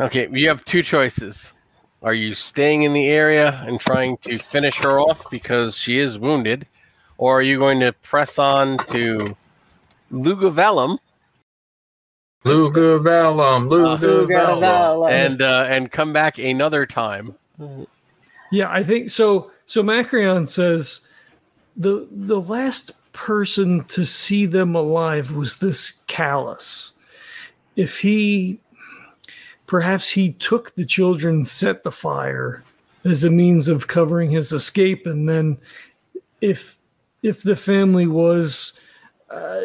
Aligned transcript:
Okay, 0.00 0.28
you 0.32 0.48
have 0.48 0.64
two 0.64 0.82
choices. 0.82 1.52
Are 2.02 2.14
you 2.14 2.34
staying 2.34 2.84
in 2.84 2.94
the 2.94 3.08
area 3.08 3.62
and 3.66 3.78
trying 3.78 4.16
to 4.18 4.38
finish 4.38 4.78
her 4.78 4.98
off 4.98 5.28
because 5.30 5.76
she 5.76 5.98
is 5.98 6.18
wounded, 6.18 6.66
or 7.18 7.38
are 7.38 7.42
you 7.42 7.58
going 7.58 7.80
to 7.80 7.92
press 7.92 8.38
on 8.38 8.78
to 8.86 9.36
Lugavellum 10.10 10.98
Lugavellum, 12.44 13.68
Lugavellum. 13.68 15.10
and 15.10 15.42
uh, 15.42 15.66
and 15.68 15.92
come 15.92 16.12
back 16.12 16.38
another 16.38 16.86
time? 16.86 17.34
Yeah, 18.50 18.70
I 18.70 18.82
think 18.82 19.10
so. 19.10 19.50
So 19.66 19.82
Macreon 19.82 20.46
says 20.46 21.06
the 21.76 22.08
the 22.10 22.40
last 22.40 22.92
person 23.12 23.84
to 23.84 24.06
see 24.06 24.46
them 24.46 24.74
alive 24.74 25.32
was 25.32 25.58
this 25.58 26.02
callus. 26.06 26.94
If 27.76 28.00
he 28.00 28.60
perhaps 29.70 30.10
he 30.10 30.32
took 30.32 30.74
the 30.74 30.84
children, 30.84 31.44
set 31.44 31.84
the 31.84 31.92
fire 31.92 32.64
as 33.04 33.22
a 33.22 33.30
means 33.30 33.68
of 33.68 33.86
covering 33.86 34.28
his 34.28 34.50
escape, 34.50 35.06
and 35.06 35.28
then 35.28 35.56
if 36.40 36.76
if 37.22 37.44
the 37.44 37.54
family 37.54 38.08
was 38.08 38.80
uh, 39.30 39.60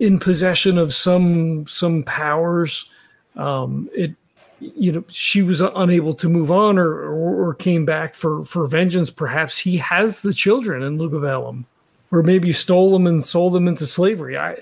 in 0.00 0.18
possession 0.18 0.76
of 0.76 0.92
some 0.92 1.64
some 1.68 2.02
powers, 2.02 2.90
um, 3.36 3.88
it 3.94 4.16
you 4.58 4.90
know 4.90 5.04
she 5.08 5.42
was 5.42 5.60
unable 5.60 6.12
to 6.12 6.28
move 6.28 6.50
on 6.50 6.76
or, 6.76 6.90
or, 6.90 7.50
or 7.50 7.54
came 7.54 7.84
back 7.84 8.16
for 8.16 8.44
for 8.44 8.66
vengeance. 8.66 9.10
Perhaps 9.10 9.56
he 9.58 9.76
has 9.76 10.22
the 10.22 10.34
children 10.34 10.82
in 10.82 10.98
Lugavellum, 10.98 11.64
or 12.10 12.24
maybe 12.24 12.52
stole 12.52 12.90
them 12.90 13.06
and 13.06 13.22
sold 13.22 13.52
them 13.52 13.68
into 13.68 13.86
slavery. 13.86 14.36
I 14.36 14.56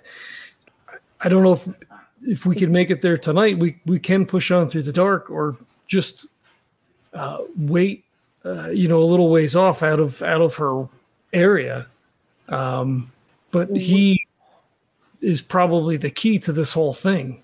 I 1.22 1.30
don't 1.30 1.42
know 1.42 1.54
if 1.54 1.66
if 2.22 2.46
we 2.46 2.54
can 2.54 2.72
make 2.72 2.90
it 2.90 3.02
there 3.02 3.18
tonight. 3.18 3.58
We 3.58 3.78
we 3.86 3.98
can 3.98 4.26
push 4.26 4.50
on 4.50 4.68
through 4.68 4.82
the 4.84 4.92
dark, 4.92 5.30
or 5.30 5.56
just 5.86 6.26
uh, 7.14 7.38
wait. 7.56 8.04
Uh, 8.44 8.70
you 8.70 8.88
know, 8.88 9.02
a 9.02 9.04
little 9.04 9.30
ways 9.30 9.56
off 9.56 9.82
out 9.82 10.00
of 10.00 10.22
out 10.22 10.40
of 10.40 10.56
her 10.56 10.88
area. 11.32 11.86
Um, 12.48 13.12
but 13.50 13.68
he 13.76 14.26
is 15.20 15.40
probably 15.40 15.96
the 15.96 16.10
key 16.10 16.38
to 16.40 16.52
this 16.52 16.72
whole 16.72 16.92
thing. 16.92 17.42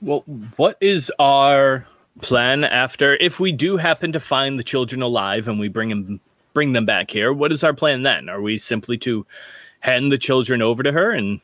Well, 0.00 0.20
what 0.56 0.76
is 0.80 1.10
our 1.18 1.86
plan 2.20 2.64
after 2.64 3.16
if 3.16 3.40
we 3.40 3.52
do 3.52 3.76
happen 3.76 4.12
to 4.12 4.20
find 4.20 4.58
the 4.58 4.64
children 4.64 5.02
alive 5.02 5.48
and 5.48 5.58
we 5.58 5.68
bring 5.68 5.88
them 5.88 6.20
bring 6.54 6.72
them 6.72 6.84
back 6.84 7.10
here? 7.10 7.32
What 7.32 7.52
is 7.52 7.64
our 7.64 7.74
plan 7.74 8.02
then? 8.02 8.28
Are 8.28 8.40
we 8.40 8.58
simply 8.58 8.98
to 8.98 9.26
hand 9.80 10.12
the 10.12 10.18
children 10.18 10.62
over 10.62 10.82
to 10.82 10.92
her 10.92 11.12
and 11.12 11.40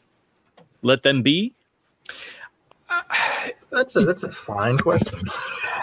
let 0.82 1.02
them 1.02 1.22
be? 1.22 1.52
That's 3.70 3.96
a 3.96 4.00
that's 4.04 4.22
a 4.22 4.30
fine 4.30 4.78
question. 4.78 5.20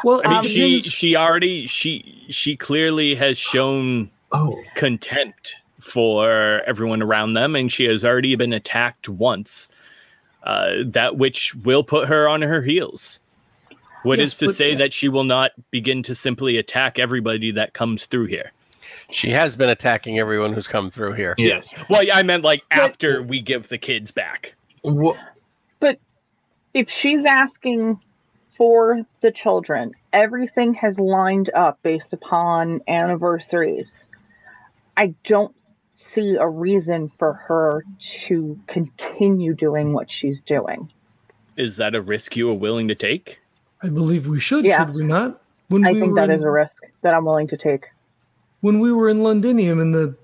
Well, 0.04 0.22
I 0.26 0.30
mean, 0.30 0.38
um, 0.40 0.45
she 0.45 0.72
his- 0.73 0.86
she 0.86 1.16
already 1.16 1.68
she 1.68 2.26
she 2.30 2.56
clearly 2.56 3.16
has 3.16 3.38
shown 3.38 4.09
Oh, 4.31 4.58
contempt 4.75 5.56
for 5.81 6.62
everyone 6.66 7.02
around 7.02 7.34
them, 7.34 7.56
and 7.56 7.69
she 7.72 7.84
has 7.85 8.06
already 8.06 8.35
been 8.35 8.53
attacked 8.53 9.09
once. 9.09 9.68
Uh, 10.44 10.69
that 10.85 11.18
which 11.18 11.53
will 11.53 11.84
put 11.84 12.08
her 12.08 12.28
on 12.28 12.41
her 12.41 12.62
heels. 12.63 13.19
What 14.03 14.19
is 14.19 14.31
Yes, 14.31 14.38
to 14.40 14.46
but- 14.47 14.56
say 14.56 14.74
that 14.75 14.91
she 14.94 15.08
will 15.09 15.24
not 15.25 15.52
begin 15.69 16.02
to 16.03 16.16
simply 16.16 16.58
attack 16.58 16.97
everybody 16.97 17.52
that 17.52 17.74
comes 17.74 18.08
through 18.08 18.25
here? 18.28 18.52
She 19.12 19.30
has 19.31 19.56
been 19.56 19.69
attacking 19.69 20.18
everyone 20.18 20.53
who's 20.53 20.68
come 20.68 20.90
through 20.90 21.14
here. 21.14 21.35
yes. 21.38 21.72
Well, 21.90 22.02
yeah, 22.02 22.18
I 22.18 22.24
meant 22.24 22.44
like 22.44 22.64
after 22.72 23.22
we 23.22 23.40
give 23.41 23.68
the 23.69 23.78
kids 23.78 24.09
back. 24.12 24.56
Wha- 24.84 25.16
if 26.74 26.90
she's 26.90 27.26
asking 27.26 28.00
for 28.58 29.02
the 29.22 29.32
children, 29.32 29.94
everything 30.14 30.74
has 30.76 30.98
lined 31.00 31.50
up 31.54 31.80
based 31.84 32.14
upon 32.14 32.82
anniversaries. 32.88 34.09
I 34.98 35.16
don't 35.24 35.54
see 35.96 36.36
a 36.36 36.48
reason 36.48 37.12
for 37.18 37.34
her 37.34 37.84
to 38.28 38.59
continue 38.68 39.54
doing 39.54 39.94
what 39.94 40.12
she's 40.12 40.40
doing. 40.42 40.92
Is 41.58 41.78
that 41.78 41.96
a 41.96 42.02
risk 42.02 42.36
you 42.36 42.50
are 42.50 42.54
willing 42.56 42.88
to 42.88 42.96
take? 42.96 43.40
I 43.84 43.90
believe 43.90 44.28
we 44.28 44.40
should, 44.40 44.66
Yes. 44.66 44.86
should 44.86 44.96
we 44.96 45.06
not? 45.06 45.42
When 45.70 45.86
I 45.86 45.94
we 45.94 46.00
think 46.00 46.12
were 46.14 46.22
that 46.22 46.30
in, 46.30 46.36
is 46.36 46.44
a 46.44 46.50
risk 46.52 46.84
that 47.02 47.14
I'm 47.14 47.26
willing 47.26 47.48
to 47.48 47.58
take. 47.58 47.86
when 48.62 48.80
we 48.80 48.92
were 48.92 49.09
in 49.09 49.24
Londinium 49.24 49.80
and 49.80 49.94
the 49.94 50.16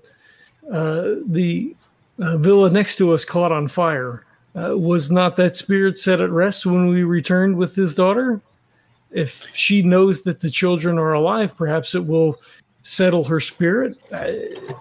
uh, 0.70 1.14
the 1.26 1.74
uh, 2.20 2.36
villa 2.36 2.70
next 2.70 2.96
to 2.96 3.12
us 3.12 3.24
caught 3.24 3.50
on 3.52 3.66
fire. 3.68 4.24
Uh, 4.58 4.76
was 4.76 5.10
not 5.10 5.36
that 5.36 5.54
spirit 5.54 5.96
set 5.96 6.20
at 6.20 6.30
rest 6.30 6.66
when 6.66 6.88
we 6.88 7.04
returned 7.04 7.56
with 7.56 7.76
his 7.76 7.94
daughter? 7.94 8.40
If 9.10 9.46
she 9.54 9.82
knows 9.82 10.22
that 10.22 10.40
the 10.40 10.50
children 10.50 10.98
are 10.98 11.12
alive, 11.12 11.56
perhaps 11.56 11.94
it 11.94 12.06
will 12.06 12.40
settle 12.82 13.24
her 13.24 13.40
spirit. 13.40 13.96
Uh, 14.12 14.24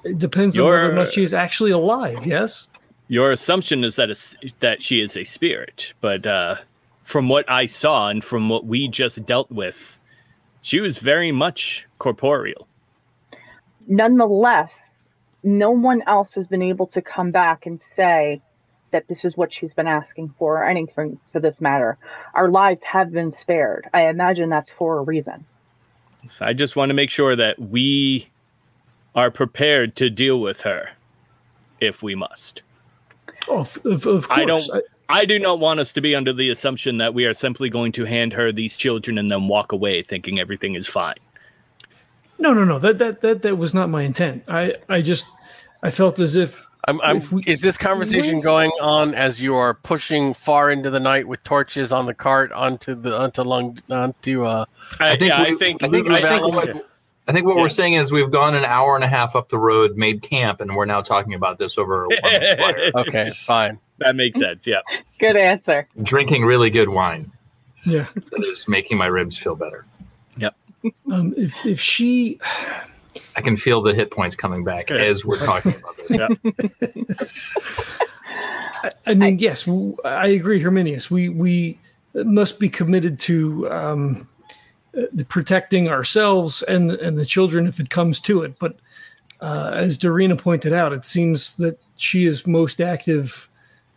it 0.03 0.17
depends 0.17 0.57
on 0.57 0.65
whether 0.65 0.77
or 0.77 0.85
You're- 0.85 0.95
not 0.95 1.13
she's 1.13 1.33
actually 1.33 1.71
alive. 1.71 2.25
Yes. 2.25 2.67
Your 3.07 3.31
assumption 3.31 3.83
is 3.83 3.95
that 3.97 4.09
it's, 4.09 4.35
that 4.59 4.81
she 4.81 4.99
is 4.99 5.15
a 5.15 5.23
spirit, 5.23 5.93
but 6.01 6.25
uh, 6.25 6.55
from 7.03 7.29
what 7.29 7.49
I 7.49 7.65
saw 7.65 8.09
and 8.09 8.23
from 8.23 8.49
what 8.49 8.65
we 8.65 8.87
just 8.87 9.25
dealt 9.25 9.49
with, 9.51 9.99
she 10.61 10.81
was 10.81 10.97
very 10.97 11.31
much 11.31 11.85
corporeal. 11.99 12.67
Nonetheless, 13.87 15.09
no 15.43 15.71
one 15.71 16.01
else 16.07 16.33
has 16.33 16.47
been 16.47 16.61
able 16.61 16.87
to 16.87 17.01
come 17.01 17.31
back 17.31 17.65
and 17.65 17.81
say 17.95 18.41
that 18.97 19.07
this 19.07 19.23
is 19.23 19.37
what 19.37 19.53
she's 19.53 19.73
been 19.73 19.85
asking 19.85 20.33
for, 20.39 20.57
or 20.57 20.65
anything 20.65 21.19
for 21.31 21.39
this 21.39 21.61
matter. 21.61 21.99
Our 22.33 22.49
lives 22.49 22.81
have 22.83 23.11
been 23.11 23.31
spared. 23.31 23.87
I 23.93 24.07
imagine 24.07 24.49
that's 24.49 24.71
for 24.71 24.97
a 24.97 25.03
reason. 25.03 25.45
So 26.27 26.47
I 26.47 26.53
just 26.53 26.75
want 26.75 26.89
to 26.89 26.95
make 26.95 27.11
sure 27.11 27.35
that 27.35 27.59
we 27.59 28.27
are 29.13 29.29
prepared 29.29 29.95
to 29.97 30.09
deal 30.09 30.41
with 30.41 30.61
her 30.61 30.89
if 31.79 32.01
we 32.01 32.15
must. 32.15 32.63
Oh, 33.47 33.59
of, 33.59 33.77
of, 33.85 34.07
of 34.07 34.27
course. 34.27 34.39
I 34.39 34.45
don't. 34.45 34.83
I 35.09 35.25
do 35.25 35.37
not 35.37 35.59
want 35.59 35.79
us 35.79 35.93
to 35.93 36.01
be 36.01 36.15
under 36.15 36.33
the 36.33 36.49
assumption 36.49 36.97
that 36.97 37.13
we 37.13 37.25
are 37.25 37.35
simply 37.35 37.69
going 37.69 37.91
to 37.93 38.05
hand 38.05 38.33
her 38.33 38.51
these 38.51 38.75
children 38.75 39.19
and 39.19 39.29
then 39.29 39.47
walk 39.47 39.71
away 39.71 40.01
thinking 40.01 40.39
everything 40.39 40.73
is 40.73 40.87
fine. 40.87 41.15
No, 42.39 42.51
no, 42.51 42.65
no. 42.65 42.79
That 42.79 42.97
that 42.97 43.21
that 43.21 43.43
that 43.43 43.57
was 43.57 43.75
not 43.75 43.89
my 43.89 44.01
intent. 44.01 44.43
I 44.47 44.75
I 44.89 45.01
just 45.01 45.25
I 45.83 45.91
felt 45.91 46.19
as 46.19 46.35
if 46.35 46.67
I'm, 46.87 47.01
I'm, 47.01 47.21
we- 47.31 47.43
is 47.45 47.61
this 47.61 47.77
conversation 47.77 48.39
going 48.39 48.71
on 48.81 49.13
as 49.13 49.41
you 49.41 49.55
are 49.55 49.73
pushing 49.73 50.33
far 50.33 50.71
into 50.71 50.89
the 50.89 50.99
night 51.01 51.27
with 51.27 51.43
torches 51.43 51.91
on 51.91 52.05
the 52.05 52.13
cart 52.13 52.51
onto 52.53 52.95
the 52.95 53.17
onto 53.19 53.41
lung 53.43 53.77
onto 53.89 54.45
uh 54.45 54.65
I, 54.99 55.17
think 55.17 55.29
yeah, 55.31 55.41
I 55.41 55.55
think. 55.55 55.83
I 55.83 55.89
think 55.89 56.09
I 56.09 56.21
think- 56.39 56.53
what- 56.55 56.85
I 57.29 57.33
think 57.33 57.45
what 57.45 57.57
Yeah. 57.57 57.61
we're 57.63 57.67
saying 57.67 57.91
is 57.93 58.09
we've 58.09 58.31
gone 58.31 58.55
an 58.55 58.63
hour 58.63 58.95
and 58.95 59.03
a 59.03 59.07
half 59.07 59.35
up 59.35 59.49
the 59.49 59.57
road, 59.57 59.97
made 59.97 60.21
camp, 60.21 60.61
and 60.61 60.73
we're 60.77 60.85
now 60.85 61.01
talking 61.01 61.33
about 61.33 61.57
this 61.59 61.77
over 61.77 62.05
a 62.23 62.91
okay 62.99 63.31
fine 63.31 63.77
that 63.97 64.15
makes 64.15 64.39
sense. 64.39 64.65
Yeah. 64.65 64.79
Good 65.19 65.35
answer. 65.35 65.89
drinking 66.03 66.45
really 66.45 66.69
good 66.69 66.87
wine 66.87 67.29
yeah. 67.85 68.05
that 68.13 68.45
is 68.45 68.65
making 68.69 68.97
my 68.97 69.07
ribs 69.07 69.37
feel 69.37 69.55
better. 69.55 69.85
Yep. 70.37 70.55
Um, 71.11 71.33
if 71.35 71.65
if 71.65 71.81
she 71.81 72.39
I 73.37 73.41
can 73.41 73.55
feel 73.55 73.81
the 73.83 73.93
hit 73.93 74.09
points 74.09 74.35
coming 74.35 74.63
back 74.63 74.89
as 74.89 75.23
we're 75.23 75.37
talking 75.37 75.75
about 75.75 75.95
this. 75.95 76.09
Yeah. 76.09 76.27
I, 78.83 78.91
I 79.05 79.13
mean, 79.13 79.37
yes, 79.37 79.69
I 80.03 80.27
agree, 80.27 80.59
Herminius. 80.59 81.11
We 81.11 81.29
we 81.29 81.79
must 82.15 82.59
be 82.59 82.67
committed 82.67 83.19
to 83.19 83.69
um, 83.69 84.27
uh, 84.97 85.03
the 85.13 85.23
protecting 85.23 85.87
ourselves 85.87 86.63
and 86.63 86.91
and 86.91 87.17
the 87.17 87.25
children 87.25 87.67
if 87.67 87.79
it 87.79 87.91
comes 87.91 88.19
to 88.21 88.41
it. 88.41 88.57
But 88.57 88.77
uh, 89.39 89.71
as 89.73 89.99
Dorina 89.99 90.37
pointed 90.37 90.73
out, 90.73 90.91
it 90.91 91.05
seems 91.05 91.57
that 91.57 91.79
she 91.95 92.25
is 92.25 92.47
most 92.47 92.81
active 92.81 93.49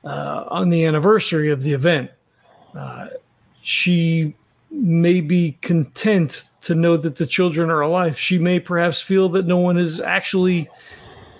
uh, 0.04 0.44
on 0.48 0.69
the 0.69 0.84
anniversary 0.84 1.50
of 1.50 1.62
the 1.62 1.72
event. 1.72 2.10
Uh, 2.75 3.08
she 3.62 4.34
may 4.70 5.20
be 5.20 5.58
content 5.61 6.44
to 6.62 6.75
know 6.75 6.96
that 6.96 7.17
the 7.17 7.26
children 7.26 7.70
are 7.70 7.81
alive. 7.81 8.19
She 8.19 8.38
may 8.38 8.61
perhaps 8.61 9.00
feel 9.00 9.28
that 9.31 9.46
no 9.46 9.56
one 9.56 9.76
has 9.76 10.00
actually 10.00 10.69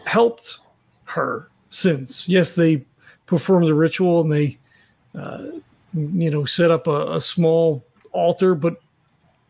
helped 0.05 0.59
her 1.05 1.49
since. 1.69 2.29
Yes, 2.29 2.55
they 2.55 2.85
perform 3.27 3.65
the 3.65 3.75
ritual 3.75 4.23
and 4.23 4.33
they, 4.33 4.59
uh, 5.15 5.45
you 5.95 6.31
know, 6.31 6.45
set 6.45 6.71
up 6.71 6.87
a, 6.87 7.13
a 7.17 7.21
small 7.21 7.85
altar, 8.13 8.55
but 8.55 8.81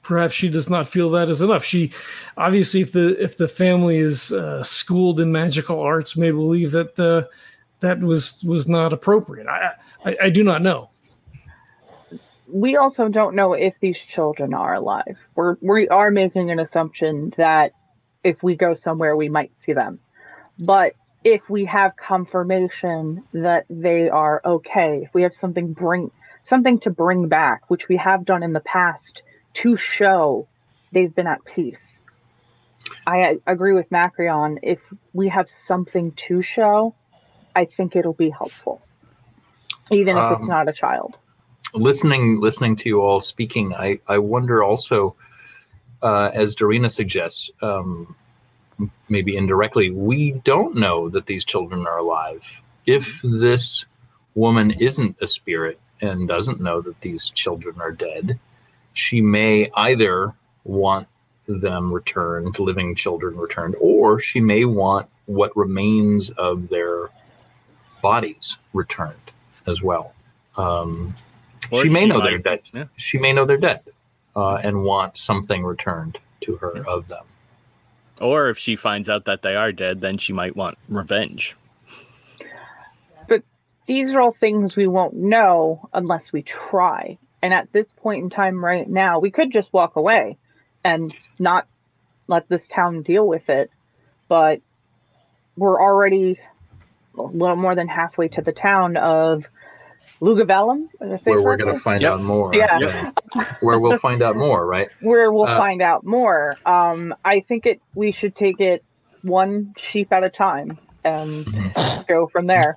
perhaps 0.03 0.35
she 0.35 0.49
does 0.49 0.69
not 0.69 0.89
feel 0.89 1.11
that 1.11 1.31
is 1.31 1.41
enough. 1.41 1.65
She, 1.65 1.93
obviously, 2.37 2.81
if 2.81 2.93
the 2.93 3.23
if 3.23 3.37
the 3.37 3.49
family 3.49 3.99
is 3.99 4.33
uh, 4.33 4.63
schooled 4.63 5.21
in 5.21 5.33
magical 5.33 5.81
arts, 5.81 6.17
may 6.17 6.31
believe 6.31 6.73
that 6.73 6.99
uh, 6.99 7.29
that 7.81 8.01
was 8.01 8.43
was 8.45 8.69
not 8.69 8.93
appropriate. 8.93 9.47
I, 9.47 9.73
I 10.05 10.17
I 10.25 10.31
do 10.31 10.43
not 10.43 10.63
know. 10.63 10.91
We 12.53 12.77
also 12.77 13.09
don't 13.09 13.35
know 13.35 13.53
if 13.55 13.79
these 13.81 13.99
children 13.99 14.55
are 14.55 14.75
alive. 14.75 15.19
We're 15.35 15.57
we 15.61 15.89
are 15.89 16.11
making 16.11 16.51
an 16.51 16.59
assumption 16.59 17.33
that 17.37 17.73
if 18.25 18.43
we 18.43 18.57
go 18.57 18.75
somewhere 18.75 19.17
we 19.17 19.29
might 19.29 19.57
see 19.57 19.73
them. 19.73 20.01
But 20.59 20.95
if 21.25 21.49
we 21.49 21.67
have 21.67 21.97
confirmation 21.97 23.25
that 23.33 23.67
they 23.71 24.09
are 24.09 24.41
okay, 24.45 25.03
if 25.05 25.15
we 25.15 25.23
have 25.23 25.35
something 25.35 25.73
bring 25.73 26.11
something 26.43 26.81
to 26.81 26.91
bring 26.91 27.29
back, 27.29 27.69
which 27.69 27.89
we 27.89 27.97
have 27.97 28.25
done 28.25 28.43
in 28.43 28.53
the 28.53 28.61
past 28.61 29.23
to 29.53 29.77
show 29.77 30.49
they've 30.93 31.15
been 31.15 31.27
at 31.27 31.45
peace. 31.45 32.03
I 33.07 33.39
agree 33.47 33.73
with 33.73 33.91
Macreon. 33.91 34.59
If 34.63 34.81
we 35.13 35.29
have 35.29 35.49
something 35.61 36.13
to 36.29 36.43
show, 36.43 36.95
I 37.55 37.67
think 37.67 37.95
it'll 37.95 38.15
be 38.15 38.31
helpful, 38.31 38.81
even 39.91 40.17
if 40.17 40.33
it's 40.33 40.43
Um, 40.43 40.49
not 40.49 40.69
a 40.69 40.73
child. 40.73 41.19
Listening 41.75 42.41
listening 42.41 42.77
to 42.77 42.89
you 42.89 43.01
all 43.01 43.21
speaking 43.21 43.75
i 43.75 43.99
i 44.09 44.19
wonder 44.19 44.63
also 44.63 45.15
uh, 46.03 46.31
as 46.33 46.57
Dorina 46.57 46.91
suggests 46.91 47.51
um, 47.61 48.17
maybe 49.11 49.37
indirectly 49.37 49.91
we 49.91 50.33
don't 50.33 50.75
know 50.77 51.11
that 51.11 51.27
these 51.27 51.45
children 51.45 51.87
are 51.87 51.99
alive. 51.99 52.63
If 52.87 53.21
this 53.23 53.85
woman 54.35 54.71
isn't 54.71 55.21
a 55.21 55.29
spirit 55.29 55.79
and 56.01 56.27
doesn't 56.27 56.59
know 56.59 56.81
that 56.81 57.03
these 57.03 57.29
children 57.29 57.83
are 57.83 57.93
dead 57.93 58.39
she 58.93 59.21
may 59.21 59.71
either 59.75 60.35
want 60.65 61.09
them 61.47 61.93
returned 61.93 62.59
living 62.59 62.95
children 62.95 63.37
returned 63.37 63.75
or 63.81 64.21
she 64.21 64.41
may 64.41 64.65
want 64.65 65.09
what 65.27 65.57
remains 65.57 66.31
of 66.31 66.69
their 66.69 67.09
bodies 68.03 68.59
returned 68.73 69.33
as 69.67 69.83
well. 69.83 70.15
Um, 70.57 71.15
Or 71.73 71.83
she 71.83 71.89
may 71.89 72.07
know 72.07 72.21
they're 72.21 72.39
dead. 72.39 72.63
yeah. 72.73 72.85
She 72.97 73.19
may 73.19 73.33
know 73.33 73.45
they're 73.45 73.57
dead, 73.57 73.83
uh, 74.35 74.55
and 74.57 74.85
want 74.85 75.17
something 75.17 75.65
returned 75.65 76.19
to 76.43 76.57
her 76.57 76.87
of 76.87 77.09
them. 77.09 77.25
Or 78.21 78.49
if 78.49 78.59
she 78.59 78.77
finds 78.77 79.09
out 79.09 79.25
that 79.25 79.43
they 79.43 79.57
are 79.57 79.73
dead, 79.73 80.01
then 80.01 80.19
she 80.19 80.33
might 80.33 80.55
want 80.55 80.77
revenge. 80.89 81.57
But 83.29 83.43
these 83.87 84.11
are 84.11 84.21
all 84.21 84.33
things 84.33 84.77
we 84.77 84.87
won't 84.87 85.15
know 85.15 85.89
unless 85.93 86.33
we 86.33 86.43
try. 86.43 87.19
And 87.43 87.55
at 87.55 87.73
this 87.73 87.91
point 87.93 88.23
in 88.23 88.31
time, 88.31 88.63
right 88.63 88.89
now, 88.89 89.21
we 89.21 89.31
could 89.31 89.51
just 89.51 89.73
walk 89.73 89.97
away 89.97 90.37
and 90.85 91.15
not 91.39 91.67
let 92.27 92.49
this 92.49 92.67
town 92.67 93.03
deal 93.03 93.27
with 93.27 93.49
it. 93.49 93.71
But 94.29 94.61
we're 95.57 95.81
already 95.81 96.39
a 97.19 97.23
little 97.23 97.57
more 97.57 97.75
than 97.75 97.89
halfway 97.89 98.29
to 98.29 98.43
the 98.43 98.53
town 98.53 98.97
of 98.97 99.45
Lugavellum. 100.21 100.89
Did 101.01 101.21
Where 101.25 101.43
we're 101.43 101.57
going 101.57 101.75
to 101.75 101.81
find 101.81 102.03
Yep. 102.03 102.13
out 102.13 102.21
more. 102.23 102.55
Yeah. 102.55 103.11
Where 103.61 103.79
we'll 103.81 103.99
find 103.99 104.23
out 104.23 104.37
more, 104.37 104.67
right? 104.67 104.89
where 105.01 105.33
we'll 105.33 105.47
Uh, 105.47 105.57
find 105.59 105.81
out 105.83 106.05
more. 106.05 106.57
Um, 106.67 107.15
I 107.25 107.41
think 107.41 107.67
it 107.67 107.81
we 107.95 108.13
should 108.13 108.35
take 108.35 108.61
it 108.61 108.85
one 109.23 109.73
sheep 109.79 110.13
at 110.13 110.23
a 110.25 110.31
time 110.31 110.79
and 111.05 111.47
go 112.09 112.27
from 112.27 112.47
there. 112.47 112.77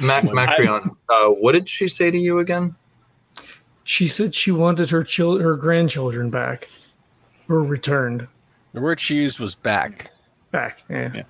Mac 0.00 0.24
Macreon, 0.24 0.90
uh, 1.08 1.26
what 1.28 1.52
did 1.52 1.68
she 1.68 1.88
say 1.88 2.10
to 2.10 2.18
you 2.18 2.38
again? 2.38 2.74
She 3.84 4.06
said 4.06 4.34
she 4.34 4.50
wanted 4.52 4.90
her 4.90 5.02
chil- 5.02 5.38
her 5.40 5.56
grandchildren 5.56 6.30
back, 6.30 6.68
or 7.48 7.62
returned 7.62 8.26
The 8.72 8.80
word 8.80 9.00
she 9.00 9.16
used 9.16 9.40
was 9.40 9.54
back. 9.54 10.10
back. 10.52 10.82
Yeah. 10.88 11.10
Yeah. 11.14 11.22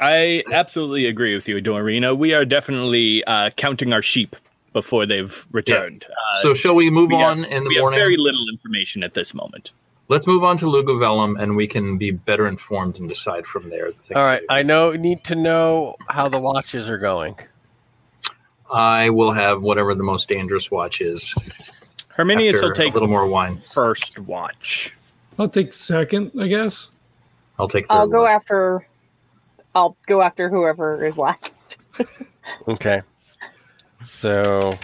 I 0.00 0.42
absolutely 0.52 1.06
agree 1.06 1.34
with 1.34 1.48
you, 1.48 1.56
Dorina. 1.62 2.16
We 2.16 2.34
are 2.34 2.44
definitely 2.44 3.22
uh, 3.24 3.50
counting 3.56 3.92
our 3.92 4.02
sheep 4.02 4.36
before 4.74 5.06
they've 5.06 5.46
returned. 5.52 6.04
Uh, 6.10 6.36
so 6.42 6.52
shall 6.52 6.74
we 6.74 6.90
move 6.90 7.08
we 7.10 7.16
have- 7.16 7.38
on 7.38 7.44
in 7.44 7.62
the 7.64 7.68
we 7.70 7.76
have 7.76 7.82
morning? 7.82 7.98
very 8.00 8.16
little 8.18 8.44
information 8.52 9.02
at 9.02 9.14
this 9.14 9.32
moment. 9.32 9.72
Let's 10.08 10.26
move 10.26 10.44
on 10.44 10.58
to 10.58 10.66
Lugavellum, 10.66 11.40
and 11.40 11.56
we 11.56 11.66
can 11.66 11.96
be 11.96 12.10
better 12.10 12.46
informed 12.46 12.98
and 12.98 13.08
decide 13.08 13.46
from 13.46 13.70
there. 13.70 13.92
the 14.08 14.18
All 14.18 14.24
right. 14.24 14.42
I 14.50 14.62
know 14.62 14.92
need 14.92 15.24
to 15.24 15.34
know 15.34 15.96
how 16.10 16.28
the 16.28 16.38
watches 16.38 16.90
are 16.90 16.98
going. 16.98 17.36
I 18.70 19.08
will 19.08 19.32
have 19.32 19.62
whatever 19.62 19.94
the 19.94 20.02
most 20.02 20.28
dangerous 20.28 20.70
watch 20.70 21.00
is. 21.00 21.32
Herminius 22.08 22.60
will 22.60 22.74
take 22.74 22.90
a 22.90 22.94
little 22.94 23.08
more 23.08 23.26
wine. 23.26 23.56
first 23.56 24.18
watch. 24.18 24.92
I'll 25.38 25.48
take 25.48 25.72
second, 25.72 26.32
I 26.38 26.48
guess. 26.48 26.90
I'll 27.58 27.68
take. 27.68 27.86
I'll 27.88 28.06
go 28.06 28.22
watch. 28.22 28.32
after. 28.32 28.86
I'll 29.74 29.96
go 30.06 30.20
after 30.22 30.48
whoever 30.50 31.04
is 31.06 31.16
left. 31.16 31.50
Okay. 32.68 33.00
So, 34.04 34.78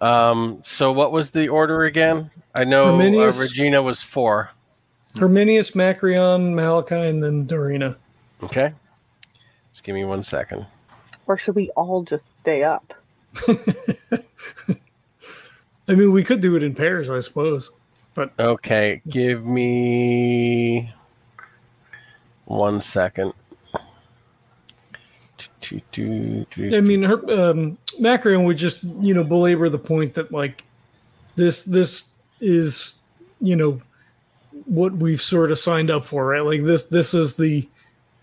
um, 0.00 0.60
so 0.64 0.92
what 0.92 1.12
was 1.12 1.30
the 1.30 1.48
order 1.48 1.84
again? 1.84 2.30
I 2.54 2.64
know 2.64 2.94
uh, 2.94 3.32
Regina 3.38 3.82
was 3.82 4.02
four. 4.02 4.50
Herminius, 5.16 5.74
Macreon, 5.74 6.54
Malachi, 6.54 6.94
and 6.94 7.22
then 7.22 7.46
Dorina. 7.46 7.96
Okay. 8.42 8.72
Just 9.72 9.84
give 9.84 9.94
me 9.94 10.04
one 10.04 10.22
second. 10.22 10.66
Or 11.26 11.38
should 11.38 11.54
we 11.54 11.70
all 11.70 12.02
just 12.02 12.36
stay 12.36 12.62
up? 12.62 12.92
I 13.48 13.58
mean, 15.94 16.12
we 16.12 16.24
could 16.24 16.40
do 16.40 16.56
it 16.56 16.62
in 16.62 16.74
pairs, 16.74 17.10
I 17.10 17.20
suppose. 17.20 17.70
But 18.14 18.32
okay, 18.38 19.02
give 19.08 19.44
me 19.44 20.92
one 22.44 22.80
second. 22.80 23.32
I 26.76 26.80
mean, 26.80 27.02
her, 27.02 27.50
um, 27.50 27.78
Macreon 27.98 28.44
would 28.44 28.56
just, 28.56 28.82
you 29.00 29.14
know, 29.14 29.24
belabor 29.24 29.68
the 29.68 29.78
point 29.78 30.14
that 30.14 30.32
like 30.32 30.64
this 31.36 31.64
this 31.64 32.12
is, 32.40 33.00
you 33.40 33.56
know, 33.56 33.80
what 34.66 34.92
we've 34.94 35.22
sort 35.22 35.50
of 35.50 35.58
signed 35.58 35.90
up 35.90 36.04
for, 36.04 36.26
right? 36.26 36.44
Like 36.44 36.62
this 36.62 36.84
this 36.84 37.14
is 37.14 37.36
the 37.36 37.68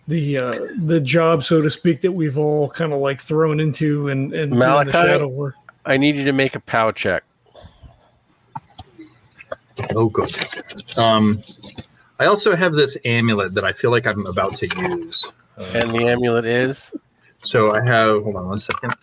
the 0.07 0.37
uh 0.37 0.59
the 0.77 0.99
job, 0.99 1.43
so 1.43 1.61
to 1.61 1.69
speak, 1.69 2.01
that 2.01 2.11
we've 2.11 2.37
all 2.37 2.69
kind 2.69 2.93
of 2.93 2.99
like 2.99 3.21
thrown 3.21 3.59
into 3.59 4.09
and 4.09 4.33
and 4.33 4.51
doing 4.51 4.59
Malachi? 4.59 4.91
the 4.91 5.03
shadow 5.03 5.27
work. 5.27 5.55
I 5.85 5.97
need 5.97 6.15
you 6.15 6.25
to 6.25 6.33
make 6.33 6.55
a 6.55 6.59
POW 6.59 6.91
check. 6.91 7.23
Oh, 9.95 10.09
good. 10.09 10.35
Um, 10.97 11.41
I 12.19 12.25
also 12.25 12.55
have 12.55 12.73
this 12.73 12.97
amulet 13.03 13.53
that 13.55 13.65
I 13.65 13.73
feel 13.73 13.89
like 13.89 14.05
I'm 14.05 14.25
about 14.27 14.55
to 14.57 14.67
use. 14.79 15.27
Uh, 15.57 15.65
And 15.73 15.91
the 15.91 16.07
amulet 16.07 16.45
is 16.45 16.91
So 17.43 17.71
I 17.75 17.83
have, 17.83 18.23
hold 18.23 18.35
on 18.35 18.47
one 18.47 18.59
second. 18.59 18.93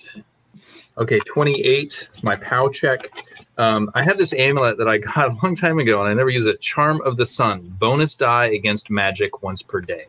Okay, 0.96 1.18
28 1.20 2.08
is 2.12 2.22
my 2.24 2.34
POW 2.36 2.68
check. 2.70 3.08
Um, 3.56 3.90
I 3.94 4.02
have 4.04 4.18
this 4.18 4.32
amulet 4.32 4.78
that 4.78 4.88
I 4.88 4.98
got 4.98 5.30
a 5.30 5.36
long 5.42 5.54
time 5.54 5.78
ago 5.78 6.00
and 6.00 6.08
I 6.10 6.14
never 6.14 6.30
use 6.30 6.46
it. 6.46 6.60
Charm 6.60 7.00
of 7.02 7.16
the 7.16 7.26
Sun, 7.26 7.76
bonus 7.78 8.14
die 8.14 8.46
against 8.46 8.90
magic 8.90 9.42
once 9.42 9.62
per 9.62 9.80
day. 9.80 10.06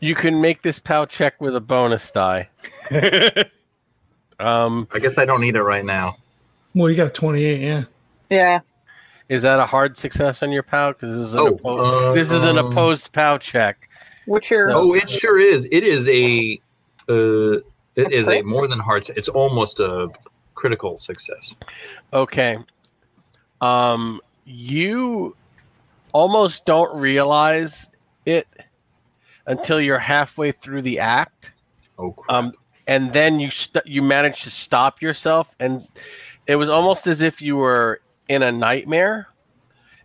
you 0.00 0.14
can 0.14 0.40
make 0.40 0.62
this 0.62 0.78
POW 0.78 1.06
check 1.06 1.40
with 1.40 1.54
a 1.56 1.60
bonus 1.60 2.10
die. 2.10 2.48
Um, 4.40 4.86
I 4.92 5.00
guess 5.00 5.18
I 5.18 5.24
don't 5.24 5.40
need 5.40 5.56
it 5.56 5.62
right 5.64 5.84
now. 5.84 6.16
Well, 6.72 6.88
you 6.88 6.94
got 6.96 7.12
28, 7.12 7.60
yeah. 7.60 7.84
Yeah. 8.30 8.60
is 9.28 9.42
that 9.42 9.58
a 9.58 9.66
hard 9.66 9.96
success 9.96 10.44
on 10.44 10.52
your 10.52 10.62
POW? 10.62 10.92
Because 10.92 11.16
this 11.16 11.26
is 11.26 11.34
an, 11.34 11.40
Oh, 11.40 11.50
oppo- 11.56 12.10
uh, 12.10 12.12
this 12.12 12.30
is 12.30 12.44
an 12.44 12.56
um, 12.56 12.66
opposed 12.66 13.12
POW 13.12 13.38
check. 13.38 13.88
What's 14.26 14.48
your 14.48 14.70
Oh, 14.70 14.94
it 14.94 15.10
sure 15.10 15.40
is. 15.40 15.66
It 15.72 15.82
is 15.82 16.06
a, 16.08 16.60
uh, 17.08 17.60
it 17.96 18.12
is 18.12 18.28
a 18.28 18.42
more 18.42 18.68
than 18.68 18.78
hard. 18.78 19.08
It's 19.10 19.28
almost 19.28 19.80
a 19.80 20.08
critical 20.54 20.96
success. 20.98 21.54
Okay. 22.12 22.58
Um, 23.60 24.20
you 24.44 25.36
almost 26.12 26.64
don't 26.64 26.96
realize 26.98 27.88
it 28.24 28.46
until 29.46 29.80
you're 29.80 29.98
halfway 29.98 30.52
through 30.52 30.82
the 30.82 31.00
act. 31.00 31.52
Oh, 31.98 32.12
crap. 32.12 32.36
Um, 32.36 32.52
and 32.86 33.12
then 33.12 33.40
you 33.40 33.50
st- 33.50 33.86
you 33.86 34.02
manage 34.02 34.42
to 34.42 34.50
stop 34.50 35.02
yourself, 35.02 35.54
and 35.58 35.86
it 36.46 36.56
was 36.56 36.68
almost 36.68 37.06
as 37.06 37.20
if 37.20 37.42
you 37.42 37.56
were 37.56 38.00
in 38.28 38.42
a 38.42 38.52
nightmare 38.52 39.28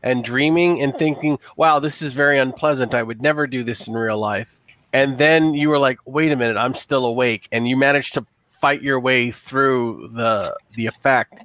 and 0.01 0.23
dreaming 0.23 0.81
and 0.81 0.97
thinking, 0.97 1.39
"Wow, 1.55 1.79
this 1.79 2.01
is 2.01 2.13
very 2.13 2.39
unpleasant. 2.39 2.93
I 2.93 3.03
would 3.03 3.21
never 3.21 3.47
do 3.47 3.63
this 3.63 3.87
in 3.87 3.93
real 3.93 4.17
life." 4.17 4.59
And 4.93 5.17
then 5.17 5.53
you 5.55 5.69
were 5.69 5.79
like, 5.79 5.97
"Wait 6.05 6.31
a 6.31 6.35
minute, 6.35 6.57
I'm 6.57 6.75
still 6.75 7.05
awake," 7.05 7.47
and 7.51 7.67
you 7.67 7.75
managed 7.75 8.13
to 8.13 8.25
fight 8.45 8.81
your 8.81 8.99
way 8.99 9.31
through 9.31 10.11
the 10.13 10.55
the 10.75 10.85
effect, 10.85 11.41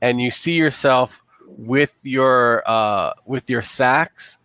and 0.00 0.20
you 0.20 0.30
see 0.30 0.52
yourself 0.52 1.22
with 1.46 1.94
your 2.02 2.62
uh, 2.68 3.12
with 3.24 3.50
your 3.50 3.62
sacks, 3.62 4.38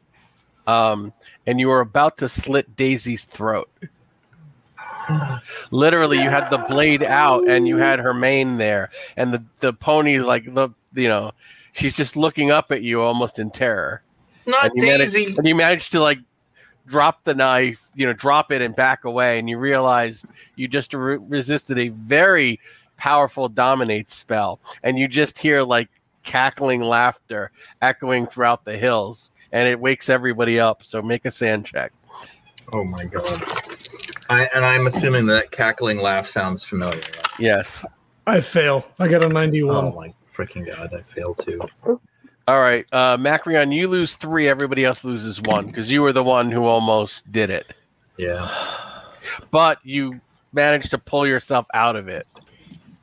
um, 0.68 1.14
and 1.46 1.60
you 1.60 1.68
were 1.68 1.82
about 1.82 2.18
to 2.18 2.30
slit 2.30 2.76
Daisy's 2.76 3.24
throat. 3.24 3.70
Literally 5.72 6.22
you 6.22 6.30
had 6.30 6.50
the 6.50 6.58
blade 6.58 7.04
out 7.04 7.48
and 7.48 7.68
you 7.68 7.78
had 7.78 8.00
her 8.00 8.14
mane 8.14 8.58
there. 8.58 8.90
And 9.18 9.34
the 9.34 9.44
the 9.60 9.74
pony 9.74 10.20
like 10.20 10.54
the 10.54 10.70
you 10.94 11.08
know 11.08 11.32
she's 11.74 11.94
just 11.94 12.16
looking 12.16 12.52
up 12.52 12.72
at 12.72 12.82
you 12.82 13.02
almost 13.02 13.40
in 13.40 13.52
terror. 13.52 14.04
Not 14.46 14.66
and 14.66 14.74
you 14.76 14.88
managed, 14.88 15.14
Daisy. 15.14 15.36
and 15.38 15.48
you 15.48 15.56
managed 15.56 15.92
to 15.94 16.00
like 16.00 16.20
drop 16.88 17.24
the 17.24 17.34
knife 17.34 17.84
you 17.96 18.06
know 18.06 18.14
drop 18.14 18.52
it 18.52 18.62
and 18.62 18.76
back 18.76 19.06
away 19.06 19.40
and 19.40 19.50
you 19.50 19.58
realized 19.58 20.26
you 20.56 20.68
just 20.68 20.94
re- 20.94 21.18
resisted 21.18 21.78
a 21.78 21.90
very 21.90 22.60
powerful 22.98 23.48
dominate 23.48 24.12
spell 24.12 24.60
and 24.84 24.98
you 24.98 25.08
just 25.08 25.38
hear 25.38 25.62
like 25.64 25.90
cackling 26.24 26.82
laughter 26.82 27.52
echoing 27.82 28.26
throughout 28.28 28.64
the 28.66 28.76
hills 28.78 29.32
and 29.52 29.68
it 29.68 29.80
wakes 29.80 30.10
everybody 30.10 30.60
up 30.60 30.84
so 30.84 31.02
make 31.02 31.26
a 31.26 31.32
SAN 31.32 31.64
check 31.64 31.92
Oh 32.74 32.86
my 32.86 33.04
god. 33.04 33.42
I, 34.30 34.48
and 34.56 34.64
I'm 34.64 34.88
assuming 34.88 35.26
that 35.26 35.52
cackling 35.52 36.02
laugh 36.02 36.28
sounds 36.28 36.64
familiar. 36.64 37.02
yes 37.38 37.84
I 38.28 38.40
fail. 38.40 38.86
I 39.00 39.08
got 39.08 39.24
a 39.24 39.30
91. 39.30 39.76
Oh 39.76 39.92
my 39.92 40.14
freaking 40.34 40.66
god, 40.66 40.94
I 40.94 41.02
failed 41.02 41.40
too. 41.40 41.60
All 42.48 42.60
right, 42.60 42.86
uh, 42.92 43.18
Macreon, 43.18 43.72
you 43.72 43.88
lose 43.88 44.16
three. 44.16 44.48
Everybody 44.48 44.84
else 44.84 45.04
loses 45.04 45.42
one 45.42 45.68
because 45.68 45.92
you 45.92 46.02
were 46.02 46.12
the 46.14 46.24
one 46.24 46.52
who 46.52 46.66
almost 46.66 47.32
did 47.32 47.50
it, 47.50 47.68
Yeah. 48.18 48.50
but 49.52 49.80
you 49.84 50.20
managed 50.52 50.90
to 50.92 50.98
pull 50.98 51.26
yourself 51.28 51.66
out 51.74 51.96
of 51.96 52.08
it. 52.08 52.28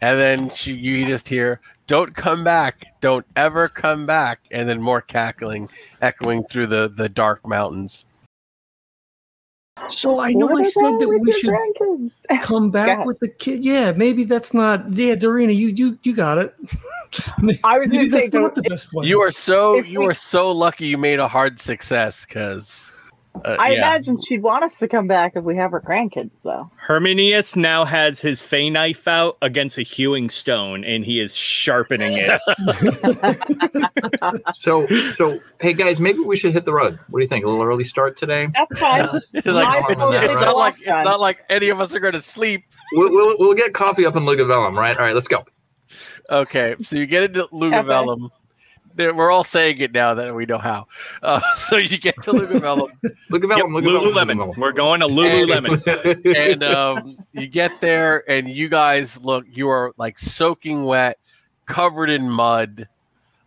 And 0.01 0.19
then 0.19 0.51
she, 0.51 0.73
you 0.75 1.07
just 1.07 1.29
hear, 1.29 1.61
"Don't 1.87 2.15
come 2.15 2.45
back! 2.45 2.87
Don't 3.01 3.25
ever 3.37 3.69
come 3.69 4.07
back!" 4.07 4.41
And 4.51 4.69
then 4.69 4.81
more 4.83 5.01
cackling, 5.01 5.69
echoing 6.03 6.45
through 6.45 6.67
the 6.69 6.89
the 6.89 7.09
dark 7.09 7.47
mountains. 7.47 8.05
So 9.89 10.19
I 10.19 10.33
know 10.33 10.47
What 10.47 10.67
I 10.67 10.69
said 10.69 10.99
that 10.99 11.09
we 11.09 11.33
should 11.33 11.51
grandkids? 11.55 12.13
come 12.43 12.71
back 12.73 12.89
ahead. 12.89 13.07
with 13.07 13.21
the 13.21 13.29
kid. 13.29 13.65
Yeah, 13.65 13.93
maybe 13.93 14.25
that's 14.25 14.53
not. 14.53 14.93
Yeah, 14.93 15.15
Dorina, 15.15 15.55
you 15.57 15.69
you 15.69 15.99
you 16.03 16.13
got 16.15 16.39
it. 16.39 16.55
I 17.65 17.79
was 17.79 17.91
gonna 17.91 18.11
say, 18.11 18.29
not 18.33 18.55
the 18.55 18.63
best 18.63 18.93
one. 18.93 19.07
You 19.07 19.21
are 19.21 19.33
so 19.33 19.79
If 19.79 19.89
you 19.89 20.01
we- 20.01 20.07
are 20.07 20.15
so 20.15 20.51
lucky 20.53 20.87
you 20.87 20.99
made 20.99 21.19
a 21.19 21.29
hard 21.29 21.59
success 21.61 22.25
because. 22.27 22.93
Uh, 23.45 23.55
I 23.61 23.69
yeah. 23.69 23.77
imagine 23.77 24.19
she'd 24.25 24.43
want 24.43 24.65
us 24.65 24.75
to 24.81 24.89
come 24.89 25.07
back 25.07 25.35
if 25.37 25.45
we 25.45 25.55
have 25.55 25.71
her 25.71 25.81
grandkids, 25.81 26.33
though. 26.43 26.69
Herminius 26.75 27.55
now 27.55 27.85
has 27.85 28.19
his 28.19 28.41
Fey 28.41 28.69
knife 28.69 29.07
out 29.07 29.37
against 29.43 29.79
a 29.79 29.83
hewing 29.83 30.29
stone, 30.29 30.83
and 30.83 31.05
he 31.05 31.21
is 31.21 31.37
sharpening 31.37 32.15
it. 32.17 32.41
So, 34.55 34.87
so 35.13 35.39
hey 35.61 35.73
guys, 35.73 36.01
maybe 36.01 36.21
we 36.21 36.37
should 36.37 36.53
hit 36.53 36.65
the 36.65 36.73
road. 36.73 36.99
What 37.11 37.21
do 37.21 37.23
you 37.23 37.29
think? 37.29 37.45
A 37.45 37.49
little 37.49 37.65
early 37.65 37.85
start 37.85 38.17
today. 38.17 38.49
That's 38.55 38.79
fine. 38.79 39.05
It's 39.33 39.47
like, 39.47 39.79
it's, 39.79 39.91
it's 39.91 40.35
is 40.35 40.41
not 40.41 40.57
like 40.57 40.75
it's 40.79 40.87
not 40.89 41.21
like 41.21 41.45
any 41.49 41.69
of 41.69 41.81
us 41.81 41.95
are 41.95 42.01
going 42.01 42.15
to 42.15 42.23
sleep. 42.23 42.65
We'll, 42.93 43.11
we'll, 43.11 43.37
we'll 43.39 43.55
get 43.55 43.75
coffee 43.75 44.07
up 44.07 44.17
in 44.17 44.25
Lugavellum, 44.25 44.77
right? 44.77 44.97
All 44.97 45.05
right, 45.05 45.15
let's 45.15 45.29
go. 45.29 45.45
Okay, 46.31 46.77
so 46.83 46.97
you 46.97 47.07
get 47.07 47.25
into 47.25 47.47
Lugavellum. 47.53 48.31
There- 48.95 49.15
We're 49.15 49.31
all 49.31 49.45
saying 49.45 49.79
it 49.79 49.93
now 49.93 50.15
that 50.15 50.35
we 50.35 50.45
know 50.45 50.59
how. 50.59 50.87
Uh, 51.23 51.41
so 51.55 51.77
you 51.77 51.99
get 51.99 52.21
to 52.23 52.33
Lugavellum, 52.33 52.91
Yep, 53.03 53.13
Lugavellum, 53.31 53.83
Lululemon. 53.83 54.57
We're 54.57 54.73
going 54.73 55.01
to 55.01 55.07
Lululemon. 55.07 55.79
Lululemon. 55.83 56.37
and 56.53 56.65
um, 56.65 57.17
you 57.33 57.47
get 57.47 57.81
there, 57.81 58.29
and 58.31 58.49
you 58.49 58.69
guys 58.69 59.17
look. 59.19 59.47
You 59.51 59.69
are 59.69 59.95
like 59.99 60.19
soaking 60.19 60.85
wet, 60.85 61.19
covered 61.67 62.11
in 62.11 62.29
mud. 62.29 62.89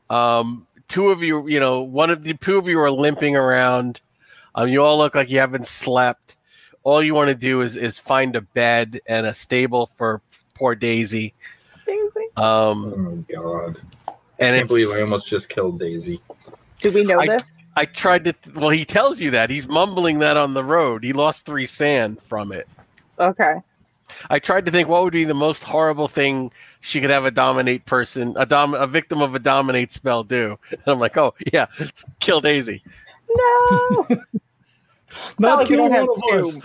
Um, 0.09 0.65
two 0.87 1.09
of 1.09 1.21
you, 1.21 1.47
you 1.47 1.59
know, 1.59 1.81
one 1.81 2.09
of 2.09 2.23
the 2.23 2.33
two 2.33 2.57
of 2.57 2.67
you 2.67 2.79
are 2.79 2.91
limping 2.91 3.35
around. 3.35 3.99
Um, 4.55 4.67
you 4.69 4.83
all 4.83 4.97
look 4.97 5.15
like 5.15 5.29
you 5.29 5.39
haven't 5.39 5.67
slept. 5.67 6.35
All 6.83 7.03
you 7.03 7.13
want 7.13 7.27
to 7.27 7.35
do 7.35 7.61
is 7.61 7.77
is 7.77 7.99
find 7.99 8.35
a 8.35 8.41
bed 8.41 8.99
and 9.05 9.25
a 9.27 9.33
stable 9.33 9.85
for 9.95 10.21
poor 10.55 10.75
Daisy. 10.75 11.33
Daisy. 12.35 12.45
Um, 12.45 13.25
oh 13.31 13.41
God! 13.41 13.81
I 14.07 14.13
and 14.39 14.55
can't 14.57 14.67
believe 14.67 14.89
I 14.91 15.01
almost 15.01 15.27
just 15.27 15.49
killed 15.49 15.79
Daisy. 15.79 16.21
Do 16.81 16.91
we 16.91 17.03
know 17.03 17.19
I- 17.19 17.27
this? 17.27 17.43
I 17.75 17.85
tried 17.85 18.25
to. 18.25 18.33
Well, 18.55 18.69
he 18.69 18.83
tells 18.83 19.21
you 19.21 19.31
that 19.31 19.49
he's 19.49 19.67
mumbling 19.67 20.19
that 20.19 20.35
on 20.35 20.53
the 20.53 20.63
road. 20.63 21.03
He 21.03 21.13
lost 21.13 21.45
three 21.45 21.65
SAN 21.65 22.17
from 22.27 22.51
it. 22.51 22.67
Okay. 23.17 23.61
I 24.29 24.39
tried 24.39 24.65
to 24.65 24.71
think 24.71 24.89
what 24.89 25.03
would 25.03 25.13
be 25.13 25.23
the 25.23 25.33
most 25.33 25.63
horrible 25.63 26.09
thing 26.09 26.51
she 26.81 26.99
could 26.99 27.09
have 27.09 27.23
a 27.23 27.31
dominate 27.31 27.85
person, 27.85 28.35
a 28.37 28.45
dom, 28.45 28.73
a 28.73 28.87
victim 28.87 29.21
of 29.21 29.35
a 29.35 29.39
dominate 29.39 29.91
spell 29.91 30.23
do. 30.23 30.59
And 30.71 30.81
I'm 30.87 30.99
like, 30.99 31.15
oh 31.15 31.33
yeah, 31.53 31.67
kill 32.19 32.41
Daisy. 32.41 32.83
No. 33.33 34.07
not 35.39 35.59
like 35.59 35.69
we 35.69 35.75
killing 35.77 35.91
one 35.93 36.39
of 36.39 36.45
us. 36.45 36.59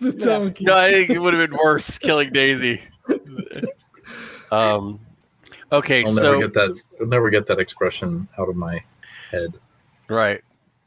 the 0.00 0.12
donkey. 0.12 0.64
No, 0.64 0.76
I 0.76 0.92
think 0.92 1.10
it 1.10 1.18
would 1.18 1.34
have 1.34 1.50
been 1.50 1.58
worse 1.58 1.98
killing 1.98 2.32
Daisy. 2.32 2.80
Um, 4.54 5.00
okay, 5.72 6.04
I'll 6.04 6.12
so 6.12 6.22
never 6.22 6.38
get 6.40 6.54
that. 6.54 6.80
I'll 7.00 7.06
never 7.06 7.30
get 7.30 7.46
that 7.46 7.58
expression 7.58 8.28
out 8.38 8.48
of 8.48 8.56
my 8.56 8.82
head. 9.30 9.58
right, 10.08 10.42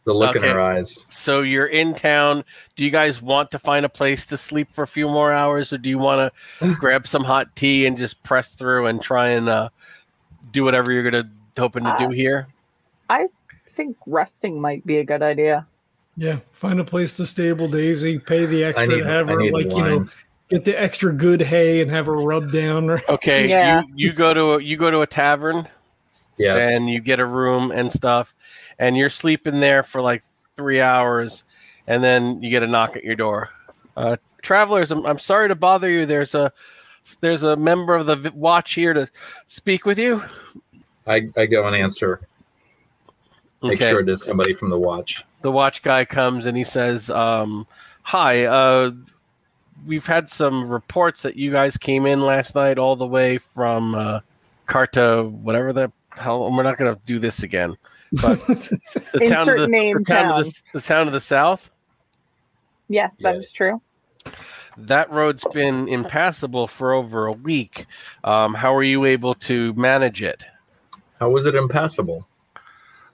The 0.05 0.13
look 0.13 0.36
in 0.36 0.43
her 0.43 0.59
eyes. 0.62 1.05
so 1.09 1.41
you're 1.41 1.67
in 1.67 1.93
town. 1.95 2.43
Do 2.75 2.83
you 2.86 2.91
guys 2.91 3.21
want 3.21 3.51
to 3.51 3.59
find 3.59 3.86
a 3.86 3.89
place 3.89 4.25
to 4.27 4.38
sleep 4.38 4.69
for 4.71 4.83
a 4.83 4.88
few 4.88 5.07
more 5.09 5.31
hours, 5.31 5.74
or 5.74 5.77
do 5.77 5.89
you 5.89 5.97
want 5.97 6.31
to 6.62 6.75
grab 6.79 7.07
some 7.07 7.24
hot 7.24 7.55
tea 7.55 7.86
and 7.86 7.97
just 7.97 8.21
press 8.24 8.55
through 8.55 8.86
and 8.88 9.01
try 9.01 9.29
and 9.29 9.50
uh, 9.50 9.69
do 10.51 10.63
whatever 10.63 10.91
you're 10.91 11.03
gonna 11.09 11.29
hoping 11.57 11.83
to 11.83 11.95
do 12.00 12.05
Uh, 12.05 12.09
here? 12.09 12.47
I 13.09 13.27
think 13.75 13.95
resting 14.05 14.59
might 14.59 14.86
be 14.86 14.97
a 14.97 15.03
good 15.03 15.21
idea. 15.21 15.65
Yeah, 16.19 16.39
find 16.50 16.79
a 16.79 16.83
place 16.83 17.15
to 17.17 17.25
stable 17.27 17.67
Daisy. 17.67 18.17
Pay 18.17 18.45
the 18.47 18.63
extra 18.63 18.88
need. 18.88 18.97
to 19.01 19.05
have 19.05 19.29
I 19.29 19.33
her, 19.33 19.39
need 19.39 19.53
like 19.53 19.71
you 19.71 19.77
know, 19.83 19.97
wine. 20.00 20.09
Get 20.49 20.63
the 20.65 20.79
extra 20.79 21.13
good 21.13 21.41
hay 21.41 21.81
and 21.81 21.91
have 21.91 22.05
her 22.05 22.15
rub 22.15 22.51
down. 22.51 22.89
Or, 22.89 23.01
Okay, 23.09 23.47
Yeah. 23.47 23.81
you, 23.81 23.87
you 24.09 24.13
go 24.13 24.33
to 24.33 24.53
a, 24.53 24.61
you 24.61 24.77
go 24.77 24.91
to 24.91 25.01
a 25.01 25.07
tavern 25.07 25.67
Yes. 26.37 26.71
and 26.73 26.89
you 26.89 26.99
get 27.01 27.19
a 27.19 27.25
room 27.25 27.71
and 27.71 27.91
stuff, 27.91 28.33
and 28.77 28.95
you're 28.95 29.09
sleeping 29.09 29.59
there 29.59 29.81
for 29.83 30.01
like 30.01 30.23
three 30.55 30.79
hours, 30.81 31.43
and 31.87 32.03
then 32.03 32.41
you 32.43 32.49
get 32.51 32.63
a 32.63 32.67
knock 32.67 32.95
at 32.95 33.03
your 33.03 33.15
door. 33.15 33.49
Uh, 33.95 34.17
travelers, 34.43 34.91
I'm, 34.91 35.03
I'm 35.05 35.17
sorry 35.19 35.47
to 35.47 35.55
bother 35.55 35.89
you. 35.89 36.05
There's 36.05 36.35
a 36.35 36.51
there's 37.21 37.41
a 37.43 37.55
member 37.55 37.95
of 37.95 38.05
the 38.05 38.31
watch 38.35 38.73
here 38.75 38.93
to 38.93 39.09
speak 39.47 39.85
with 39.85 39.97
you. 39.97 40.23
I, 41.07 41.29
I 41.37 41.45
go 41.45 41.65
and 41.65 41.75
answer. 41.75 42.21
Make 43.63 43.81
Okay. 43.81 43.89
sure 43.89 44.01
it 44.01 44.09
is 44.09 44.23
somebody 44.23 44.53
from 44.53 44.69
the 44.69 44.77
watch. 44.77 45.23
the 45.41 45.51
watch 45.51 45.81
guy 45.81 46.05
comes 46.05 46.45
and 46.45 46.55
he 46.55 46.63
says, 46.63 47.09
um, 47.09 47.65
"Hi, 48.03 48.43
uh, 48.45 48.91
we've 49.86 50.05
had 50.05 50.29
some 50.29 50.69
reports 50.69 51.22
that 51.22 51.36
you 51.36 51.51
guys 51.51 51.77
came 51.77 52.05
in 52.05 52.22
last 52.22 52.55
night 52.55 52.77
all 52.77 52.96
the 52.96 53.07
way 53.07 53.38
from 53.38 53.96
uh, 53.96 54.19
Carta, 54.65 55.24
whatever 55.24 55.74
the 55.74 55.91
hell. 56.12 56.51
We're 56.51 56.63
not 56.63 56.77
going 56.77 56.96
to 56.96 57.01
do 57.05 57.19
this 57.19 57.43
again. 57.43 57.77
But 58.13 58.46
the 58.48 59.27
town, 59.27 59.50
of 59.50 59.55
Insert 59.55 59.60
the, 59.60 59.67
name 59.67 59.98
the 60.00 60.03
town, 60.05 60.29
town. 60.29 60.39
Of 60.39 60.46
the, 60.46 60.62
the 60.74 60.81
town 60.81 61.07
of 61.07 61.13
the 61.13 61.22
south. 61.22 61.69
Yes, 62.89 63.15
that 63.22 63.36
Yes. 63.36 63.46
is 63.46 63.51
true. 63.51 63.81
That 64.77 65.12
road's 65.12 65.43
been 65.53 65.88
impassable 65.88 66.67
for 66.67 66.93
over 66.93 67.25
a 67.25 67.31
week. 67.31 67.86
Um, 68.24 68.53
how 68.53 68.75
are 68.75 68.84
you 68.84 69.05
able 69.05 69.34
to 69.36 69.74
manage 69.74 70.22
it? 70.22 70.46
How 71.19 71.31
was 71.31 71.48
it 71.48 71.55
impassable? 71.55 72.27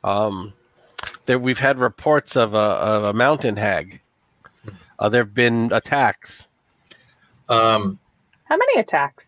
Um, 0.03 0.53
there, 1.25 1.39
we've 1.39 1.59
had 1.59 1.79
reports 1.79 2.35
of 2.35 2.53
a, 2.53 2.57
of 2.57 3.03
a 3.05 3.13
mountain 3.13 3.55
hag. 3.55 4.01
Uh, 4.99 5.09
there 5.09 5.23
have 5.23 5.33
been 5.33 5.71
attacks. 5.71 6.47
Um, 7.49 7.99
How 8.45 8.57
many 8.57 8.79
attacks? 8.79 9.27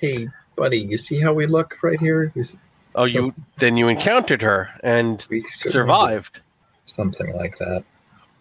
hey, 0.00 0.28
buddy, 0.56 0.78
you 0.78 0.96
see 0.98 1.20
how 1.20 1.32
we 1.32 1.46
look 1.46 1.76
right 1.82 2.00
here? 2.00 2.32
We, 2.34 2.40
s- 2.42 2.56
Oh, 2.96 3.04
you 3.04 3.34
then 3.58 3.76
you 3.76 3.88
encountered 3.88 4.40
her 4.42 4.70
and 4.84 5.26
we 5.28 5.40
survived. 5.42 6.40
Something 6.86 7.34
like 7.36 7.58
that. 7.58 7.82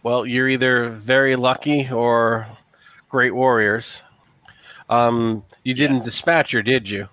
Well, 0.04 0.26
you're 0.26 0.48
either 0.50 0.90
very 0.90 1.36
lucky 1.36 1.90
or 1.90 2.46
great 3.10 3.34
warriors. 3.34 4.04
Um, 4.90 5.44
you 5.64 5.74
didn't 5.74 5.98
Yes. 5.98 6.06
dispatch 6.06 6.52
her, 6.52 6.62
did 6.62 6.88
you? 6.88 7.08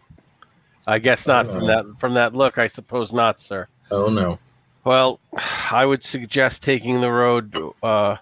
I 0.87 0.99
guess 0.99 1.27
not 1.27 1.47
from 1.47 1.65
Uh. 1.65 1.67
that 1.69 1.87
from 1.99 2.15
that 2.15 2.35
look. 2.35 2.59
I 2.59 2.67
suppose 2.69 3.13
not, 3.13 3.41
sir. 3.41 3.69
Oh 3.91 4.09
no. 4.09 4.39
Well, 4.85 5.19
I 5.71 5.87
would 5.87 6.03
suggest 6.03 6.63
taking 6.63 7.01
the 7.01 7.11
road 7.13 7.57
uh, 7.83 8.17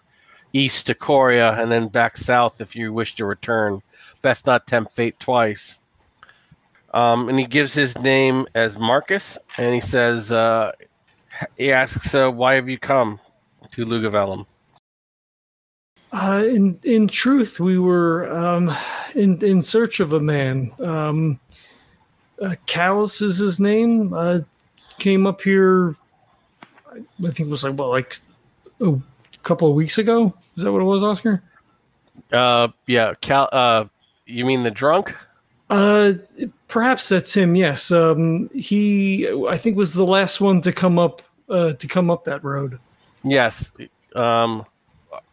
east 0.52 0.86
to 0.86 0.94
Coria 0.94 1.52
and 1.52 1.70
then 1.70 1.88
back 1.88 2.16
south 2.16 2.60
if 2.60 2.74
you 2.74 2.92
wish 2.92 3.14
to 3.16 3.24
return. 3.24 3.82
Best 4.22 4.46
not 4.46 4.66
tempt 4.66 4.92
fate 4.92 5.18
twice. 5.20 5.80
Um, 6.94 7.28
and 7.28 7.38
he 7.38 7.44
gives 7.44 7.74
his 7.74 7.96
name 7.98 8.46
as 8.54 8.78
Marcus, 8.78 9.36
and 9.58 9.74
he 9.74 9.80
says, 9.80 10.32
uh, 10.32 10.72
he 11.56 11.70
asks, 11.70 12.14
uh, 12.14 12.30
"Why 12.30 12.54
have 12.54 12.68
you 12.68 12.78
come 12.78 13.20
to 13.72 13.84
Lugavellum?" 13.84 14.46
Uh, 16.12 16.42
in 16.46 16.80
in 16.84 17.06
truth, 17.06 17.60
we 17.60 17.78
were 17.78 18.32
um, 18.32 18.74
in 19.14 19.42
in 19.44 19.60
search 19.60 20.00
of 20.00 20.14
a 20.14 20.20
man. 20.20 20.72
Um, 20.80 21.38
uh, 22.40 22.54
Callus 22.66 23.20
is 23.20 23.38
his 23.38 23.60
name. 23.60 24.14
Uh, 24.14 24.40
came 24.98 25.26
up 25.26 25.42
here. 25.42 25.94
I 26.90 27.02
think 27.20 27.40
it 27.40 27.48
was 27.48 27.64
like 27.64 27.78
well, 27.78 27.90
like 27.90 28.16
a 28.80 28.98
couple 29.42 29.68
of 29.68 29.74
weeks 29.74 29.98
ago. 29.98 30.34
Is 30.56 30.62
that 30.62 30.72
what 30.72 30.80
it 30.80 30.84
was, 30.84 31.02
Oscar? 31.02 31.42
Uh, 32.32 32.68
yeah, 32.86 33.14
Cal. 33.20 33.48
Uh, 33.52 33.84
you 34.26 34.44
mean 34.44 34.62
the 34.62 34.70
drunk? 34.70 35.14
Uh, 35.70 36.14
perhaps 36.66 37.08
that's 37.08 37.34
him. 37.36 37.54
Yes. 37.54 37.90
Um, 37.90 38.50
he, 38.54 39.28
I 39.48 39.56
think, 39.56 39.76
was 39.76 39.94
the 39.94 40.04
last 40.04 40.40
one 40.40 40.60
to 40.62 40.72
come 40.72 40.98
up 40.98 41.22
uh, 41.48 41.72
to 41.72 41.86
come 41.86 42.10
up 42.10 42.24
that 42.24 42.44
road. 42.44 42.78
Yes. 43.24 43.70
Um, 44.14 44.64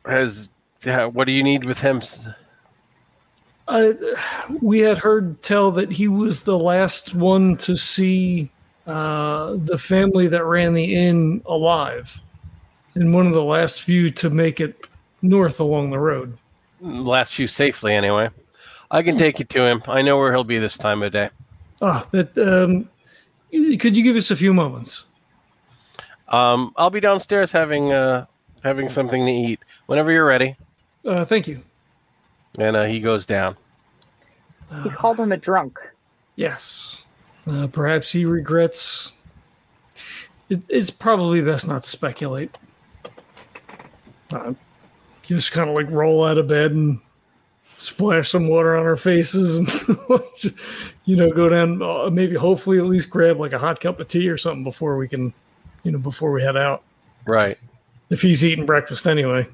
has 0.06 0.50
what 0.86 1.26
do 1.26 1.32
you 1.32 1.44
need 1.44 1.66
with 1.66 1.82
him? 1.82 2.02
Uh, 3.68 3.94
we 4.62 4.80
had 4.80 4.98
heard 4.98 5.42
tell 5.42 5.72
that 5.72 5.92
he 5.92 6.08
was 6.08 6.44
the 6.44 6.58
last 6.58 7.16
one 7.16 7.56
to 7.58 7.76
see 7.76 8.52
uh, 8.86 9.56
the 9.58 9.78
family 9.78 10.28
that 10.28 10.44
ran 10.46 10.74
the 10.74 10.96
inn 10.96 11.42
alive, 11.48 12.22
and 12.96 13.14
one 13.14 13.28
of 13.28 13.34
the 13.34 13.44
last 13.44 13.82
few 13.82 14.10
to 14.12 14.30
make 14.30 14.60
it 14.60 14.88
north 15.22 15.60
along 15.60 15.90
the 15.90 16.00
road. 16.00 16.38
Last 16.82 17.36
few 17.36 17.48
safely, 17.48 17.94
anyway. 17.94 18.30
I 18.92 19.04
can 19.04 19.18
take 19.18 19.40
you 19.40 19.46
to 19.46 19.62
him. 19.66 19.84
I 19.88 20.02
know 20.02 20.18
where 20.18 20.32
he'll 20.32 20.44
be 20.44 20.60
this 20.60 20.78
time 20.78 21.04
of 21.04 21.12
day. 21.12 21.30
Ah, 21.82 22.08
that. 22.12 22.38
Um, 22.38 22.90
could 23.52 23.96
you 23.96 24.04
give 24.04 24.16
us 24.16 24.32
a 24.32 24.36
few 24.36 24.54
moments? 24.54 25.08
Um, 26.30 26.74
I'll 26.78 26.90
be 26.90 27.00
downstairs 27.00 27.52
having 27.52 27.92
uh, 27.92 28.26
having 28.64 28.90
something 28.90 29.26
to 29.26 29.32
eat 29.32 29.60
whenever 29.86 30.12
you're 30.12 30.26
ready. 30.26 30.56
Uh, 31.06 31.26
thank 31.26 31.48
you. 31.48 31.62
And 32.58 32.76
uh, 32.76 32.86
he 32.86 33.00
goes 33.00 33.26
down. 33.26 33.58
He 34.84 34.90
called 34.90 35.20
him 35.20 35.32
a 35.32 35.38
drunk. 35.38 35.78
Yes. 36.36 37.06
Uh, 37.48 37.68
perhaps 37.68 38.12
he 38.12 38.26
regrets. 38.26 39.12
It, 40.50 40.66
it's 40.70 40.90
probably 40.90 41.42
best 41.42 41.68
not 41.68 41.84
to 41.84 41.90
speculate. 41.90 42.58
Uh, 44.32 44.54
just 45.24 45.52
kind 45.52 45.70
of 45.70 45.76
like 45.76 45.90
roll 45.90 46.24
out 46.24 46.38
of 46.38 46.48
bed 46.48 46.72
and 46.72 47.00
splash 47.78 48.30
some 48.30 48.48
water 48.48 48.76
on 48.76 48.86
our 48.86 48.96
faces 48.96 49.58
and, 49.58 50.54
you 51.06 51.16
know, 51.16 51.32
go 51.32 51.50
down, 51.50 51.82
uh, 51.82 52.10
maybe 52.10 52.36
hopefully 52.36 52.78
at 52.78 52.86
least 52.86 53.10
grab 53.10 53.40
like 53.40 53.54
a 53.54 53.58
hot 53.58 53.80
cup 53.80 54.00
of 54.00 54.08
tea 54.08 54.30
or 54.30 54.38
something 54.38 54.64
before 54.64 54.98
we 54.98 55.08
can, 55.08 55.34
you 55.84 55.92
know, 55.92 55.98
before 55.98 56.32
we 56.32 56.42
head 56.42 56.56
out. 56.58 56.84
Right. 57.26 57.58
If 58.10 58.22
he's 58.22 58.46
eating 58.46 58.66
breakfast 58.66 59.08
anyway. 59.08 59.48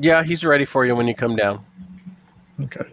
Yeah, 0.00 0.22
he's 0.22 0.44
ready 0.44 0.64
for 0.64 0.84
you 0.84 0.94
when 0.94 1.08
you 1.08 1.14
come 1.14 1.36
down. 1.36 1.64
Okay. 2.60 2.86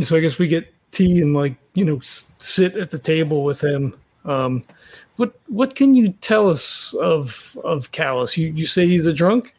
So 0.00 0.16
I 0.16 0.20
guess 0.20 0.38
we 0.38 0.46
get 0.46 0.72
tea 0.92 1.20
and 1.20 1.34
like 1.34 1.54
you 1.74 1.84
know 1.84 1.98
s- 1.98 2.30
sit 2.38 2.76
at 2.76 2.90
the 2.90 2.98
table 2.98 3.44
with 3.44 3.62
him. 3.62 3.94
Um, 4.24 4.62
what 5.16 5.38
what 5.48 5.74
can 5.74 5.94
you 5.94 6.10
tell 6.20 6.48
us 6.48 6.94
of 6.94 7.56
of 7.64 7.90
Callus? 7.90 8.36
You 8.36 8.48
you 8.48 8.66
say 8.66 8.86
he's 8.86 9.06
a 9.06 9.12
drunk. 9.12 9.54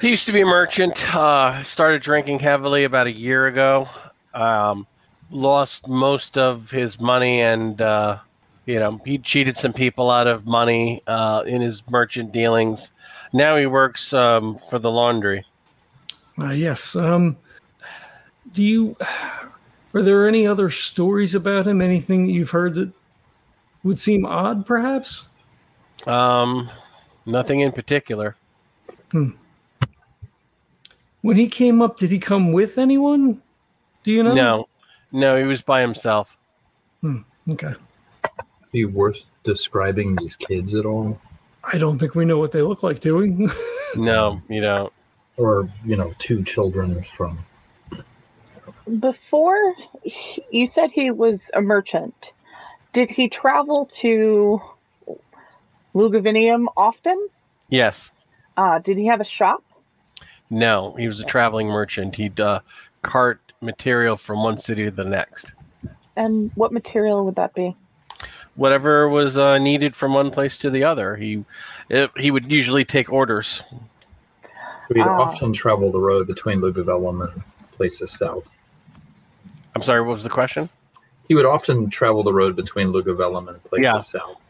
He 0.00 0.08
used 0.08 0.24
to 0.26 0.32
be 0.32 0.40
a 0.40 0.46
merchant. 0.46 1.14
Uh, 1.14 1.62
started 1.62 2.00
drinking 2.00 2.38
heavily 2.38 2.84
about 2.84 3.06
a 3.06 3.12
year 3.12 3.48
ago. 3.48 3.86
Um, 4.32 4.86
lost 5.30 5.88
most 5.88 6.38
of 6.38 6.70
his 6.70 6.98
money, 6.98 7.42
and 7.42 7.78
uh, 7.82 8.18
you 8.64 8.78
know 8.78 8.98
he 9.04 9.18
cheated 9.18 9.58
some 9.58 9.74
people 9.74 10.10
out 10.10 10.26
of 10.26 10.46
money 10.46 11.02
uh, 11.06 11.42
in 11.46 11.60
his 11.60 11.82
merchant 11.90 12.32
dealings. 12.32 12.92
Now 13.34 13.58
he 13.58 13.66
works 13.66 14.14
um, 14.14 14.58
for 14.70 14.78
the 14.78 14.90
laundry. 14.90 15.44
Uh, 16.38 16.52
yes. 16.52 16.96
Um, 16.96 17.36
do 18.52 18.64
you? 18.64 18.96
Are 19.92 20.02
there 20.02 20.26
any 20.26 20.46
other 20.46 20.70
stories 20.70 21.34
about 21.34 21.66
him? 21.66 21.82
Anything 21.82 22.26
that 22.26 22.32
you've 22.32 22.50
heard 22.50 22.74
that 22.76 22.90
would 23.82 23.98
seem 23.98 24.24
odd, 24.24 24.64
perhaps? 24.64 25.26
Um, 26.06 26.70
nothing 27.26 27.60
in 27.60 27.72
particular. 27.72 28.36
When 31.22 31.36
he 31.36 31.48
came 31.48 31.82
up, 31.82 31.96
did 31.98 32.10
he 32.10 32.18
come 32.18 32.52
with 32.52 32.78
anyone? 32.78 33.42
Do 34.04 34.12
you 34.12 34.22
know? 34.22 34.34
No, 34.34 34.68
no, 35.12 35.36
he 35.36 35.44
was 35.44 35.60
by 35.62 35.80
himself. 35.80 36.36
Okay. 37.50 37.74
Be 38.72 38.84
worth 38.86 39.22
describing 39.44 40.16
these 40.16 40.36
kids 40.36 40.74
at 40.74 40.86
all, 40.86 41.20
I 41.64 41.78
don't 41.78 41.98
think 41.98 42.14
we 42.14 42.24
know 42.24 42.38
what 42.38 42.52
they 42.52 42.62
look 42.62 42.82
like, 42.82 43.00
do 43.00 43.16
we? 43.16 43.48
No, 43.96 44.40
you 44.48 44.60
don't. 44.60 44.92
or 45.36 45.68
you 45.84 45.96
know, 45.96 46.12
two 46.20 46.44
children 46.44 47.02
from 47.16 47.44
Before 49.00 49.74
you 50.52 50.68
said 50.68 50.92
he 50.92 51.10
was 51.10 51.40
a 51.54 51.60
merchant, 51.60 52.30
did 52.92 53.10
he 53.10 53.28
travel 53.28 53.86
to 53.94 54.62
Lugavinium 55.92 56.66
often? 56.76 57.28
Yes. 57.68 58.12
Uh, 58.56 58.78
did 58.78 58.96
he 58.96 59.06
have 59.06 59.20
a 59.20 59.24
shop? 59.24 59.64
No, 60.50 60.94
he 60.98 61.06
was 61.06 61.20
a 61.20 61.24
traveling 61.24 61.68
merchant. 61.68 62.16
He'd 62.16 62.40
uh, 62.40 62.60
cart 63.02 63.40
material 63.60 64.16
from 64.16 64.42
one 64.42 64.58
city 64.58 64.84
to 64.84 64.90
the 64.90 65.04
next. 65.04 65.52
And 66.16 66.50
what 66.56 66.72
material 66.72 67.24
would 67.24 67.36
that 67.36 67.54
be? 67.54 67.76
Whatever 68.56 69.08
was 69.08 69.38
uh, 69.38 69.58
needed 69.58 69.94
from 69.94 70.12
one 70.12 70.30
place 70.30 70.58
to 70.58 70.70
the 70.70 70.84
other. 70.84 71.16
He 71.16 71.44
it, 71.88 72.10
he 72.16 72.30
would 72.30 72.50
usually 72.50 72.84
take 72.84 73.12
orders. 73.12 73.62
We'd 74.88 75.02
Ah. 75.02 75.20
often 75.22 75.52
travel 75.52 75.92
the 75.92 76.00
road 76.00 76.26
between 76.26 76.60
Lugavellum 76.60 77.22
and 77.32 77.42
places 77.72 78.10
south. 78.10 78.50
I'm 79.76 79.82
sorry, 79.82 80.02
what 80.02 80.14
was 80.14 80.24
the 80.24 80.30
question? 80.30 80.68
He 81.28 81.34
would 81.36 81.46
often 81.46 81.88
travel 81.90 82.24
the 82.24 82.32
road 82.32 82.56
between 82.56 82.88
Lugavellum 82.88 83.48
and 83.48 83.62
places 83.64 83.84
Yeah. 83.84 83.98
south. 83.98 84.42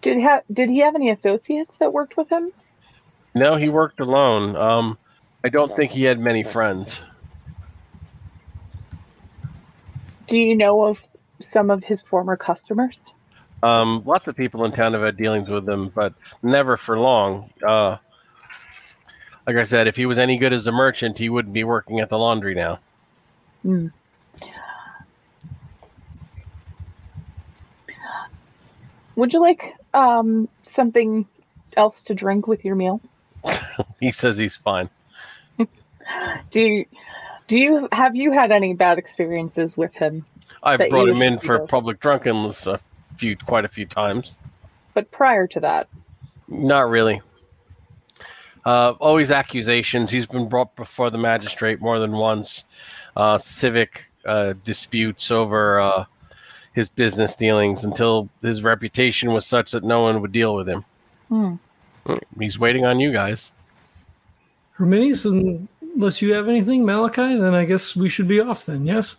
Did 0.00 0.16
he 0.18 0.22
have 0.22 0.42
Did 0.52 0.70
he 0.70 0.78
have 0.78 0.94
any 0.94 1.10
associates 1.10 1.76
that 1.78 1.92
worked 1.92 2.16
with 2.16 2.28
him? 2.30 2.52
No, 3.34 3.56
he 3.56 3.68
worked 3.68 4.00
alone. 4.00 4.56
Um, 4.56 4.98
I 5.44 5.48
don't 5.48 5.74
think 5.74 5.90
he 5.90 6.04
had 6.04 6.20
many 6.20 6.42
friends. 6.42 7.02
Do 10.26 10.38
you 10.38 10.54
know 10.54 10.84
of 10.84 11.00
some 11.40 11.70
of 11.70 11.82
his 11.82 12.02
former 12.02 12.36
customers? 12.36 13.12
Um, 13.62 14.02
lots 14.04 14.26
of 14.26 14.36
people 14.36 14.64
in 14.64 14.72
town 14.72 14.92
have 14.92 15.02
had 15.02 15.16
dealings 15.16 15.48
with 15.48 15.68
him, 15.68 15.90
but 15.94 16.14
never 16.42 16.76
for 16.76 16.98
long. 16.98 17.50
Uh, 17.66 17.96
like 19.46 19.56
I 19.56 19.64
said, 19.64 19.86
if 19.86 19.96
he 19.96 20.06
was 20.06 20.18
any 20.18 20.36
good 20.36 20.52
as 20.52 20.66
a 20.66 20.72
merchant, 20.72 21.18
he 21.18 21.28
wouldn't 21.28 21.54
be 21.54 21.64
working 21.64 22.00
at 22.00 22.08
the 22.08 22.18
laundry 22.18 22.54
now. 22.54 22.78
Hmm. 23.62 23.88
Would 29.16 29.32
you 29.32 29.40
like 29.40 29.74
um, 29.92 30.48
something 30.62 31.26
else 31.76 32.02
to 32.02 32.14
drink 32.14 32.46
with 32.46 32.64
your 32.64 32.74
meal? 32.74 33.00
He 34.00 34.12
says 34.12 34.36
he's 34.36 34.56
fine. 34.56 34.90
Do 36.50 36.60
you 36.60 36.84
do 37.46 37.58
you 37.58 37.88
have 37.92 38.16
you 38.16 38.32
had 38.32 38.50
any 38.50 38.74
bad 38.74 38.98
experiences 38.98 39.76
with 39.76 39.94
him? 39.94 40.24
I've 40.62 40.78
That 40.78 40.90
brought 40.90 41.08
him 41.08 41.22
in 41.22 41.38
for 41.38 41.66
public 41.66 42.00
drunkenness 42.00 42.66
a 42.66 42.80
few, 43.16 43.36
quite 43.36 43.64
a 43.64 43.68
few 43.68 43.86
times. 43.86 44.38
But 44.94 45.10
prior 45.10 45.46
to 45.48 45.60
that, 45.60 45.88
Not 46.48 46.88
really. 46.88 47.20
Uh, 48.64 48.94
always 49.00 49.30
accusations. 49.30 50.10
He's 50.10 50.26
been 50.26 50.48
brought 50.48 50.74
before 50.76 51.10
the 51.10 51.18
magistrate 51.18 51.80
more 51.80 51.98
than 51.98 52.12
once. 52.12 52.64
Uh, 53.16 53.38
civic 53.38 54.04
uh, 54.24 54.54
disputes 54.64 55.30
over 55.30 55.80
uh, 55.80 56.04
his 56.72 56.88
business 56.88 57.34
dealings 57.34 57.84
until 57.84 58.28
his 58.40 58.62
reputation 58.62 59.32
was 59.32 59.44
such 59.44 59.72
that 59.72 59.82
no 59.82 60.02
one 60.02 60.20
would 60.20 60.32
deal 60.32 60.54
with 60.54 60.68
him. 60.68 60.84
hmm. 61.28 61.54
He's 62.38 62.58
waiting 62.58 62.84
on 62.84 63.00
you 63.00 63.12
guys. 63.12 63.52
Herminius, 64.72 65.24
unless 65.24 66.22
you 66.22 66.32
have 66.34 66.48
anything, 66.48 66.84
Malachi, 66.84 67.36
then 67.36 67.54
I 67.54 67.64
guess 67.64 67.94
we 67.94 68.08
should 68.08 68.28
be 68.28 68.40
off 68.40 68.66
then, 68.66 68.84
yes? 68.86 69.16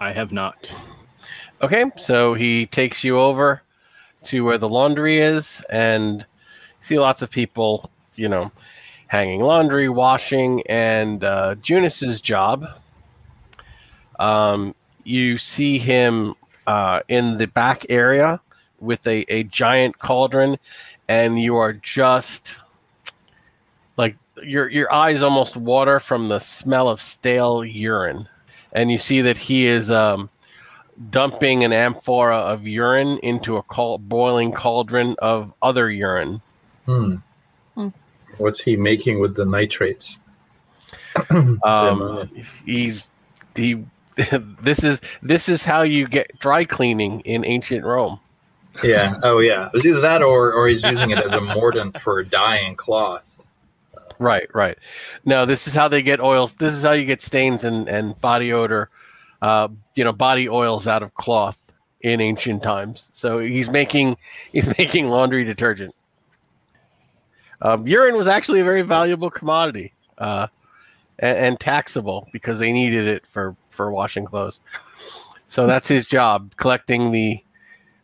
I 0.00 0.12
have 0.12 0.32
not. 0.32 0.72
Okay, 1.60 1.84
so 1.96 2.34
he 2.34 2.66
takes 2.66 3.04
you 3.04 3.18
over 3.18 3.62
to 4.24 4.44
where 4.44 4.58
the 4.58 4.68
laundry 4.68 5.18
is, 5.18 5.62
and 5.68 6.24
see 6.80 6.98
lots 6.98 7.22
of 7.22 7.30
people, 7.30 7.90
you 8.16 8.28
know, 8.28 8.50
hanging 9.08 9.40
laundry, 9.40 9.88
washing, 9.88 10.62
and 10.66 11.24
uh, 11.24 11.54
Junus's 11.56 12.20
job. 12.20 12.66
Um, 14.18 14.74
you 15.04 15.36
see 15.36 15.78
him 15.78 16.34
uh, 16.66 17.00
in 17.08 17.36
the 17.38 17.46
back 17.46 17.84
area 17.88 18.40
with 18.80 19.06
a, 19.06 19.24
a 19.32 19.44
giant 19.44 19.98
cauldron, 19.98 20.58
and 21.08 21.40
you 21.40 21.56
are 21.56 21.72
just 21.72 22.56
like 23.96 24.16
your 24.42 24.68
your 24.68 24.92
eyes 24.92 25.22
almost 25.22 25.56
water 25.56 26.00
from 26.00 26.28
the 26.28 26.38
smell 26.38 26.88
of 26.88 27.00
stale 27.00 27.64
urine, 27.64 28.28
and 28.72 28.90
you 28.90 28.98
see 28.98 29.20
that 29.20 29.38
he 29.38 29.66
is 29.66 29.90
um, 29.90 30.30
dumping 31.10 31.64
an 31.64 31.72
amphora 31.72 32.36
of 32.36 32.66
urine 32.66 33.18
into 33.22 33.56
a 33.56 33.62
cal- 33.64 33.98
boiling 33.98 34.52
cauldron 34.52 35.16
of 35.18 35.52
other 35.62 35.90
urine. 35.90 36.40
Hmm. 36.86 37.16
Hmm. 37.74 37.88
What's 38.38 38.60
he 38.60 38.76
making 38.76 39.20
with 39.20 39.34
the 39.34 39.44
nitrates? 39.44 40.18
Um, 41.64 42.30
he's 42.64 43.10
he. 43.54 43.84
this 44.60 44.84
is 44.84 45.00
this 45.22 45.48
is 45.48 45.64
how 45.64 45.82
you 45.82 46.06
get 46.06 46.38
dry 46.38 46.64
cleaning 46.64 47.20
in 47.20 47.44
ancient 47.44 47.84
Rome. 47.84 48.20
Yeah. 48.82 49.14
Oh, 49.22 49.38
yeah. 49.38 49.66
It 49.66 49.72
was 49.72 49.86
either 49.86 50.00
that 50.00 50.22
or 50.22 50.52
or 50.52 50.68
he's 50.68 50.82
using 50.82 51.10
it 51.10 51.18
as 51.18 51.32
a 51.32 51.40
mordant 51.40 52.00
for 52.00 52.22
dyeing 52.22 52.76
cloth. 52.76 53.30
Right, 54.18 54.54
right. 54.54 54.76
No, 55.24 55.46
this 55.46 55.66
is 55.66 55.74
how 55.74 55.88
they 55.88 56.02
get 56.02 56.20
oils. 56.20 56.52
This 56.54 56.74
is 56.74 56.82
how 56.82 56.92
you 56.92 57.06
get 57.06 57.22
stains 57.22 57.64
and, 57.64 57.88
and 57.88 58.20
body 58.20 58.52
odor, 58.52 58.90
uh, 59.40 59.68
you 59.94 60.04
know, 60.04 60.12
body 60.12 60.46
oils 60.46 60.86
out 60.86 61.02
of 61.02 61.14
cloth 61.14 61.58
in 62.02 62.20
ancient 62.20 62.62
times. 62.62 63.08
So 63.14 63.38
he's 63.38 63.70
making 63.70 64.16
he's 64.52 64.66
making 64.78 65.08
laundry 65.08 65.44
detergent. 65.44 65.94
Um, 67.62 67.86
urine 67.86 68.16
was 68.16 68.28
actually 68.28 68.60
a 68.60 68.64
very 68.64 68.82
valuable 68.82 69.30
commodity 69.30 69.92
uh, 70.18 70.48
and, 71.18 71.38
and 71.38 71.60
taxable 71.60 72.28
because 72.32 72.58
they 72.58 72.72
needed 72.72 73.06
it 73.06 73.26
for 73.26 73.56
for 73.70 73.90
washing 73.90 74.26
clothes. 74.26 74.60
So 75.48 75.66
that's 75.66 75.88
his 75.88 76.06
job, 76.06 76.54
collecting 76.56 77.10
the 77.10 77.42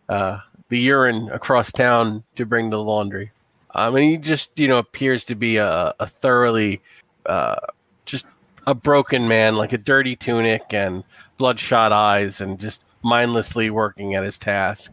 uh, 0.09 0.41
the 0.69 0.79
urine 0.79 1.29
across 1.31 1.71
town 1.73 2.23
to 2.37 2.45
bring 2.47 2.71
the 2.71 2.83
laundry. 2.83 3.31
I 3.75 3.91
mean, 3.91 4.11
he 4.11 4.17
just 4.17 4.59
you 4.59 4.69
know 4.69 4.79
appears 4.79 5.25
to 5.27 5.35
be 5.35 5.57
a, 5.59 5.95
a 6.01 6.07
thoroughly 6.07 6.81
uh, 7.27 7.57
just 8.05 8.27
a 8.67 8.75
broken 8.75 9.29
man, 9.29 9.57
like 9.57 9.73
a 9.73 9.79
dirty 9.79 10.17
tunic 10.17 10.73
and 10.73 11.05
bloodshot 11.39 11.93
eyes, 11.93 12.41
and 12.41 12.59
just 12.59 12.83
mindlessly 13.03 13.71
working 13.71 14.15
at 14.15 14.25
his 14.25 14.39
task. 14.39 14.93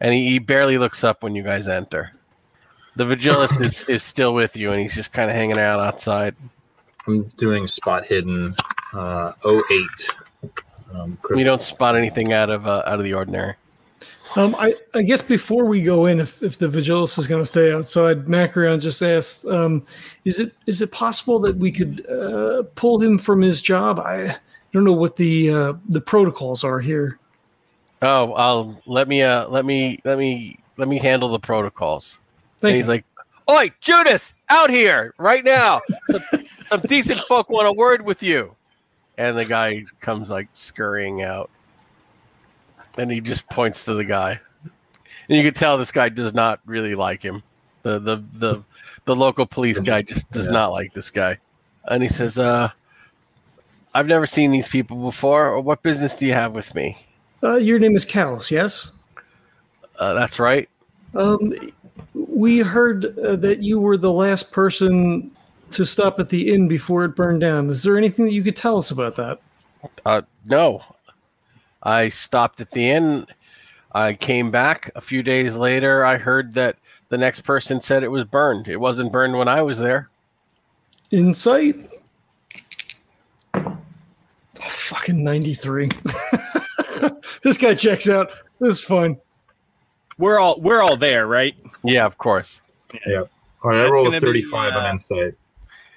and 0.00 0.12
he, 0.12 0.28
he 0.28 0.38
barely 0.38 0.76
looks 0.78 1.04
up 1.04 1.22
when 1.22 1.34
you 1.34 1.42
guys 1.42 1.68
enter. 1.68 2.12
The 2.96 3.04
Vigilus 3.04 3.58
is, 3.64 3.84
is 3.88 4.02
still 4.02 4.34
with 4.34 4.56
you, 4.56 4.72
and 4.72 4.80
he's 4.82 4.94
just 4.94 5.12
kind 5.12 5.30
of 5.30 5.36
hanging 5.36 5.58
out 5.58 5.80
outside. 5.80 6.34
I'm 7.06 7.22
doing 7.38 7.66
spot 7.66 8.04
hidden 8.06 8.54
uh, 8.92 9.32
08. 9.46 9.80
Um, 10.94 11.16
You 11.34 11.44
don't 11.44 11.62
spot 11.62 11.96
anything 11.96 12.32
out 12.34 12.50
of 12.50 12.66
uh, 12.66 12.82
out 12.86 12.98
of 12.98 13.04
the 13.04 13.14
ordinary. 13.14 13.54
Um, 14.36 14.54
I, 14.58 14.74
I 14.94 15.02
guess 15.02 15.20
before 15.20 15.64
we 15.64 15.82
go 15.82 16.06
in, 16.06 16.20
if, 16.20 16.42
if 16.42 16.58
the 16.58 16.66
Vigilus 16.66 17.18
is 17.18 17.26
going 17.26 17.42
to 17.42 17.46
stay 17.46 17.72
outside, 17.72 18.26
Macarion 18.26 18.80
just 18.80 19.02
asked, 19.02 19.44
um, 19.46 19.84
is 20.24 20.40
it 20.40 20.54
is 20.66 20.80
it 20.80 20.90
possible 20.90 21.38
that 21.40 21.56
we 21.56 21.70
could 21.70 22.06
uh, 22.08 22.62
pull 22.74 23.00
him 23.00 23.18
from 23.18 23.42
his 23.42 23.60
job? 23.60 24.00
I 24.00 24.36
don't 24.72 24.84
know 24.84 24.92
what 24.92 25.16
the 25.16 25.50
uh, 25.50 25.72
the 25.88 26.00
protocols 26.00 26.64
are 26.64 26.80
here. 26.80 27.18
Oh, 28.00 28.32
I'll 28.32 28.82
let 28.86 29.06
me 29.06 29.22
uh 29.22 29.48
let 29.48 29.64
me 29.64 30.00
let 30.04 30.18
me 30.18 30.58
let 30.76 30.88
me 30.88 30.98
handle 30.98 31.28
the 31.28 31.38
protocols. 31.38 32.18
Thank 32.60 32.70
and 32.70 32.78
you. 32.78 32.84
he's 32.84 32.88
like, 32.88 33.04
"Oi, 33.50 33.70
Judas, 33.80 34.34
out 34.48 34.70
here 34.70 35.14
right 35.18 35.44
now! 35.44 35.80
Some, 36.06 36.22
some 36.42 36.80
decent 36.80 37.20
folk 37.20 37.48
want 37.50 37.68
a 37.68 37.72
word 37.72 38.02
with 38.02 38.22
you." 38.22 38.56
And 39.18 39.36
the 39.36 39.44
guy 39.44 39.84
comes 40.00 40.30
like 40.30 40.48
scurrying 40.54 41.22
out, 41.22 41.50
and 42.98 43.10
he 43.10 43.20
just 43.20 43.48
points 43.48 43.84
to 43.86 43.94
the 43.94 44.04
guy, 44.04 44.38
and 45.28 45.36
you 45.38 45.42
can 45.42 45.54
tell 45.54 45.78
this 45.78 45.92
guy 45.92 46.08
does 46.08 46.34
not 46.34 46.60
really 46.66 46.94
like 46.94 47.22
him. 47.22 47.42
The 47.82 47.98
the 47.98 48.24
the 48.34 48.62
the 49.04 49.16
local 49.16 49.46
police 49.46 49.80
guy 49.80 50.02
just 50.02 50.30
does 50.30 50.46
Yeah. 50.46 50.52
not 50.52 50.72
like 50.72 50.92
this 50.94 51.10
guy, 51.10 51.38
and 51.86 52.02
he 52.02 52.08
says, 52.08 52.38
"Uh, 52.38 52.70
I've 53.94 54.06
never 54.06 54.26
seen 54.26 54.50
these 54.50 54.68
people 54.68 54.96
before. 55.04 55.48
Or 55.48 55.60
what 55.60 55.82
business 55.82 56.16
do 56.16 56.26
you 56.26 56.32
have 56.34 56.54
with 56.54 56.74
me?" 56.74 56.96
uh, 57.42 57.56
your 57.56 57.78
name 57.78 57.96
is 57.96 58.04
Callus, 58.04 58.50
yes? 58.50 58.92
Uh, 59.98 60.14
that's 60.14 60.38
right. 60.38 60.68
Um, 61.14 61.52
we 62.14 62.58
heard 62.60 63.18
uh, 63.18 63.36
that 63.36 63.62
you 63.62 63.80
were 63.80 63.96
the 63.96 64.12
last 64.12 64.52
person 64.52 65.30
to 65.72 65.84
stop 65.84 66.20
at 66.20 66.28
the 66.28 66.52
inn 66.54 66.68
before 66.68 67.04
it 67.04 67.16
burned 67.16 67.40
down. 67.40 67.68
Is 67.68 67.82
there 67.82 67.96
anything 67.98 68.26
that 68.26 68.32
you 68.32 68.42
could 68.42 68.56
tell 68.56 68.78
us 68.78 68.90
about 68.90 69.16
that? 69.16 69.40
Uh, 70.06 70.22
no. 70.44 70.82
I 71.82 72.08
stopped 72.08 72.60
at 72.60 72.70
the 72.70 72.90
inn. 72.90 73.26
I 73.92 74.14
came 74.14 74.50
back 74.50 74.90
a 74.94 75.00
few 75.00 75.22
days 75.22 75.56
later. 75.56 76.04
I 76.04 76.16
heard 76.16 76.54
that 76.54 76.76
the 77.08 77.18
next 77.18 77.40
person 77.40 77.80
said 77.80 78.02
it 78.02 78.08
was 78.08 78.24
burned. 78.24 78.68
It 78.68 78.76
wasn't 78.78 79.12
burned 79.12 79.36
when 79.36 79.48
I 79.48 79.62
was 79.62 79.78
there. 79.78 80.08
Insight? 81.10 81.90
Oh, 83.54 83.76
fucking 84.60 85.22
93. 85.22 85.88
this 87.42 87.58
guy 87.58 87.74
checks 87.74 88.08
out. 88.08 88.30
This 88.60 88.76
is 88.76 88.80
fun. 88.82 89.18
We're 90.18 90.38
all 90.38 90.60
we're 90.60 90.80
all 90.82 90.96
there, 90.96 91.26
right? 91.26 91.54
Yeah, 91.82 92.06
of 92.06 92.16
course. 92.18 92.60
Yeah. 93.06 93.22
All 93.64 93.70
right, 93.70 93.78
I 93.78 93.82
That's 93.82 93.90
rolled 93.92 94.06
gonna 94.06 94.18
a 94.18 94.20
be, 94.20 94.26
35 94.42 94.72
on 94.74 94.86
uh, 94.86 94.90
insight. 94.90 95.34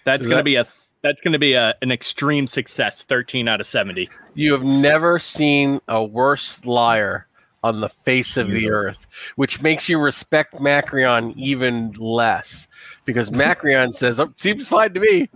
That's 0.04 0.24
gonna 0.24 0.38
that- 0.38 0.43
be 0.43 0.56
a 0.56 0.65
that's 1.06 1.22
gonna 1.22 1.39
be 1.39 1.54
a, 1.54 1.76
an 1.84 1.91
extreme 1.91 2.48
success. 2.48 3.04
Thirteen 3.04 3.48
out 3.48 3.62
of 3.62 3.68
seventy. 3.68 4.10
You 4.34 4.52
have 4.54 4.63
never 4.63 5.20
seen 5.20 5.80
a 5.88 6.04
worse 6.04 6.65
liar 6.65 7.28
on 7.63 7.80
the 7.80 7.89
face 7.89 8.38
of 8.38 8.52
the 8.52 8.70
earth, 8.70 9.08
which 9.36 9.62
makes 9.62 9.88
you 9.88 10.00
respect 10.00 10.60
Macreon 10.60 11.34
even 11.36 11.94
less 11.94 12.68
because 13.06 13.32
Macreon 13.32 13.91
says, 13.94 14.20
oh, 14.20 14.32
seems 14.36 14.68
fine 14.68 14.94
to 14.94 15.00
me. 15.00 15.30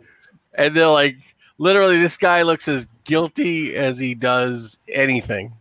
And 0.53 0.75
they're 0.75 0.87
like, 0.87 1.17
literally, 1.57 1.99
this 1.99 2.17
guy 2.17 2.43
looks 2.43 2.67
as 2.67 2.87
guilty 3.03 3.75
as 3.75 3.97
he 3.97 4.13
does 4.13 4.77
anything. 4.87 5.53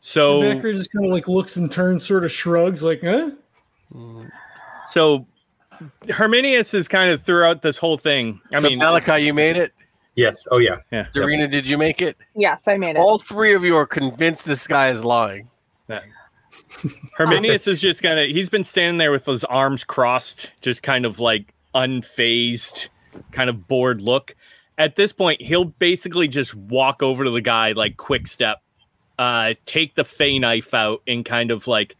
So 0.00 0.42
Macri 0.42 0.74
just 0.74 0.92
kind 0.92 1.06
of 1.06 1.12
like 1.12 1.26
looks 1.26 1.56
and 1.56 1.70
turns, 1.70 2.04
sort 2.04 2.24
of 2.24 2.30
shrugs, 2.30 2.82
like, 2.82 3.02
huh? 3.02 3.30
so 4.86 5.26
Herminius 6.08 6.74
is 6.74 6.88
kind 6.88 7.10
of 7.10 7.22
throughout 7.22 7.62
this 7.62 7.76
whole 7.76 7.98
thing. 7.98 8.40
I 8.52 8.60
so 8.60 8.68
mean, 8.68 8.78
Malachi, 8.78 9.24
you 9.24 9.34
made 9.34 9.56
it. 9.56 9.72
Yes. 10.14 10.46
Oh, 10.50 10.58
yeah. 10.58 10.76
yeah. 10.90 11.06
Dorina, 11.14 11.50
did 11.50 11.66
you 11.66 11.78
make 11.78 12.02
it? 12.02 12.16
Yes, 12.34 12.64
I 12.66 12.76
made 12.76 12.96
it. 12.96 12.98
All 12.98 13.18
three 13.18 13.54
of 13.54 13.64
you 13.64 13.76
are 13.76 13.86
convinced 13.86 14.44
this 14.44 14.66
guy 14.66 14.88
is 14.90 15.04
lying. 15.04 15.48
Herminius 17.16 17.66
is 17.66 17.80
just 17.80 18.02
kind 18.02 18.18
of 18.18 18.28
he's 18.28 18.48
been 18.48 18.64
standing 18.64 18.98
there 18.98 19.12
with 19.12 19.26
his 19.26 19.44
arms 19.44 19.84
crossed, 19.84 20.50
just 20.60 20.82
kind 20.82 21.04
of 21.04 21.18
like 21.18 21.52
unfazed, 21.74 22.88
kind 23.30 23.50
of 23.50 23.68
bored 23.68 24.00
look. 24.00 24.34
At 24.78 24.96
this 24.96 25.12
point, 25.12 25.42
he'll 25.42 25.66
basically 25.66 26.28
just 26.28 26.54
walk 26.54 27.02
over 27.02 27.24
to 27.24 27.30
the 27.30 27.40
guy 27.40 27.72
like 27.72 27.96
quick 27.96 28.26
step, 28.26 28.62
uh, 29.18 29.54
take 29.66 29.94
the 29.94 30.04
fey 30.04 30.38
knife 30.38 30.72
out 30.74 31.02
and 31.06 31.24
kind 31.24 31.50
of 31.50 31.66
like 31.66 31.96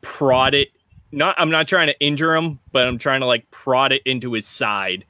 prod 0.00 0.54
it. 0.54 0.68
Not 1.10 1.34
I'm 1.38 1.50
not 1.50 1.68
trying 1.68 1.86
to 1.88 1.98
injure 2.00 2.34
him, 2.34 2.58
but 2.72 2.86
I'm 2.86 2.98
trying 2.98 3.20
to 3.20 3.26
like 3.26 3.50
prod 3.50 3.92
it 3.92 4.02
into 4.04 4.32
his 4.32 4.46
side 4.46 5.04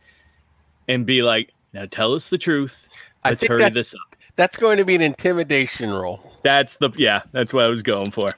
and 0.86 1.04
be 1.04 1.22
like, 1.22 1.52
now 1.72 1.86
tell 1.90 2.14
us 2.14 2.30
the 2.30 2.38
truth. 2.38 2.88
I 3.24 3.30
Let's 3.30 3.40
think 3.40 3.50
hurry 3.50 3.62
that's, 3.62 3.74
this 3.74 3.94
up. 3.94 4.16
that's 4.36 4.56
going 4.56 4.78
to 4.78 4.84
be 4.84 4.94
an 4.94 5.02
intimidation 5.02 5.90
roll. 5.90 6.32
That's 6.42 6.76
the 6.76 6.90
yeah, 6.96 7.22
that's 7.32 7.52
what 7.52 7.64
I 7.64 7.68
was 7.68 7.82
going 7.82 8.10
for. 8.10 8.28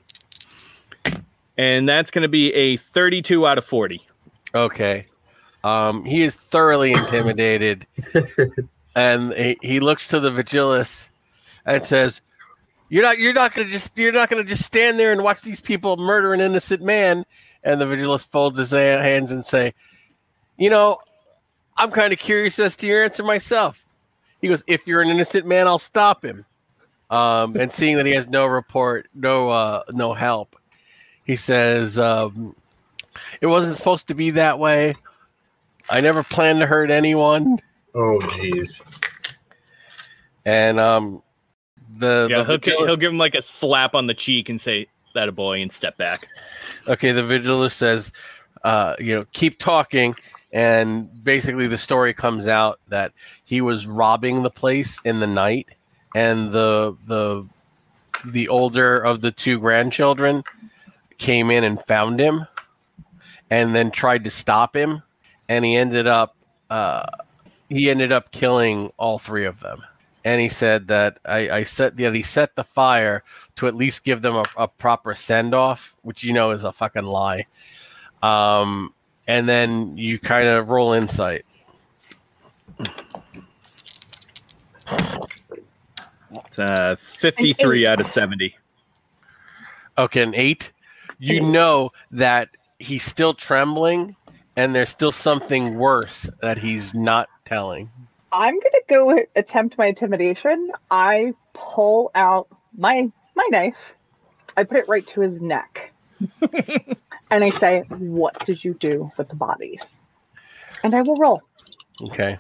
And 1.59 1.89
that's 1.89 2.11
going 2.11 2.23
to 2.23 2.29
be 2.29 2.53
a 2.55 2.77
32 2.79 3.47
out 3.47 3.59
of 3.59 3.67
40. 3.67 4.01
Okay. 4.55 5.07
Um, 5.63 6.05
he 6.05 6.23
is 6.23 6.35
thoroughly 6.35 6.93
intimidated, 6.93 7.87
and 8.97 9.33
he, 9.35 9.59
he 9.61 9.81
looks 9.81 10.09
to 10.09 10.19
the 10.19 10.31
Vigilus 10.31 11.09
and 11.67 11.85
says, 11.85 12.23
"You're 12.89 13.03
not. 13.03 13.19
You're 13.19 13.35
not 13.35 13.55
gonna 13.55 13.69
just. 13.69 13.97
You're 13.99 14.13
not 14.13 14.31
gonna 14.31 14.45
just 14.45 14.65
stand 14.65 14.99
there 14.99 15.13
and 15.13 15.23
watch 15.23 15.43
these 15.43 15.61
people 15.61 15.99
murder 15.99 16.33
an 16.33 16.41
innocent 16.41 16.83
man." 16.83 17.27
And 17.63 17.81
the 17.81 17.85
Vigilus 17.85 18.25
folds 18.25 18.59
his 18.59 18.71
hands 18.71 19.31
and 19.31 19.45
say, 19.45 19.75
"You 20.57 20.71
know, 20.71 20.99
I'm 21.77 21.91
kind 21.91 22.13
of 22.13 22.19
curious 22.19 22.59
as 22.59 22.77
to 22.77 22.87
your 22.87 23.05
answer 23.05 23.23
myself." 23.23 23.85
He 24.41 24.49
goes, 24.49 24.65
"If 24.67 24.87
you're 24.87 25.03
an 25.03 25.09
innocent 25.09 25.47
man, 25.47 25.67
I'll 25.67 25.79
stop 25.79 26.25
him." 26.25 26.47
Um, 27.11 27.57
and 27.57 27.73
seeing 27.73 27.97
that 27.97 28.07
he 28.07 28.15
has 28.15 28.29
no 28.29 28.47
report, 28.47 29.09
no, 29.15 29.51
uh, 29.51 29.83
no 29.91 30.15
help, 30.15 30.57
he 31.25 31.37
says, 31.37 31.99
um, 31.99 32.55
"It 33.41 33.47
wasn't 33.47 33.77
supposed 33.77 34.09
to 34.09 34.15
be 34.15 34.31
that 34.31 34.59
way." 34.59 34.95
I 35.91 36.01
never 36.01 36.23
planned 36.23 36.61
to 36.61 36.67
hurt 36.67 36.91
anyone. 36.91 37.59
Oh, 37.95 38.19
jeez. 38.21 38.81
And 40.45 40.79
um 40.79 41.23
the, 41.99 42.29
Yeah, 42.31 42.43
the 42.43 42.59
he'll, 42.63 42.87
he'll 42.87 42.97
give 42.97 43.13
him 43.13 43.19
like 43.19 43.35
a 43.35 43.43
slap 43.43 43.95
on 43.95 44.07
the 44.07 44.15
cheek 44.15 44.49
and 44.49 44.61
say, 44.61 44.87
that 45.15 45.29
a 45.29 45.33
boy, 45.33 45.61
and 45.61 45.71
step 45.71 45.97
back. 45.97 46.27
okay, 46.89 47.13
the 47.13 47.25
vigilist 47.25 47.77
says, 47.77 48.13
uh, 48.65 48.95
you 48.99 49.15
know, 49.15 49.27
keep 49.33 49.59
talking. 49.59 50.15
And 50.53 51.23
basically 51.23 51.69
the 51.69 51.79
story 51.79 52.13
comes 52.13 52.47
out 52.49 52.81
that 52.89 53.13
he 53.45 53.61
was 53.61 53.87
robbing 53.87 54.43
the 54.43 54.51
place 54.51 54.99
in 55.05 55.21
the 55.21 55.27
night 55.27 55.69
and 56.15 56.51
the 56.51 56.97
the 57.07 57.47
the 58.27 58.49
older 58.49 58.99
of 58.99 59.21
the 59.21 59.31
two 59.31 59.59
grandchildren 59.59 60.43
came 61.19 61.51
in 61.51 61.65
and 61.65 61.83
found 61.87 62.21
him 62.21 62.47
and 63.51 63.75
then 63.75 63.91
tried 63.91 64.25
to 64.25 64.31
stop 64.31 64.75
him 64.75 65.03
and 65.49 65.65
he 65.65 65.77
ended 65.77 66.07
up 66.07 66.37
uh, 66.71 67.07
he 67.69 67.91
ended 67.91 68.13
up 68.13 68.31
killing 68.33 68.93
all 68.97 69.19
three 69.19 69.47
of 69.47 69.61
them 69.61 69.83
and 70.25 70.41
he 70.41 70.49
said 70.49 70.89
that 70.89 71.19
I, 71.25 71.51
I 71.51 71.65
set 71.65 71.97
that 71.97 72.15
he 72.15 72.23
set 72.23 72.55
the 72.55 72.65
fire 72.65 73.23
to 73.57 73.67
at 73.67 73.75
least 73.75 74.05
give 74.05 74.23
them 74.23 74.37
a, 74.37 74.45
a 74.57 74.69
proper 74.69 75.15
send 75.15 75.55
off, 75.55 75.97
which 76.03 76.23
you 76.23 76.33
know 76.33 76.51
is 76.51 76.65
a 76.65 76.73
fucking 76.73 77.05
lie. 77.05 77.47
Um, 78.23 78.93
and 79.27 79.49
then 79.49 79.97
you 79.97 80.19
kind 80.19 80.49
of 80.49 80.71
roll 80.71 80.93
insight. 80.93 81.47
It's 86.33 86.59
uh, 86.59 86.97
53 86.99 87.87
out 87.87 88.01
of 88.01 88.07
70. 88.07 88.57
Okay, 89.99 90.23
an 90.23 90.35
eight. 90.35 90.73
You 91.19 91.41
know 91.41 91.93
that 92.13 92.49
he's 92.79 93.05
still 93.05 93.35
trembling, 93.35 94.17
and 94.57 94.75
there's 94.75 94.89
still 94.89 95.13
something 95.13 95.77
worse 95.77 96.31
that 96.41 96.59
he's 96.59 96.95
not 96.95 97.29
telling. 97.45 97.91
I'm 98.33 98.55
gonna 98.55 98.85
go 98.89 99.25
attempt 99.37 99.77
my 99.79 99.87
intimidation. 99.87 100.71
I 100.91 101.33
pull 101.53 102.11
out 102.15 102.49
my 102.77 103.11
my 103.35 103.47
knife. 103.51 103.77
I 104.57 104.65
put 104.65 104.79
it 104.79 104.89
right 104.89 105.07
to 105.09 105.21
his 105.21 105.41
neck, 105.41 105.93
and 107.31 107.45
I 107.45 107.51
say, 107.51 107.85
"What 107.89 108.45
did 108.45 108.63
you 108.63 108.75
do 108.75 109.11
with 109.17 109.29
the 109.29 109.37
bodies?" 109.37 109.83
And 110.85 110.95
I 110.95 111.03
will 111.03 111.17
roll. 111.17 111.43
Okay. 112.03 112.39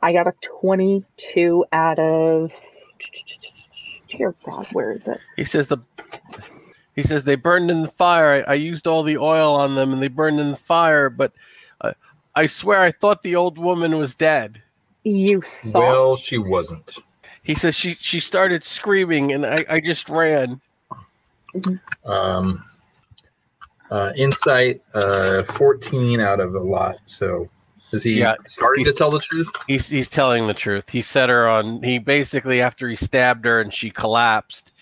I 0.00 0.12
got 0.12 0.26
a 0.26 0.34
22 0.60 1.64
out 1.72 1.98
of. 1.98 2.52
Dear 4.08 4.34
God, 4.44 4.66
where 4.72 4.92
is 4.92 5.08
it? 5.08 5.20
He 5.36 5.44
says 5.44 5.68
the 5.68 5.78
he 6.94 7.02
says 7.02 7.24
they 7.24 7.36
burned 7.36 7.70
in 7.70 7.80
the 7.80 7.88
fire. 7.88 8.44
I, 8.46 8.52
I 8.52 8.54
used 8.54 8.86
all 8.86 9.02
the 9.02 9.16
oil 9.16 9.54
on 9.54 9.74
them, 9.74 9.92
and 9.92 10.02
they 10.02 10.08
burned 10.08 10.38
in 10.38 10.50
the 10.50 10.56
fire. 10.56 11.08
But 11.08 11.32
uh, 11.80 11.92
I 12.34 12.46
swear, 12.46 12.80
I 12.80 12.92
thought 12.92 13.22
the 13.22 13.36
old 13.36 13.56
woman 13.58 13.96
was 13.96 14.14
dead. 14.14 14.62
You 15.04 15.42
thought. 15.72 15.74
Well, 15.74 16.16
she 16.16 16.38
wasn't. 16.38 16.98
He 17.42 17.54
says 17.54 17.74
she 17.74 17.94
she 17.94 18.20
started 18.20 18.62
screaming, 18.64 19.32
and 19.32 19.44
I, 19.44 19.64
I 19.68 19.80
just 19.80 20.08
ran. 20.08 20.60
Um, 22.04 22.64
Uh, 23.90 24.10
insight, 24.16 24.80
uh, 24.94 25.42
14 25.42 26.18
out 26.18 26.40
of 26.40 26.54
a 26.54 26.58
lot. 26.58 26.96
So 27.04 27.46
is 27.92 28.02
he 28.02 28.12
Yeah, 28.20 28.36
starting 28.46 28.84
to 28.86 28.92
tell 28.92 29.10
the 29.10 29.20
truth? 29.20 29.50
He's 29.66 29.86
he's 29.86 30.08
telling 30.08 30.46
the 30.46 30.54
truth. 30.54 30.88
He 30.88 31.02
set 31.02 31.28
her 31.28 31.46
on. 31.46 31.82
He 31.82 31.98
basically 31.98 32.62
after 32.62 32.88
he 32.88 32.96
stabbed 32.96 33.44
her 33.44 33.60
and 33.60 33.72
she 33.74 33.90
collapsed, 33.90 34.72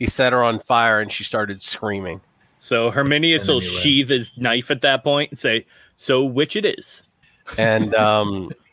he 0.00 0.06
set 0.06 0.32
her 0.32 0.42
on 0.42 0.58
fire 0.58 1.00
and 1.00 1.12
she 1.12 1.22
started 1.22 1.62
screaming. 1.62 2.20
So 2.58 2.90
Herminius 2.90 3.46
will 3.46 3.58
Enemy 3.58 3.66
led. 3.70 3.80
sheathe 3.82 4.08
his 4.08 4.36
knife 4.36 4.72
at 4.72 4.80
that 4.80 5.04
point 5.04 5.30
and 5.30 5.38
say, 5.38 5.64
"So 5.94 6.24
which 6.24 6.56
it 6.56 6.64
is?" 6.64 7.04
And 7.56 7.94
um, 7.94 8.50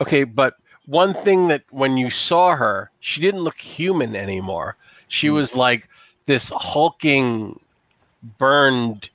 okay, 0.00 0.24
but 0.24 0.56
one 0.86 1.14
thing 1.14 1.48
that 1.48 1.62
when 1.70 1.96
you 1.96 2.10
saw 2.10 2.54
her, 2.54 2.90
she 3.00 3.20
didn't 3.20 3.40
look 3.40 3.58
human 3.58 4.14
anymore. 4.14 4.76
She 5.08 5.28
hmm. 5.28 5.34
was 5.34 5.56
like 5.56 5.88
this 6.26 6.50
hulking, 6.54 7.58
burned 8.38 9.10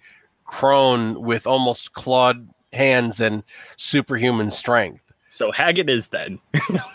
crone 0.45 1.21
with 1.21 1.45
almost 1.45 1.93
clawed 1.93 2.47
hands 2.73 3.19
and 3.19 3.43
superhuman 3.77 4.51
strength. 4.51 5.01
So 5.29 5.51
Haggett 5.51 5.89
is 5.89 6.07
then. 6.07 6.39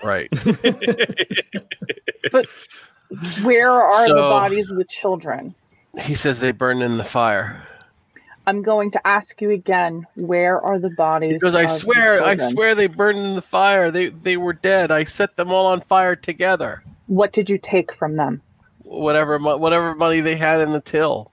Right. 0.03 0.29
But 2.33 2.47
where 3.43 3.71
are 3.71 4.09
the 4.09 4.15
bodies 4.15 4.71
of 4.71 4.77
the 4.77 4.85
children? 4.85 5.55
he 6.01 6.17
says 6.17 6.41
they 6.41 6.51
burned 6.51 6.83
in 6.83 6.99
the 6.99 7.05
fire. 7.05 7.63
I'm 8.47 8.63
going 8.63 8.91
to 8.91 9.07
ask 9.07 9.41
you 9.41 9.51
again. 9.51 10.07
Where 10.17 10.61
are 10.61 10.79
the 10.79 10.91
bodies? 10.91 11.35
Because 11.35 11.55
I 11.55 11.67
swear, 11.79 12.23
I 12.23 12.37
swear 12.51 12.75
they 12.75 12.87
burned 12.87 13.19
in 13.19 13.35
the 13.35 13.43
fire. 13.43 13.91
They 13.91 14.09
they 14.09 14.37
were 14.37 14.53
dead. 14.53 14.91
I 14.91 15.05
set 15.05 15.37
them 15.37 15.51
all 15.51 15.67
on 15.67 15.81
fire 15.81 16.15
together. 16.15 16.85
What 17.07 17.33
did 17.33 17.49
you 17.49 17.59
take 17.59 17.95
from 17.95 18.17
them? 18.17 18.43
Whatever 18.83 19.39
whatever 19.39 19.95
money 19.95 20.21
they 20.21 20.37
had 20.37 20.61
in 20.61 20.73
the 20.73 20.81
till. 20.81 21.33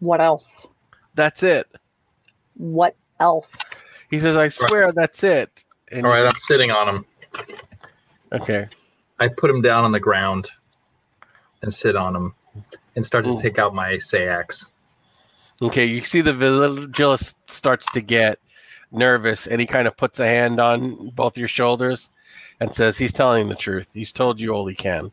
What 0.00 0.20
else? 0.20 0.66
That's 1.14 1.42
it. 1.42 1.68
What 2.54 2.96
else? 3.20 3.50
He 4.10 4.18
says, 4.18 4.36
I 4.36 4.48
swear 4.48 4.92
that's 4.92 5.22
it. 5.22 5.50
And 5.90 6.06
All 6.06 6.12
right, 6.12 6.24
I'm 6.24 6.38
sitting 6.38 6.70
on 6.70 6.88
him. 6.88 7.04
Okay. 8.32 8.68
I 9.18 9.28
put 9.28 9.50
him 9.50 9.60
down 9.60 9.84
on 9.84 9.92
the 9.92 10.00
ground 10.00 10.50
and 11.62 11.72
sit 11.72 11.96
on 11.96 12.14
him 12.14 12.34
and 12.94 13.04
start 13.04 13.24
to 13.24 13.32
Ooh. 13.32 13.40
take 13.40 13.58
out 13.58 13.74
my 13.74 13.98
seax. 13.98 14.66
Okay. 15.60 15.84
You 15.84 16.02
see 16.04 16.20
the 16.20 16.34
vigilist 16.34 17.34
starts 17.48 17.90
to 17.92 18.00
get 18.00 18.38
nervous 18.90 19.46
and 19.46 19.60
he 19.60 19.66
kind 19.66 19.86
of 19.86 19.96
puts 19.96 20.20
a 20.20 20.26
hand 20.26 20.60
on 20.60 21.10
both 21.10 21.36
your 21.36 21.48
shoulders 21.48 22.10
and 22.60 22.74
says 22.74 22.98
he's 22.98 23.12
telling 23.12 23.48
the 23.48 23.54
truth. 23.54 23.88
He's 23.92 24.12
told 24.12 24.40
you 24.40 24.50
all 24.50 24.66
he 24.66 24.74
can. 24.74 25.12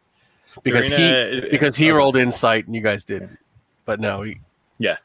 Because 0.63 0.87
he 0.87 0.95
Karina- 0.95 1.51
because 1.51 1.75
he 1.75 1.85
Okay. 1.85 1.91
rolled 1.91 2.15
insight 2.15 2.65
and 2.65 2.75
you 2.75 2.81
guys 2.81 3.03
didn't. 3.03 3.37
But 3.85 3.99
no, 3.99 4.21
he, 4.21 4.39
yeah. 4.79 4.97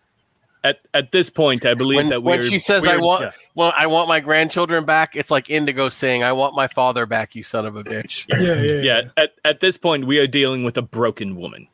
at 0.63 0.79
at 0.95 1.13
this 1.13 1.29
point, 1.29 1.67
I 1.67 1.75
believe 1.75 1.97
when, 1.97 2.09
that 2.09 2.23
when 2.23 2.39
we're, 2.39 2.47
she 2.47 2.59
says 2.59 2.87
I 2.87 2.97
want 2.97 3.23
yeah. 3.23 3.31
well, 3.55 3.73
I 3.77 3.87
want 3.87 4.09
my 4.09 4.21
grandchildren 4.21 4.85
back, 4.85 5.17
it's 5.17 5.31
like 5.31 5.51
Inigo 5.51 5.89
saying, 5.89 6.23
I 6.23 6.33
want 6.33 6.55
my 6.55 6.69
father 6.69 7.05
back, 7.05 7.35
you 7.35 7.43
son 7.43 7.67
of 7.67 7.77
a 7.77 7.85
bitch. 7.85 8.27
Yeah, 8.29 8.63
yeah, 8.63 8.83
yeah 9.03 9.11
at, 9.17 9.33
at 9.45 9.61
this 9.61 9.77
point 9.77 10.07
we 10.07 10.19
are 10.19 10.27
dealing 10.27 10.63
with 10.63 10.79
a 10.79 10.83
broken 10.83 11.37
woman 11.37 11.67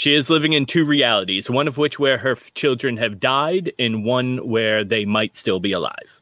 she 0.00 0.14
is 0.14 0.30
living 0.30 0.54
in 0.54 0.64
two 0.64 0.84
realities 0.84 1.50
one 1.50 1.68
of 1.68 1.76
which 1.76 1.98
where 1.98 2.18
her 2.18 2.32
f- 2.32 2.52
children 2.54 2.96
have 2.96 3.20
died 3.20 3.72
and 3.78 4.04
one 4.04 4.38
where 4.46 4.82
they 4.82 5.04
might 5.04 5.36
still 5.36 5.60
be 5.60 5.72
alive 5.72 6.20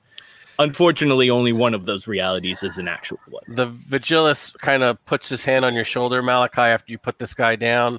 unfortunately 0.59 1.31
only 1.31 1.53
one 1.53 1.75
of 1.75 1.87
those 1.87 2.07
realities 2.07 2.63
is 2.63 2.79
an 2.79 2.89
actual 2.89 3.21
one 3.31 3.43
The 3.49 3.67
vigilist 3.67 4.59
kind 4.61 4.83
of 4.83 5.05
puts 5.07 5.29
his 5.29 5.45
hand 5.45 5.65
on 5.65 5.75
your 5.75 5.85
shoulder, 5.85 6.23
Malachi, 6.23 6.61
after 6.61 6.91
you 6.91 6.99
put 6.99 7.19
this 7.19 7.35
guy 7.35 7.57
down, 7.57 7.99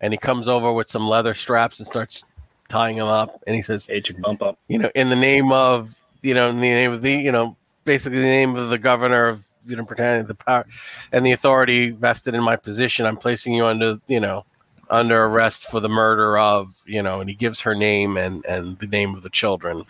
and 0.00 0.12
he 0.12 0.18
comes 0.18 0.48
over 0.48 0.72
with 0.72 0.88
some 0.88 1.08
leather 1.08 1.34
straps 1.34 1.78
and 1.78 1.86
starts 1.86 2.24
tying 2.68 2.96
him 2.96 3.06
up. 3.06 3.42
And 3.46 3.56
he 3.56 3.62
says, 3.62 3.86
age 3.90 4.14
bump 4.20 4.42
up 4.42 4.58
you 4.68 4.78
know, 4.78 4.90
in 4.94 5.08
the 5.08 5.16
name 5.16 5.52
of, 5.52 5.94
you 6.22 6.34
know, 6.34 6.48
in 6.48 6.56
the 6.56 6.70
name 6.70 6.92
of 6.92 7.02
the, 7.02 7.12
you 7.12 7.32
know, 7.32 7.56
basically 7.84 8.18
the 8.18 8.24
name 8.24 8.56
of 8.56 8.70
the 8.70 8.78
governor 8.78 9.26
of, 9.26 9.44
you 9.66 9.74
know, 9.76 9.84
pretending 9.84 10.26
the 10.26 10.34
power 10.34 10.64
and 11.12 11.26
the 11.26 11.32
authority 11.32 11.90
vested 11.90 12.34
in 12.34 12.42
my 12.42 12.56
position, 12.56 13.04
I'm 13.04 13.16
placing 13.16 13.54
you 13.54 13.66
under, 13.66 13.98
you 14.06 14.20
know, 14.20 14.44
under 14.90 15.24
arrest 15.24 15.64
for 15.64 15.80
the 15.80 15.88
murder 15.88 16.38
of, 16.38 16.74
you 16.86 17.02
know, 17.02 17.20
and 17.20 17.28
he 17.28 17.34
gives 17.36 17.60
her 17.60 17.74
name 17.74 18.16
and 18.16 18.44
and 18.46 18.78
the 18.78 18.86
name 18.86 19.14
of 19.14 19.22
the 19.22 19.30
children. 19.30 19.84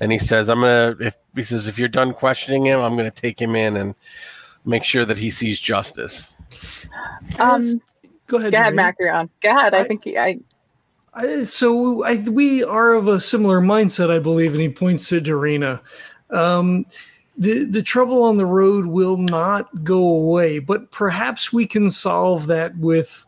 And 0.00 0.12
he 0.12 0.18
says, 0.18 0.48
I'm 0.48 0.60
gonna 0.60 0.96
if 1.00 1.16
he 1.34 1.42
says 1.42 1.66
if 1.66 1.78
you're 1.78 1.88
done 1.88 2.12
questioning 2.12 2.64
him, 2.66 2.80
I'm 2.80 2.96
gonna 2.96 3.10
take 3.10 3.40
him 3.40 3.54
in 3.56 3.76
and 3.76 3.94
make 4.64 4.84
sure 4.84 5.04
that 5.04 5.18
he 5.18 5.30
sees 5.30 5.60
justice. 5.60 6.32
Um, 7.38 7.80
Go 8.26 8.38
ahead. 8.38 8.52
go 8.52 8.58
ahead, 8.58 8.74
Doreen. 8.74 8.76
Macron. 8.76 9.30
Go 9.42 9.50
ahead. 9.50 9.74
I, 9.74 9.78
I- 9.80 9.84
think 9.84 10.04
he, 10.04 10.18
I. 10.18 10.38
I, 11.14 11.44
so 11.44 12.04
I, 12.04 12.16
we 12.28 12.62
are 12.62 12.92
of 12.92 13.08
a 13.08 13.18
similar 13.20 13.62
mindset, 13.62 14.10
I 14.10 14.18
believe, 14.18 14.52
and 14.52 14.60
he 14.60 14.68
points 14.68 15.08
to 15.08 15.20
Dorina. 15.20 15.80
Um, 16.28 16.84
the 17.38 17.64
the 17.64 17.82
trouble 17.82 18.22
on 18.22 18.36
the 18.36 18.44
road 18.44 18.84
will 18.86 19.16
not 19.16 19.82
go 19.82 19.98
away, 19.98 20.58
but 20.58 20.90
perhaps 20.90 21.54
we 21.54 21.66
can 21.66 21.88
solve 21.88 22.46
that 22.48 22.76
with 22.76 23.26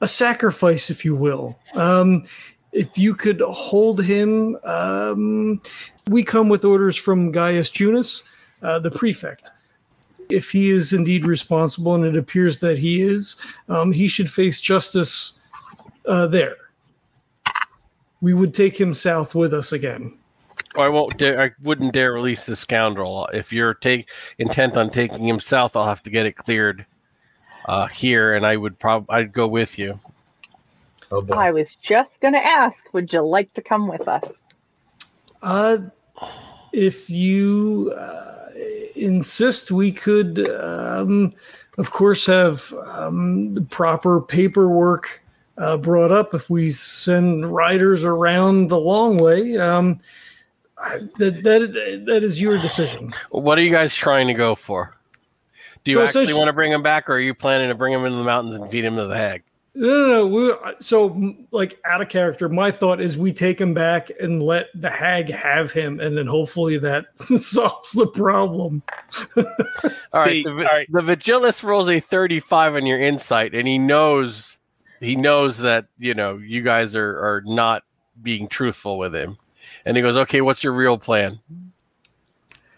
a 0.00 0.08
sacrifice, 0.08 0.90
if 0.90 1.04
you 1.04 1.14
will. 1.14 1.58
Um, 1.74 2.24
if 2.72 2.96
you 2.96 3.14
could 3.14 3.40
hold 3.40 4.02
him, 4.02 4.56
um, 4.64 5.60
we 6.08 6.22
come 6.22 6.48
with 6.48 6.64
orders 6.64 6.96
from 6.96 7.32
Gaius 7.32 7.70
Junus, 7.70 8.22
uh, 8.62 8.78
the 8.78 8.90
prefect. 8.90 9.50
If 10.28 10.50
he 10.50 10.70
is 10.70 10.92
indeed 10.92 11.26
responsible, 11.26 11.94
and 11.94 12.04
it 12.04 12.16
appears 12.16 12.60
that 12.60 12.78
he 12.78 13.00
is, 13.00 13.36
um, 13.68 13.90
he 13.90 14.06
should 14.06 14.30
face 14.30 14.60
justice 14.60 15.40
uh, 16.06 16.28
there. 16.28 16.56
We 18.20 18.34
would 18.34 18.54
take 18.54 18.80
him 18.80 18.94
south 18.94 19.34
with 19.34 19.52
us 19.52 19.72
again. 19.72 20.16
I 20.78 20.88
won't 20.88 21.16
dare. 21.16 21.40
I 21.40 21.50
wouldn't 21.62 21.94
dare 21.94 22.12
release 22.12 22.46
this 22.46 22.60
scoundrel. 22.60 23.26
If 23.32 23.52
you're 23.52 23.74
take 23.74 24.08
intent 24.38 24.76
on 24.76 24.90
taking 24.90 25.26
him 25.26 25.40
south, 25.40 25.74
I'll 25.74 25.86
have 25.86 26.02
to 26.04 26.10
get 26.10 26.26
it 26.26 26.36
cleared 26.36 26.86
uh, 27.70 27.86
here, 27.86 28.34
and 28.34 28.44
I 28.44 28.56
would 28.56 28.76
probably 28.80 29.06
I'd 29.14 29.32
go 29.32 29.46
with 29.46 29.78
you. 29.78 30.00
Oh 31.12 31.22
boy. 31.22 31.34
I 31.34 31.52
was 31.52 31.76
just 31.76 32.10
going 32.20 32.34
to 32.34 32.44
ask. 32.44 32.92
Would 32.92 33.12
you 33.12 33.20
like 33.20 33.54
to 33.54 33.62
come 33.62 33.86
with 33.86 34.08
us? 34.08 34.24
Uh, 35.40 35.78
if 36.72 37.08
you 37.08 37.94
uh, 37.96 38.48
insist, 38.96 39.70
we 39.70 39.92
could, 39.92 40.50
um, 40.50 41.32
of 41.78 41.92
course, 41.92 42.26
have 42.26 42.72
um, 42.86 43.54
the 43.54 43.62
proper 43.62 44.20
paperwork 44.20 45.22
uh, 45.56 45.76
brought 45.76 46.10
up 46.10 46.34
if 46.34 46.50
we 46.50 46.70
send 46.70 47.52
riders 47.52 48.04
around 48.04 48.68
the 48.68 48.78
long 48.78 49.16
way. 49.16 49.56
Um, 49.58 49.98
I- 50.76 50.98
that, 51.18 51.42
that, 51.44 52.02
that 52.06 52.24
is 52.24 52.40
your 52.40 52.58
decision. 52.58 53.14
What 53.30 53.58
are 53.58 53.62
you 53.62 53.70
guys 53.70 53.94
trying 53.94 54.26
to 54.26 54.34
go 54.34 54.56
for? 54.56 54.96
Do 55.84 55.90
you 55.92 55.96
So 56.06 56.20
actually 56.20 56.34
want 56.34 56.48
to 56.48 56.52
bring 56.52 56.72
him 56.72 56.82
back, 56.82 57.08
or 57.08 57.14
are 57.14 57.20
you 57.20 57.34
planning 57.34 57.68
to 57.68 57.74
bring 57.74 57.92
him 57.92 58.04
into 58.04 58.18
the 58.18 58.24
mountains 58.24 58.54
and 58.54 58.70
feed 58.70 58.84
him 58.84 58.96
to 58.96 59.06
the 59.06 59.16
hag? 59.16 59.42
No, 59.74 59.86
no, 59.88 60.06
no. 60.08 60.26
We, 60.26 60.50
uh, 60.52 60.72
so, 60.78 61.34
like, 61.52 61.78
out 61.84 62.02
of 62.02 62.08
character, 62.08 62.48
my 62.48 62.70
thought 62.72 63.00
is 63.00 63.16
we 63.16 63.32
take 63.32 63.60
him 63.60 63.72
back 63.72 64.10
and 64.20 64.42
let 64.42 64.66
the 64.74 64.90
hag 64.90 65.30
have 65.30 65.70
him, 65.72 66.00
and 66.00 66.18
then 66.18 66.26
hopefully 66.26 66.76
that 66.78 67.06
solves 67.18 67.92
the 67.92 68.08
problem. 68.08 68.82
All 69.36 69.44
right, 70.12 70.28
See, 70.28 70.42
the, 70.42 70.54
vi- 70.54 70.64
all 70.64 70.76
right. 70.76 70.88
the 70.92 71.02
vigilist 71.02 71.62
rolls 71.62 71.88
a 71.88 72.00
35 72.00 72.74
on 72.74 72.84
your 72.84 72.98
insight, 73.00 73.54
and 73.54 73.66
he 73.68 73.78
knows 73.78 74.58
he 74.98 75.16
knows 75.16 75.56
that 75.58 75.86
you 75.98 76.12
know 76.14 76.36
you 76.36 76.62
guys 76.62 76.94
are 76.94 77.16
are 77.18 77.42
not 77.46 77.84
being 78.22 78.48
truthful 78.48 78.98
with 78.98 79.14
him, 79.14 79.38
and 79.86 79.96
he 79.96 80.02
goes, 80.02 80.16
"Okay, 80.16 80.40
what's 80.40 80.62
your 80.64 80.72
real 80.74 80.98
plan?" 80.98 81.38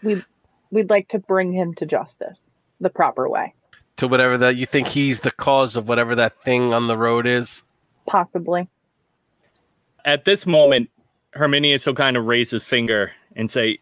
We 0.03 0.23
We'd 0.71 0.89
like 0.89 1.07
to 1.09 1.19
bring 1.19 1.51
him 1.53 1.73
to 1.75 1.85
justice 1.85 2.39
the 2.83 2.89
proper 2.89 3.27
way, 3.29 3.53
To 3.97 4.07
whatever 4.07 4.37
that 4.37 4.55
you 4.57 4.65
think 4.65 4.87
he's 4.87 5.21
the 5.21 5.31
cause 5.31 5.75
of 5.75 5.87
whatever 5.87 6.15
that 6.15 6.41
thing 6.43 6.73
on 6.73 6.87
the 6.87 6.97
road 6.97 7.25
is. 7.25 7.61
possibly. 8.05 8.67
at 10.05 10.25
this 10.25 10.45
moment 10.45 10.89
herminius 11.33 11.85
will 11.85 11.95
kind 11.95 12.15
of 12.17 12.25
raise 12.25 12.51
his 12.51 12.63
finger 12.63 13.11
and 13.35 13.49
say 13.49 13.79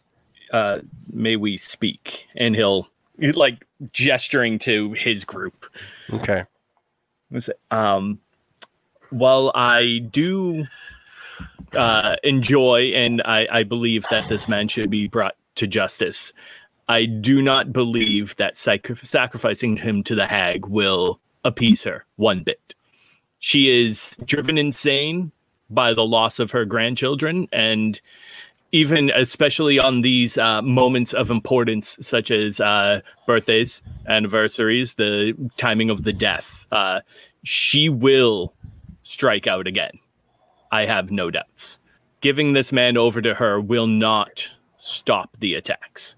uh, 0.54 0.80
may 1.12 1.36
we 1.36 1.58
speak 1.58 2.28
and 2.38 2.56
he'll 2.56 2.88
like 3.34 3.66
gesturing 3.92 4.58
to 4.60 4.94
his 4.94 5.26
group 5.26 5.66
Okay. 6.14 6.44
Um, 7.72 8.20
while 9.10 9.52
I 9.56 10.00
do 10.12 10.66
uh, 11.76 12.16
enjoy 12.24 12.92
and 12.94 13.22
I, 13.24 13.48
I 13.52 13.64
believe 13.64 14.06
that 14.12 14.28
this 14.30 14.48
man 14.48 14.68
should 14.68 14.90
be 14.90 15.08
brought 15.08 15.36
to 15.56 15.68
justice, 15.68 16.34
I 16.88 17.06
do 17.06 17.42
not 17.42 17.72
believe 17.72 18.36
that 18.38 18.56
sac- 18.56 18.98
sacrificing 19.04 19.78
him 19.78 20.04
to 20.04 20.16
the 20.16 20.28
hag 20.28 20.66
will 20.66 21.20
appease 21.44 21.84
her 21.84 22.06
one 22.18 22.44
bit. 22.44 22.76
She 23.40 23.86
is 23.86 24.18
driven 24.26 24.58
insane 24.58 25.32
by 25.70 25.94
the 25.94 26.06
loss 26.06 26.40
of 26.40 26.52
her 26.52 26.66
grandchildren 26.66 27.48
and 27.52 28.00
even 28.74 29.10
especially 29.14 29.80
on 29.80 30.02
these 30.02 30.38
uh, 30.38 30.62
moments 30.62 31.14
of 31.14 31.30
importance 31.32 31.98
such 32.02 32.32
as 32.32 32.60
uh, 32.60 33.02
birthdays 33.26 33.82
anniversaries 34.08 34.96
the 34.96 35.34
timing 35.58 35.90
of 35.90 36.04
the 36.04 36.14
death 36.14 36.68
uh, 36.72 37.00
she 37.44 37.90
will 37.90 38.54
strike 39.04 39.48
out 39.48 39.66
again 39.66 39.98
I 40.72 40.86
have 40.86 41.12
no 41.12 41.30
doubts. 41.30 41.80
Giving 42.22 42.54
this 42.54 42.72
man 42.72 42.96
over 42.96 43.22
to 43.22 43.36
her 43.36 43.60
will 43.60 43.88
not 43.88 44.50
stop 44.78 45.38
the 45.40 45.56
attacks. 45.56 46.16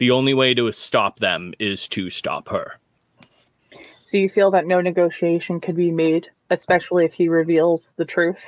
The 0.00 0.10
only 0.10 0.32
way 0.32 0.54
to 0.54 0.72
stop 0.72 1.20
them 1.20 1.52
is 1.58 1.86
to 1.88 2.08
stop 2.08 2.48
her. 2.48 2.78
So 4.02 4.16
you 4.16 4.30
feel 4.30 4.50
that 4.52 4.66
no 4.66 4.80
negotiation 4.80 5.60
could 5.60 5.76
be 5.76 5.90
made, 5.90 6.26
especially 6.48 7.04
if 7.04 7.12
he 7.12 7.28
reveals 7.28 7.92
the 7.96 8.06
truth? 8.06 8.40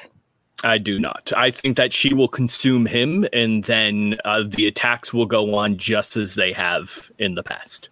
I 0.64 0.78
do 0.78 0.98
not. 0.98 1.30
I 1.36 1.50
think 1.50 1.76
that 1.76 1.92
she 1.92 2.14
will 2.14 2.26
consume 2.26 2.86
him, 2.86 3.26
and 3.34 3.64
then 3.64 4.16
uh, 4.24 4.44
the 4.46 4.66
attacks 4.66 5.12
will 5.12 5.26
go 5.26 5.54
on 5.54 5.76
just 5.76 6.16
as 6.16 6.36
they 6.36 6.52
have 6.52 7.10
in 7.18 7.34
the 7.34 7.42
past. 7.42 7.90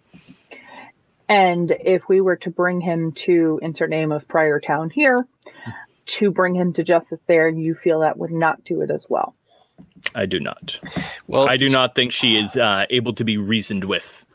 And 1.29 1.71
if 1.79 2.09
we 2.09 2.19
were 2.19 2.37
to 2.37 2.49
bring 2.49 2.81
him 2.81 3.11
to 3.11 3.59
insert 3.61 3.91
name 3.91 4.11
of 4.11 4.27
prior 4.27 4.59
town 4.59 4.89
here, 4.89 5.27
to 6.07 6.31
bring 6.31 6.55
him 6.55 6.73
to 6.73 6.83
justice 6.83 7.21
there, 7.27 7.47
you 7.47 7.75
feel 7.75 7.99
that 7.99 8.17
would 8.17 8.31
not 8.31 8.63
do 8.63 8.81
it 8.81 8.89
as 8.89 9.05
well. 9.07 9.35
I 10.15 10.25
do 10.25 10.39
not. 10.39 10.79
Well, 11.27 11.47
I 11.47 11.57
do 11.57 11.69
not 11.69 11.95
think 11.95 12.11
she 12.11 12.35
is 12.37 12.55
uh, 12.57 12.85
able 12.89 13.13
to 13.13 13.23
be 13.23 13.37
reasoned 13.37 13.83
with 13.85 14.25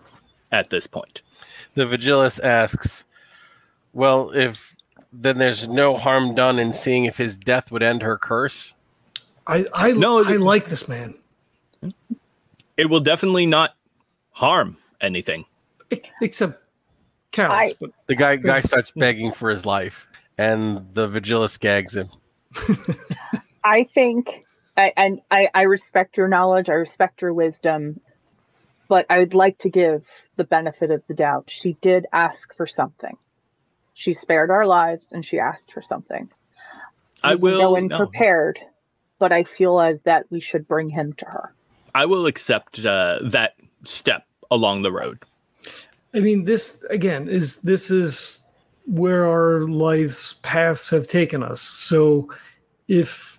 at 0.53 0.71
this 0.71 0.87
point. 0.87 1.23
the 1.75 1.85
Vigilus 1.85 2.39
asks, 2.43 3.05
"Well, 3.93 4.31
if 4.31 4.75
then 5.13 5.39
there's 5.39 5.69
no 5.69 5.97
harm 5.97 6.35
done 6.35 6.59
in 6.59 6.73
seeing 6.73 7.05
if 7.05 7.17
his 7.17 7.37
death 7.37 7.71
would 7.73 7.83
end 7.83 8.03
her 8.03 8.17
curse." 8.19 8.75
I 9.47 9.67
I, 9.75 9.93
No, 9.93 10.21
I 10.25 10.33
the- 10.35 10.39
like 10.39 10.69
this 10.69 10.89
man. 10.89 11.15
It 12.77 12.91
will 12.91 13.01
definitely 13.01 13.47
not 13.47 13.75
harm 14.33 14.77
anything. 15.01 15.45
Except 16.21 16.61
Callus, 17.33 17.71
I- 17.71 17.75
but 17.81 17.91
The 18.07 18.15
guy 18.15 18.37
guy 18.37 18.61
starts 18.61 18.93
begging 18.97 19.33
for 19.33 19.51
his 19.51 19.65
life, 19.67 20.07
and 20.39 20.87
the 20.95 21.09
Vigilus 21.09 21.59
gags 21.59 21.95
him. 21.97 22.09
I 23.65 23.85
think, 23.85 24.46
I, 24.77 24.93
and 24.97 25.21
I, 25.31 25.49
I 25.55 25.62
respect 25.62 26.17
your 26.17 26.29
knowledge, 26.29 26.69
I 26.69 26.75
respect 26.75 27.23
your 27.23 27.33
wisdom, 27.33 28.01
but 28.89 29.07
I 29.09 29.19
would 29.19 29.35
like 29.35 29.59
to 29.59 29.71
give 29.71 30.05
the 30.37 30.45
benefit 30.45 30.91
of 30.91 31.03
the 31.09 31.15
doubt. 31.15 31.45
She 31.49 31.75
did 31.81 32.07
ask 32.12 32.55
for 32.57 32.67
something. 32.67 33.17
She 33.95 34.12
spared 34.12 34.51
our 34.51 34.67
lives 34.67 35.09
and 35.12 35.25
she 35.25 35.39
asked 35.39 35.73
for 35.73 35.83
something. 35.83 36.29
I 37.23 37.35
We 37.35 37.41
can 37.41 37.59
go 37.59 37.75
will. 37.75 37.77
in 37.77 37.89
no. 37.89 37.99
prepared, 37.99 38.61
but 39.19 39.33
I 39.33 39.45
feel 39.45 39.81
as 39.81 40.01
that 40.01 40.27
we 40.31 40.41
should 40.41 40.69
bring 40.69 40.91
him 40.91 41.15
to 41.15 41.25
her. 41.25 41.55
I 41.95 42.05
will 42.05 42.27
accept 42.27 42.85
uh, 42.85 43.21
that 43.23 43.55
step 43.85 44.27
along 44.51 44.83
the 44.83 44.93
road. 44.93 45.19
I 46.15 46.21
mean, 46.21 46.45
this 46.45 46.83
again 46.91 47.29
is 47.29 47.62
this 47.62 47.91
is 47.91 48.43
where 48.87 49.27
our 49.27 49.62
lives 49.62 50.35
paths 50.43 50.91
have 50.91 51.09
taken 51.09 51.43
us. 51.43 51.61
So, 51.61 52.31
if 52.87 53.36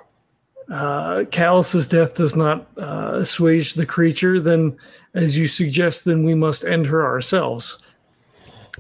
uh, 0.69 1.23
Callus's 1.32 1.88
death 1.88 2.15
does 2.15 2.36
not 2.36 2.67
uh, 2.77 3.13
assuage 3.19 3.73
the 3.73 3.86
creature, 3.86 4.39
then, 4.41 4.77
as 5.13 5.38
you 5.38 5.47
suggest, 5.47 6.06
then 6.06 6.23
we 6.23 6.34
must 6.36 6.65
end 6.65 6.88
her 6.88 7.06
ourselves. 7.06 7.84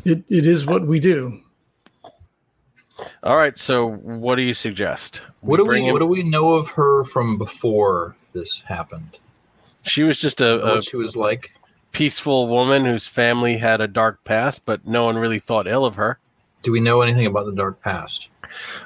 It 0.05 0.23
it 0.29 0.45
is 0.47 0.65
what 0.65 0.85
we 0.85 0.99
do. 0.99 1.39
All 3.23 3.37
right, 3.37 3.57
so 3.57 3.91
what 3.93 4.35
do 4.35 4.41
you 4.41 4.53
suggest? 4.53 5.21
What 5.41 5.57
do 5.57 5.65
we 5.65 5.81
him- 5.83 5.93
What 5.93 5.99
do 5.99 6.05
we 6.07 6.23
know 6.23 6.53
of 6.53 6.69
her 6.71 7.03
from 7.05 7.37
before 7.37 8.15
this 8.33 8.61
happened? 8.61 9.17
She 9.83 10.03
was 10.03 10.17
just 10.17 10.41
a, 10.41 10.61
a 10.63 10.75
what 10.75 10.83
she 10.83 10.97
was 10.97 11.15
like? 11.15 11.51
peaceful 11.91 12.47
woman 12.47 12.85
whose 12.85 13.07
family 13.07 13.57
had 13.57 13.81
a 13.81 13.87
dark 13.87 14.23
past, 14.23 14.63
but 14.65 14.85
no 14.85 15.05
one 15.05 15.17
really 15.17 15.39
thought 15.39 15.67
ill 15.67 15.85
of 15.85 15.95
her. 15.95 16.19
Do 16.63 16.71
we 16.71 16.79
know 16.79 17.01
anything 17.01 17.25
about 17.25 17.45
the 17.45 17.53
dark 17.53 17.81
past? 17.81 18.29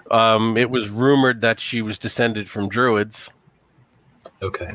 Um, 0.09 0.57
it 0.57 0.69
was 0.69 0.89
rumored 0.89 1.41
that 1.41 1.59
she 1.59 1.81
was 1.81 1.97
descended 1.97 2.49
from 2.49 2.69
druids. 2.69 3.29
Okay. 4.41 4.71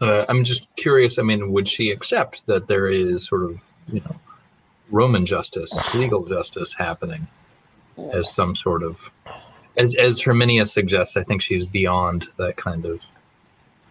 Uh, 0.00 0.24
I'm 0.28 0.44
just 0.44 0.66
curious. 0.76 1.18
I 1.18 1.22
mean, 1.22 1.52
would 1.52 1.68
she 1.68 1.90
accept 1.90 2.46
that 2.46 2.66
there 2.68 2.88
is 2.88 3.26
sort 3.26 3.44
of, 3.44 3.60
you 3.92 4.00
know, 4.00 4.16
Roman 4.90 5.26
justice, 5.26 5.72
legal 5.94 6.24
justice 6.24 6.72
happening 6.72 7.28
as 8.12 8.32
some 8.32 8.56
sort 8.56 8.82
of, 8.82 9.10
as 9.76 9.94
as 9.94 10.20
Herminia 10.20 10.66
suggests? 10.66 11.16
I 11.16 11.22
think 11.22 11.42
she's 11.42 11.66
beyond 11.66 12.28
that 12.38 12.56
kind 12.56 12.86
of 12.86 13.04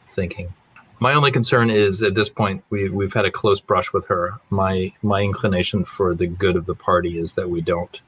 thinking. 0.09 0.53
My 0.99 1.13
only 1.13 1.31
concern 1.31 1.69
is 1.69 2.01
at 2.01 2.15
this 2.15 2.27
point 2.27 2.63
we 2.69 2.89
we've 2.89 3.13
had 3.13 3.25
a 3.25 3.31
close 3.31 3.61
brush 3.61 3.93
with 3.93 4.07
her. 4.07 4.33
My 4.49 4.91
my 5.01 5.21
inclination 5.21 5.85
for 5.85 6.13
the 6.13 6.27
good 6.27 6.55
of 6.55 6.65
the 6.65 6.75
party 6.75 7.19
is 7.19 7.33
that 7.33 7.49
we 7.49 7.61
don't 7.61 8.01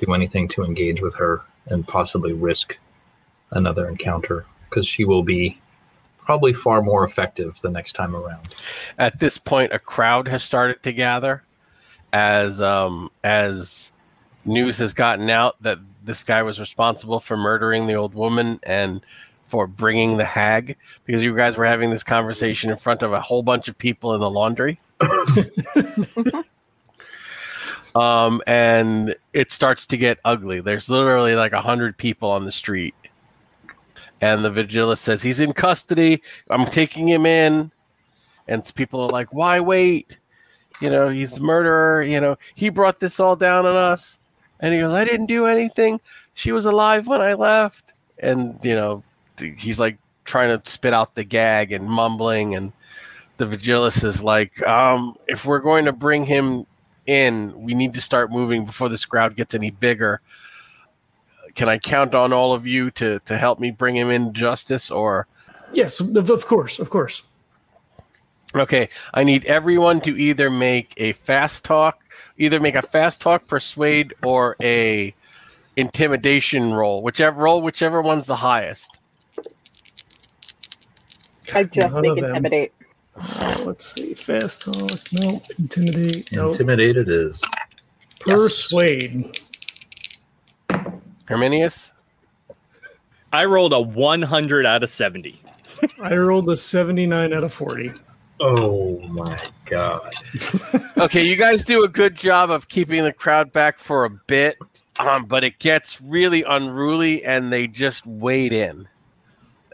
do 0.00 0.14
anything 0.14 0.48
to 0.48 0.64
engage 0.64 1.02
with 1.02 1.14
her 1.14 1.42
and 1.66 1.86
possibly 1.86 2.32
risk 2.32 2.78
another 3.52 3.88
encounter 3.88 4.46
because 4.68 4.86
she 4.86 5.04
will 5.04 5.22
be 5.22 5.58
probably 6.18 6.52
far 6.52 6.82
more 6.82 7.04
effective 7.04 7.58
the 7.60 7.70
next 7.70 7.92
time 7.92 8.14
around. 8.14 8.54
At 8.98 9.18
this 9.18 9.36
point, 9.36 9.72
a 9.72 9.78
crowd 9.78 10.28
has 10.28 10.44
started 10.44 10.82
to 10.84 10.92
gather 10.92 11.42
as 12.12 12.60
um, 12.60 13.10
as 13.24 13.90
news 14.44 14.78
has 14.78 14.94
gotten 14.94 15.28
out 15.28 15.60
that 15.62 15.78
this 16.04 16.24
guy 16.24 16.42
was 16.42 16.58
responsible 16.58 17.20
for 17.20 17.36
murdering 17.36 17.86
the 17.86 17.94
old 17.94 18.14
woman 18.14 18.58
and 18.62 19.00
for 19.46 19.66
bringing 19.66 20.16
the 20.16 20.24
hag 20.24 20.76
because 21.04 21.22
you 21.22 21.34
guys 21.34 21.56
were 21.56 21.66
having 21.66 21.90
this 21.90 22.04
conversation 22.04 22.70
in 22.70 22.76
front 22.76 23.02
of 23.02 23.12
a 23.12 23.20
whole 23.20 23.42
bunch 23.42 23.68
of 23.68 23.76
people 23.76 24.14
in 24.14 24.20
the 24.20 24.30
laundry. 24.30 24.78
um, 27.94 28.42
and 28.46 29.14
it 29.32 29.50
starts 29.50 29.86
to 29.86 29.96
get 29.96 30.18
ugly. 30.24 30.60
There's 30.60 30.88
literally 30.88 31.34
like 31.34 31.52
a 31.52 31.60
hundred 31.60 31.96
people 31.96 32.30
on 32.30 32.44
the 32.44 32.52
street, 32.52 32.94
and 34.20 34.44
the 34.44 34.50
vigilist 34.50 35.02
says 35.02 35.22
he's 35.22 35.40
in 35.40 35.52
custody. 35.52 36.22
I'm 36.50 36.66
taking 36.66 37.08
him 37.08 37.26
in, 37.26 37.70
and 38.48 38.72
people 38.74 39.00
are 39.02 39.08
like, 39.08 39.32
"Why 39.32 39.60
wait? 39.60 40.16
You 40.80 40.90
know, 40.90 41.08
he's 41.08 41.32
the 41.32 41.40
murderer. 41.40 42.02
You 42.02 42.20
know, 42.20 42.36
he 42.54 42.68
brought 42.68 43.00
this 43.00 43.18
all 43.18 43.36
down 43.36 43.66
on 43.66 43.76
us." 43.76 44.18
And 44.60 44.74
he 44.74 44.80
goes, 44.80 44.94
"I 44.94 45.04
didn't 45.04 45.26
do 45.26 45.46
anything. 45.46 46.00
She 46.34 46.52
was 46.52 46.66
alive 46.66 47.06
when 47.06 47.20
I 47.20 47.34
left." 47.34 47.92
And 48.18 48.58
you 48.62 48.74
know, 48.74 49.02
he's 49.38 49.80
like 49.80 49.98
trying 50.24 50.56
to 50.56 50.70
spit 50.70 50.92
out 50.92 51.14
the 51.14 51.24
gag 51.24 51.72
and 51.72 51.90
mumbling, 51.90 52.54
and 52.54 52.72
the 53.38 53.46
vigilist 53.46 54.04
is 54.04 54.22
like, 54.22 54.62
um, 54.66 55.16
"If 55.26 55.44
we're 55.44 55.58
going 55.60 55.86
to 55.86 55.92
bring 55.92 56.24
him 56.24 56.66
in, 57.10 57.52
we 57.60 57.74
need 57.74 57.94
to 57.94 58.00
start 58.00 58.30
moving 58.30 58.64
before 58.64 58.88
this 58.88 59.04
crowd 59.04 59.36
gets 59.36 59.54
any 59.54 59.70
bigger." 59.70 60.20
Can 61.54 61.68
I 61.68 61.78
count 61.78 62.14
on 62.14 62.32
all 62.32 62.54
of 62.54 62.66
you 62.66 62.90
to 62.92 63.18
to 63.26 63.36
help 63.36 63.58
me 63.58 63.70
bring 63.72 63.96
him 63.96 64.08
in 64.10 64.32
justice, 64.32 64.90
or 64.90 65.26
Yes, 65.72 66.00
of, 66.00 66.30
of 66.30 66.46
course, 66.46 66.78
of 66.78 66.90
course. 66.90 67.22
Okay, 68.54 68.88
I 69.14 69.22
need 69.24 69.44
everyone 69.44 70.00
to 70.02 70.16
either 70.18 70.50
make 70.50 70.94
a 70.96 71.12
fast 71.12 71.64
talk, 71.64 72.02
either 72.38 72.58
make 72.58 72.74
a 72.74 72.82
fast 72.82 73.20
talk, 73.20 73.46
persuade, 73.46 74.14
or 74.24 74.56
a 74.60 75.14
intimidation 75.76 76.72
roll, 76.72 77.02
whichever 77.02 77.42
roll, 77.42 77.62
whichever 77.62 78.02
one's 78.02 78.26
the 78.26 78.36
highest. 78.36 79.00
I 81.54 81.64
just 81.64 81.94
None 81.94 82.02
make 82.02 82.10
of 82.12 82.16
them. 82.16 82.24
intimidate. 82.36 82.72
Uh, 83.16 83.56
let's 83.64 83.86
see. 83.86 84.14
Fast 84.14 84.62
talk. 84.62 85.00
No. 85.12 85.42
Intimidate. 85.58 86.30
No. 86.32 86.48
Intimidated 86.48 87.08
is. 87.08 87.42
Persuade. 88.20 89.40
Herminius, 91.30 91.92
I 93.32 93.44
rolled 93.44 93.72
a 93.72 93.80
100 93.80 94.66
out 94.66 94.82
of 94.82 94.90
70. 94.90 95.40
I 96.02 96.16
rolled 96.16 96.48
a 96.48 96.56
79 96.56 97.32
out 97.32 97.44
of 97.44 97.52
40. 97.52 97.92
Oh 98.40 98.98
my 99.00 99.38
god. 99.66 100.12
okay, 100.98 101.22
you 101.22 101.36
guys 101.36 101.62
do 101.62 101.84
a 101.84 101.88
good 101.88 102.16
job 102.16 102.50
of 102.50 102.68
keeping 102.68 103.04
the 103.04 103.12
crowd 103.12 103.52
back 103.52 103.78
for 103.78 104.04
a 104.04 104.10
bit, 104.10 104.58
um, 104.98 105.24
but 105.26 105.44
it 105.44 105.58
gets 105.60 106.00
really 106.00 106.42
unruly, 106.42 107.22
and 107.24 107.52
they 107.52 107.68
just 107.68 108.04
wade 108.06 108.52
in. 108.52 108.88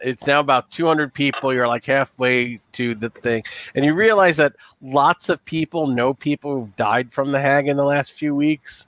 It's 0.03 0.26
now 0.26 0.40
about 0.40 0.70
200 0.70 1.12
people. 1.12 1.55
You're 1.55 1.68
like 1.68 1.84
halfway 1.84 2.61
to 2.72 2.94
the 2.94 3.11
thing, 3.11 3.44
and 3.74 3.84
you 3.84 3.94
realize 3.94 4.36
that 4.38 4.55
lots 4.82 5.28
of 5.28 5.44
people 5.44 5.86
know 5.86 6.14
people 6.14 6.55
who've 6.55 6.76
died 6.76 7.12
from 7.12 7.32
the 7.32 7.40
hag 7.40 7.68
in 7.68 7.76
the 7.76 7.84
last 7.84 8.12
few 8.12 8.34
weeks. 8.34 8.86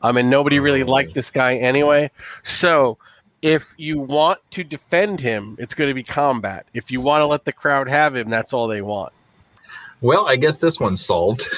Um, 0.00 0.16
and 0.16 0.30
nobody 0.30 0.60
really 0.60 0.84
liked 0.84 1.14
this 1.14 1.30
guy 1.30 1.56
anyway. 1.56 2.10
So, 2.44 2.98
if 3.42 3.74
you 3.78 3.98
want 3.98 4.38
to 4.52 4.62
defend 4.62 5.20
him, 5.20 5.56
it's 5.58 5.74
going 5.74 5.88
to 5.88 5.94
be 5.94 6.04
combat. 6.04 6.66
If 6.72 6.90
you 6.90 7.00
want 7.00 7.22
to 7.22 7.26
let 7.26 7.44
the 7.44 7.52
crowd 7.52 7.88
have 7.88 8.14
him, 8.14 8.28
that's 8.28 8.52
all 8.52 8.68
they 8.68 8.80
want. 8.80 9.12
Well, 10.00 10.28
I 10.28 10.36
guess 10.36 10.58
this 10.58 10.78
one's 10.78 11.04
solved. 11.04 11.48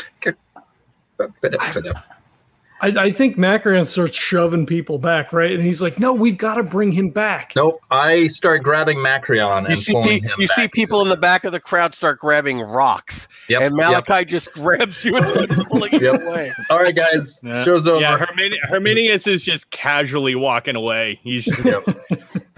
I, 2.83 2.89
I 2.89 3.11
think 3.12 3.37
Macreon 3.37 3.85
starts 3.85 4.16
shoving 4.16 4.64
people 4.66 4.99
back, 4.99 5.33
right? 5.33 5.53
And 5.53 5.62
he's 5.62 5.83
like, 5.83 5.99
no, 5.99 6.14
we've 6.14 6.39
got 6.39 6.55
to 6.55 6.62
bring 6.62 6.93
him 6.93 7.11
back. 7.11 7.53
Nope. 7.55 7.81
I 7.91 8.26
start 8.28 8.62
grabbing 8.62 9.03
Macreon 9.03 9.64
You 9.64 9.70
and 9.70 9.78
see, 9.78 9.93
pulling 9.93 10.09
pe- 10.22 10.28
him 10.28 10.35
you 10.39 10.47
see 10.49 10.66
people 10.68 11.03
in 11.03 11.09
the 11.09 11.16
back 11.16 11.45
of 11.45 11.53
the 11.53 11.61
crowd 11.61 11.95
start 11.95 12.18
grabbing 12.20 12.61
rocks, 12.61 13.28
Yep, 13.49 13.62
and 13.62 13.76
yep. 13.76 13.91
Malachi 14.09 14.24
just 14.24 14.53
grabs 14.55 15.05
you 15.05 15.16
and 15.16 15.26
starts 15.26 15.62
pulling 15.70 15.93
you 15.93 16.12
Yep. 16.12 16.22
away. 16.22 16.53
All 16.70 16.78
right, 16.78 16.95
guys. 16.95 17.39
Yeah. 17.43 17.64
Show's 17.64 17.87
over. 17.87 18.01
Yeah, 18.01 18.16
Hermini- 18.16 18.59
Herminius 18.64 19.26
is 19.26 19.43
just 19.43 19.70
casually 19.70 20.35
walking 20.35 20.76
away. 20.76 21.20
He's 21.22 21.47
Yep. 21.64 21.85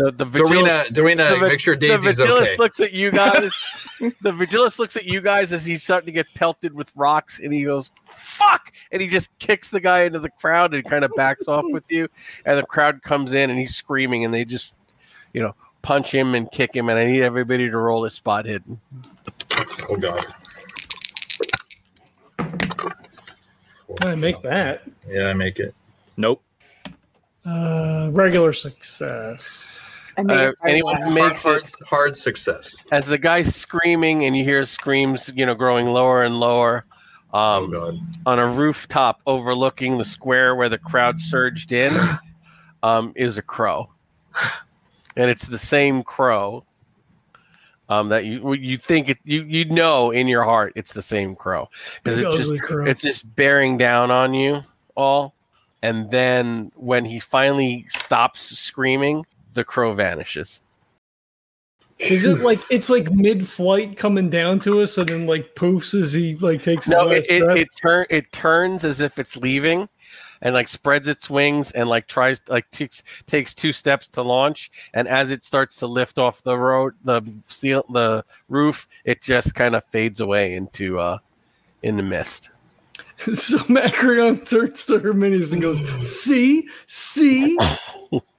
The 0.03 0.11
the 0.11 0.25
the 0.25 0.39
Dorina, 0.41 0.87
Dorina, 0.89 1.31
the 1.31 1.49
make 1.49 1.61
sure 1.61 1.77
the 1.77 1.87
Daisy's 1.89 2.19
vigilus 2.19 2.43
okay. 2.43 2.57
looks 2.57 2.81
at 2.81 2.93
you 2.93 3.13
guys. 3.13 3.53
the 4.01 4.33
vigilus 4.33 4.81
looks 4.81 4.97
at 4.97 5.05
you 5.05 5.21
guys 5.21 5.53
as 5.53 5.65
he's 5.65 5.85
starting 5.85 6.07
to 6.07 6.13
get 6.13 6.27
pelted 6.35 6.75
with 6.75 6.91
rocks, 6.97 7.39
and 7.39 7.55
he 7.55 7.63
goes, 7.63 7.93
"Fuck!" 8.07 8.73
and 8.91 9.01
he 9.01 9.07
just 9.07 9.39
kicks 9.39 9.71
the 9.71 9.79
guy 9.79 10.01
into 10.01 10.19
the 10.19 10.31
crowd 10.31 10.75
and 10.75 10.85
kind 10.85 11.05
of 11.05 11.13
backs 11.17 11.47
off 11.47 11.65
with 11.69 11.85
you. 11.89 12.09
And 12.45 12.59
the 12.59 12.65
crowd 12.65 13.01
comes 13.05 13.33
in, 13.33 13.49
and 13.49 13.57
he's 13.61 13.77
screaming, 13.77 14.25
and 14.25 14.35
they 14.35 14.45
just, 14.45 14.75
you 15.33 15.41
know, 15.41 15.55
punch 15.83 16.11
him 16.11 16.35
and 16.35 16.51
kick 16.51 16.75
him. 16.75 16.89
And 16.89 16.99
I 16.99 17.05
need 17.05 17.23
everybody 17.23 17.71
to 17.71 17.77
roll 17.77 18.05
a 18.05 18.11
spot 18.11 18.45
hidden. 18.45 18.81
Oh 19.89 19.97
god. 19.97 20.27
I 24.05 24.17
make 24.17 24.43
that. 24.43 24.83
Yeah, 25.07 25.29
I 25.29 25.35
make 25.35 25.61
it. 25.61 25.77
Nope. 26.17 26.43
Uh, 27.45 28.09
regular 28.13 28.53
success. 28.53 29.92
I 30.19 30.21
Uh, 30.21 30.25
it 30.25 30.29
right 30.29 30.55
anyone 30.65 31.01
who 31.03 31.11
makes 31.11 31.43
hard, 31.43 31.63
it 31.65 31.75
hard 31.89 32.17
success. 32.17 32.75
as 32.91 33.07
the 33.07 33.19
guy 33.19 33.43
screaming, 33.43 34.25
and 34.25 34.37
you 34.37 34.45
hear 34.45 34.65
screams, 34.67 35.31
you 35.35 35.47
know, 35.47 35.55
growing 35.55 35.87
lower 35.87 36.23
and 36.23 36.39
lower. 36.41 36.85
Oh 37.35 37.39
Um, 37.65 37.71
god. 37.71 37.99
on 38.27 38.39
a 38.39 38.47
rooftop 38.47 39.21
overlooking 39.27 39.97
the 39.97 40.05
square 40.05 40.55
where 40.55 40.69
the 40.69 40.77
crowd 40.79 41.19
surged 41.19 41.73
in 41.73 41.93
um, 42.83 43.13
is 43.17 43.39
a 43.39 43.43
crow 43.43 43.89
and 45.17 45.31
it's 45.31 45.47
the 45.47 45.57
same 45.59 46.03
crow 46.03 46.63
um, 47.89 48.11
that 48.11 48.27
you 48.27 48.53
you 48.53 48.77
think 48.77 49.09
it, 49.09 49.19
you 49.25 49.45
you 49.45 49.65
know 49.67 50.11
in 50.11 50.29
your 50.29 50.43
heart 50.43 50.73
it's 50.77 50.93
the 50.93 51.01
same 51.03 51.35
crow 51.35 51.71
because 52.05 52.19
it's 52.19 52.37
just 52.37 52.63
crow. 52.63 52.85
it's 52.87 53.01
just 53.01 53.35
bearing 53.35 53.79
down 53.79 54.11
on 54.11 54.35
you 54.35 54.63
all 54.95 55.35
and 55.83 56.11
then 56.11 56.71
when 56.77 57.05
he 57.07 57.19
finally 57.19 57.87
stops 57.89 58.41
screaming 58.59 59.25
the 59.53 59.65
crow 59.65 59.95
vanishes 59.95 60.61
Is 61.99 62.25
it 62.25 62.41
like 62.43 62.61
it's 62.71 62.91
like 62.91 63.11
mid-flight 63.13 63.97
coming 63.97 64.31
down 64.31 64.59
to 64.61 64.81
us, 64.81 64.99
and 64.99 65.09
then 65.09 65.27
like 65.27 65.55
poofs 65.55 65.95
as 66.01 66.13
he 66.13 66.37
like 66.37 66.63
takes 66.63 66.87
his 66.87 66.99
No, 66.99 67.05
last 67.05 67.27
it 67.29 67.31
it, 67.31 67.45
breath? 67.45 67.57
it 67.59 67.69
turn 67.81 68.07
it 68.11 68.33
turns 68.33 68.85
as 68.85 69.01
if 69.01 69.19
it's 69.19 69.37
leaving, 69.37 69.89
and 70.41 70.55
like 70.55 70.69
spreads 70.69 71.07
its 71.09 71.31
wings 71.31 71.71
and 71.73 71.89
like 71.89 72.09
tries 72.09 72.41
like 72.49 72.71
takes 72.71 73.03
takes 73.27 73.55
two 73.55 73.73
steps 73.73 74.09
to 74.09 74.23
launch, 74.23 74.71
and 74.95 75.07
as 75.09 75.31
it 75.31 75.45
starts 75.45 75.77
to 75.77 75.87
lift 75.87 76.19
off 76.19 76.43
the 76.43 76.59
road, 76.59 76.95
the 77.05 77.23
seal, 77.49 77.85
the 77.91 78.25
roof, 78.49 78.89
it 79.05 79.23
just 79.23 79.55
kind 79.55 79.75
of 79.77 79.85
fades 79.87 80.21
away 80.21 80.55
into 80.55 80.99
uh 80.99 81.19
in 81.83 81.97
the 81.97 82.03
mist. 82.03 82.51
so 83.19 83.59
Macreon 83.69 84.45
turns 84.45 84.87
to 84.87 84.99
her 84.99 85.13
Herminius 85.13 85.53
and 85.53 85.63
goes, 85.63 85.81
"See, 86.07 86.67
see." 86.87 87.57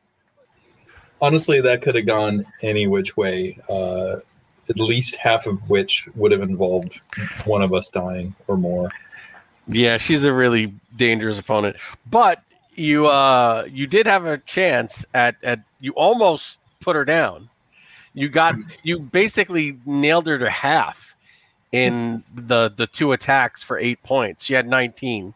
Honestly, 1.24 1.62
that 1.62 1.82
could 1.82 1.96
have 1.96 2.06
gone 2.06 2.46
any 2.62 2.86
which 2.86 3.16
way. 3.16 3.58
Uh, 3.70 4.18
at 4.70 4.78
least 4.78 5.16
half 5.16 5.46
of 5.46 5.70
which 5.70 6.08
would 6.16 6.34
have 6.34 6.42
involved 6.42 7.00
one 7.46 7.62
of 7.62 7.74
us 7.74 7.88
dying 7.90 8.36
or 8.48 8.58
more. 8.58 8.90
Yeah, 9.68 9.96
she's 9.96 10.24
a 10.26 10.34
really 10.34 10.74
dangerous 10.98 11.40
opponent, 11.40 11.78
but 12.10 12.44
you 12.76 13.08
uh 13.08 13.66
you 13.72 13.88
did 13.88 14.06
have 14.06 14.26
a 14.26 14.38
chance 14.40 15.06
at 15.14 15.36
at 15.44 15.62
you 15.80 15.94
almost 15.94 16.60
put 16.82 16.96
her 16.96 17.06
down. 17.06 17.50
You 18.14 18.28
got 18.28 18.56
you 18.84 19.00
basically 19.00 19.80
nailed 19.86 20.28
her 20.28 20.38
to 20.38 20.50
half 20.50 21.16
in 21.72 22.24
the 22.36 22.70
the 22.76 22.88
two 22.88 23.14
attacks 23.14 23.64
for 23.64 23.78
eight 23.78 24.04
points. 24.04 24.44
She 24.44 24.54
had 24.54 24.68
nineteen. 24.68 25.34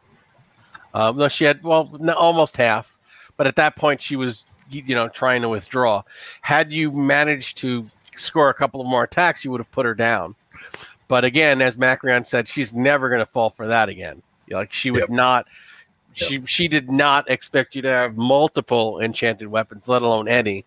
Um, 0.93 1.17
no, 1.17 1.29
she 1.29 1.45
had 1.45 1.63
well 1.63 1.97
almost 2.17 2.57
half, 2.57 2.97
but 3.37 3.47
at 3.47 3.55
that 3.55 3.77
point 3.77 4.01
she 4.01 4.17
was 4.17 4.45
you 4.69 4.95
know 4.95 5.07
trying 5.09 5.41
to 5.41 5.49
withdraw. 5.49 6.03
Had 6.41 6.71
you 6.71 6.91
managed 6.91 7.57
to 7.59 7.89
score 8.15 8.49
a 8.49 8.53
couple 8.53 8.81
of 8.81 8.87
more 8.87 9.03
attacks, 9.03 9.43
you 9.45 9.51
would 9.51 9.59
have 9.59 9.71
put 9.71 9.85
her 9.85 9.93
down. 9.93 10.35
But 11.07 11.23
again, 11.23 11.61
as 11.61 11.77
Macreon 11.77 12.23
said, 12.25 12.49
she's 12.49 12.73
never 12.73 13.09
going 13.09 13.19
to 13.21 13.31
fall 13.31 13.49
for 13.51 13.67
that 13.67 13.89
again. 13.89 14.21
Like 14.49 14.73
she 14.73 14.91
would 14.91 15.01
Yep. 15.01 15.09
not. 15.09 15.47
She 16.13 16.43
she 16.45 16.67
did 16.67 16.89
not 16.89 17.29
expect 17.29 17.75
you 17.75 17.81
to 17.83 17.89
have 17.89 18.17
multiple 18.17 18.99
enchanted 18.99 19.47
weapons, 19.47 19.87
let 19.87 20.01
alone 20.01 20.27
any. 20.27 20.65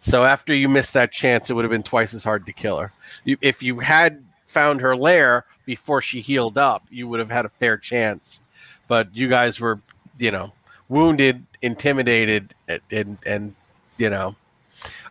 So 0.00 0.24
after 0.24 0.54
you 0.54 0.68
missed 0.68 0.92
that 0.94 1.10
chance, 1.10 1.50
it 1.50 1.54
would 1.54 1.64
have 1.64 1.70
been 1.70 1.82
twice 1.82 2.14
as 2.14 2.22
hard 2.24 2.46
to 2.46 2.52
kill 2.52 2.78
her. 2.78 2.92
You, 3.24 3.36
if 3.40 3.62
you 3.62 3.80
had 3.80 4.22
found 4.46 4.80
her 4.80 4.96
lair 4.96 5.44
before 5.64 6.00
she 6.00 6.20
healed 6.20 6.58
up, 6.58 6.84
you 6.90 7.08
would 7.08 7.20
have 7.20 7.30
had 7.30 7.46
a 7.46 7.48
fair 7.48 7.76
chance. 7.76 8.40
But 8.86 9.14
you 9.14 9.28
guys 9.28 9.60
were, 9.60 9.80
you 10.18 10.30
know, 10.30 10.52
wounded, 10.88 11.46
intimidated, 11.62 12.54
and 12.68 12.80
and, 12.90 13.18
and 13.24 13.54
you 13.96 14.10
know, 14.10 14.34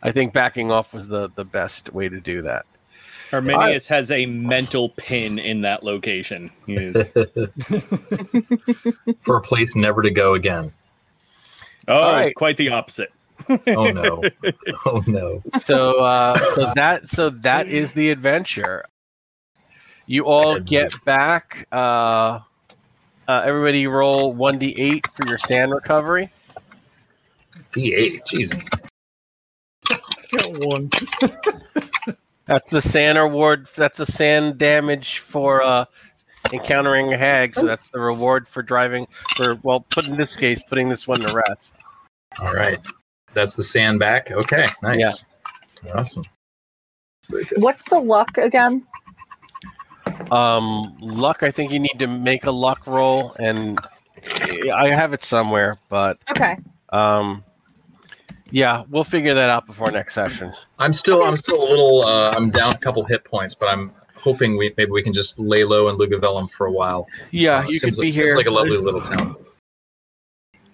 I 0.02 0.12
think 0.12 0.34
backing 0.34 0.72
off 0.72 0.94
was 0.94 1.08
the 1.08 1.30
the 1.36 1.46
best 1.46 1.94
way 1.94 2.10
to 2.10 2.20
do 2.20 2.42
that. 2.44 2.66
Herminius 3.32 3.88
has 3.88 4.10
a 4.10 4.26
mental 4.26 4.90
pin 4.90 5.38
in 5.38 5.62
that 5.62 5.84
location. 5.84 6.50
He 6.66 6.76
is- 6.76 7.12
For 9.24 9.38
a 9.38 9.42
place 9.42 9.76
never 9.76 10.02
to 10.02 10.10
go 10.10 10.34
again. 10.34 10.74
oh, 11.90 12.14
right. 12.14 12.34
quite 12.36 12.56
the 12.56 12.70
opposite. 12.70 13.12
Oh 13.50 13.92
no. 13.92 14.24
oh 14.86 15.04
no. 15.08 15.44
so 15.60 16.00
uh 16.00 16.54
so 16.56 16.72
that 16.76 17.10
so 17.10 17.30
that 17.30 17.68
is 17.68 17.94
the 17.94 18.10
adventure 18.10 18.86
you 20.08 20.26
all 20.26 20.60
get 20.60 20.94
back 21.06 21.68
uh 21.72 22.40
uh, 23.28 23.42
everybody 23.46 23.88
roll 23.88 24.34
1d8 24.36 25.06
for 25.14 25.28
your 25.28 25.38
SAN 25.38 25.72
recovery. 25.72 26.32
D8. 27.74 28.26
Jesus. 28.26 28.70
Got 30.32 30.66
one. 30.66 30.90
That's 32.46 32.70
the 32.70 32.82
SAN 32.82 33.18
reward. 33.18 33.68
That's 33.76 33.98
the 33.98 34.06
SAN 34.06 34.58
damage 34.58 35.20
for 35.20 35.62
uh, 35.62 35.86
encountering 36.54 37.14
a 37.14 37.18
hag. 37.18 37.54
So 37.54 37.66
that's 37.66 37.90
the 37.90 38.00
reward 38.00 38.48
for 38.48 38.64
driving. 38.64 39.06
For 39.36 39.56
well, 39.64 39.82
put 39.82 40.08
in 40.08 40.16
this 40.16 40.38
case, 40.38 40.64
putting 40.64 40.88
this 40.88 41.08
one 41.08 41.20
to 41.20 41.44
rest. 41.50 41.76
All 42.40 42.54
right. 42.54 42.80
That's 43.34 43.56
the 43.56 43.66
SAN 43.66 43.98
back. 43.98 44.32
Okay. 44.32 44.66
Nice. 44.82 45.26
Yeah. 45.84 45.92
Awesome. 45.94 46.24
What's 47.58 47.84
the 47.90 48.00
luck 48.00 48.38
again? 48.38 48.88
Um, 50.32 50.96
luck. 51.00 51.44
I 51.44 51.52
think 51.52 51.72
you 51.72 51.80
need 51.80 52.00
to 52.00 52.08
make 52.08 52.46
a 52.46 52.52
luck 52.52 52.86
roll, 52.88 53.36
and 53.40 53.80
I 54.74 54.88
have 54.90 55.14
it 55.14 55.24
somewhere, 55.24 55.76
but 55.90 56.18
Okay. 56.32 56.58
um, 56.90 57.44
yeah, 58.52 58.84
we'll 58.90 59.04
figure 59.04 59.34
that 59.34 59.50
out 59.50 59.66
before 59.68 59.92
next 59.92 60.14
session. 60.14 60.54
I'm 60.80 60.94
still 60.94 61.24
I'm 61.24 61.36
still 61.38 61.62
a 61.62 61.68
little 61.70 62.06
uh, 62.06 62.34
I'm 62.36 62.50
down 62.50 62.74
a 62.74 62.78
couple 62.78 63.04
hit 63.04 63.24
points, 63.24 63.56
but 63.56 63.68
I'm 63.68 63.92
hoping 64.16 64.58
we 64.58 64.74
maybe 64.78 64.92
we 64.92 65.04
can 65.04 65.14
just 65.14 65.38
lay 65.40 65.64
low 65.64 65.90
in 65.90 65.98
Lugavellum 65.98 66.50
for 66.52 66.68
a 66.68 66.72
while. 66.72 67.08
Yeah, 67.32 67.60
Uh, 67.60 67.66
you 67.68 67.80
seems 67.80 67.96
could 67.96 68.02
be 68.02 68.08
like, 68.08 68.14
here. 68.16 68.26
Seems 68.32 68.38
like 68.38 68.46
a 68.48 68.52
lovely 68.52 68.78
little 68.78 69.02
town. 69.02 69.36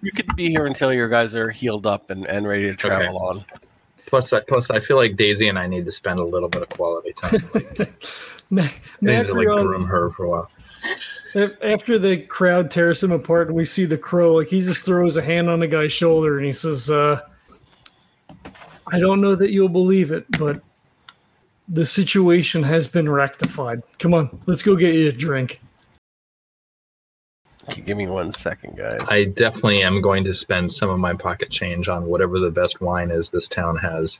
You 0.01 0.12
could 0.12 0.36
be 0.36 0.49
here 0.49 0.66
until 0.66 0.91
your 0.93 1.08
guys 1.10 1.34
are 1.34 1.49
healed 1.49 1.86
up 1.88 2.10
and, 2.10 2.26
and 2.28 2.45
ready 2.47 2.66
to 2.70 2.76
travel 2.76 3.18
on. 3.20 3.45
Plus, 4.06 4.34
I, 4.34 4.41
plus 4.41 4.70
I 4.70 4.80
feel 4.82 4.97
like 4.97 5.16
Daisy 5.16 5.47
and 5.47 5.58
I 5.58 5.66
need 5.66 5.86
to 5.86 5.91
spend 5.91 6.20
a 6.20 6.24
little 6.24 6.49
bit 6.49 6.62
of 6.62 6.70
quality 6.70 7.14
time. 7.14 7.41
Ma- 8.54 8.62
I 8.64 8.70
need 9.01 9.30
like 9.30 9.47
groom 9.47 9.86
her 9.86 10.12
for 10.12 10.26
a 10.26 10.30
while. 10.30 10.51
after 11.64 11.97
the 11.97 12.18
crowd 12.18 12.70
tears 12.70 13.01
him 13.01 13.12
apart 13.12 13.47
and 13.47 13.56
we 13.56 13.66
see 13.66 13.86
the 13.86 13.97
crow, 13.97 14.36
like 14.36 14.47
he 14.47 14.62
just 14.62 14.86
throws 14.86 15.18
a 15.18 15.24
hand 15.24 15.49
on 15.49 15.60
the 15.60 15.68
guy's 15.68 15.91
shoulder 15.91 16.38
and 16.38 16.45
he 16.45 16.54
says, 16.54 16.91
uh, 16.91 17.20
I 18.91 18.99
don't 18.99 19.22
know 19.22 19.34
that 19.34 19.51
you'll 19.51 19.70
believe 19.70 20.12
it, 20.12 20.26
but 20.38 20.62
the 21.68 21.86
situation 21.86 22.62
has 22.62 22.88
been 22.88 23.10
rectified. 23.10 23.82
Come 23.97 24.14
on, 24.14 24.39
let's 24.45 24.62
go 24.62 24.76
get 24.76 24.93
you 24.93 25.10
a 25.10 25.12
drink. 25.12 25.60
Give 27.86 27.97
me 27.97 28.08
one 28.08 28.34
second, 28.34 28.78
guys. 28.78 29.01
I 29.08 29.24
definitely 29.24 29.82
am 29.82 30.01
going 30.01 30.26
to 30.26 30.36
spend 30.36 30.72
some 30.72 30.89
of 30.89 30.99
my 30.99 31.14
pocket 31.14 31.49
change 31.49 31.88
on 31.88 32.06
whatever 32.06 32.38
the 32.38 32.51
best 32.51 32.82
wine 32.82 33.10
is 33.10 33.30
this 33.30 33.47
town 33.47 33.78
has. 33.78 34.20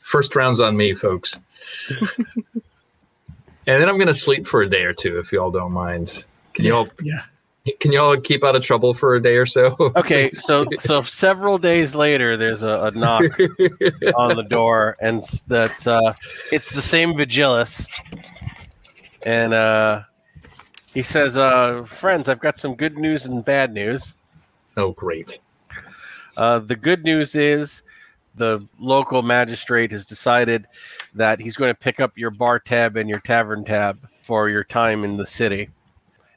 First 0.00 0.36
round's 0.36 0.60
on 0.60 0.76
me, 0.76 0.94
folks. 0.94 1.40
and 3.66 3.80
then 3.80 3.88
I'm 3.88 3.96
going 3.96 4.06
to 4.08 4.14
sleep 4.14 4.46
for 4.46 4.62
a 4.62 4.68
day 4.68 4.82
or 4.84 4.92
two, 4.92 5.18
if 5.18 5.32
y'all 5.32 5.50
don't 5.50 5.72
mind. 5.72 6.24
Can 6.54 6.64
y'all 6.64 6.88
Yeah. 7.02 7.22
can 7.80 7.92
y'all 7.92 8.16
keep 8.16 8.44
out 8.44 8.54
of 8.56 8.62
trouble 8.62 8.94
for 8.94 9.14
a 9.16 9.22
day 9.22 9.36
or 9.36 9.46
so? 9.46 9.76
Okay, 9.96 10.30
so 10.32 10.64
so 10.78 11.00
several 11.02 11.58
days 11.58 11.94
later, 11.94 12.36
there's 12.36 12.62
a, 12.62 12.68
a 12.84 12.90
knock 12.92 13.24
on 14.16 14.36
the 14.36 14.44
door, 14.48 14.96
and 15.00 15.18
s- 15.18 15.40
that 15.48 15.86
uh, 15.86 16.12
it's 16.52 16.70
the 16.70 16.82
same 16.82 17.14
Vigilus, 17.14 17.88
and 19.22 19.54
uh, 19.54 20.02
he 20.92 21.02
says, 21.02 21.36
uh, 21.36 21.84
"Friends, 21.84 22.28
I've 22.28 22.40
got 22.40 22.58
some 22.58 22.74
good 22.74 22.98
news 22.98 23.24
and 23.26 23.44
bad 23.44 23.72
news. 23.72 24.14
oh, 24.76 24.92
great. 24.92 25.38
Uh, 26.36 26.58
the 26.58 26.76
good 26.76 27.02
news 27.02 27.34
is 27.34 27.82
the 28.36 28.66
local 28.78 29.22
magistrate 29.22 29.92
has 29.92 30.06
decided 30.06 30.66
that 31.14 31.40
he's 31.40 31.56
going 31.56 31.72
to 31.72 31.78
pick 31.78 32.00
up 32.00 32.16
your 32.16 32.30
bar 32.30 32.58
tab 32.58 32.96
and 32.96 33.08
your 33.08 33.20
tavern 33.20 33.64
tab 33.64 34.08
for 34.22 34.48
your 34.48 34.64
time 34.64 35.04
in 35.04 35.16
the 35.16 35.26
city, 35.26 35.68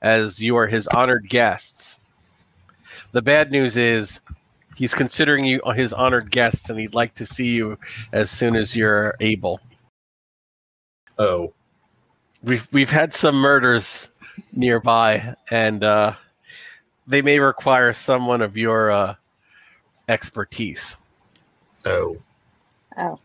as 0.02 0.40
you 0.40 0.56
are 0.56 0.68
his 0.68 0.88
honored 0.88 1.30
guests. 1.30 2.00
The 3.12 3.22
bad 3.22 3.52
news 3.52 3.78
is 3.78 4.20
he's 4.76 4.94
considering 4.94 5.46
you 5.46 5.62
his 5.76 5.94
honored 5.94 6.32
guests 6.32 6.70
and 6.70 6.80
he'd 6.80 6.94
like 6.94 7.16
to 7.16 7.26
see 7.26 7.48
you 7.48 7.78
as 8.12 8.30
soon 8.30 8.56
as 8.56 8.76
you're 8.76 9.16
able. 9.20 9.60
Oh, 11.18 11.54
We've 12.42 12.68
we've 12.72 12.90
had 12.90 13.14
some 13.14 13.36
murders 13.36 14.08
nearby, 14.54 15.36
and 15.52 15.84
uh, 15.84 16.14
they 17.06 17.22
may 17.22 17.40
require 17.40 17.92
someone 17.92 18.42
of 18.42 18.56
your 18.56 18.92
uh, 18.92 19.16
expertise. 20.08 20.96
Oh. 21.86 22.18
Oh. 22.98 23.20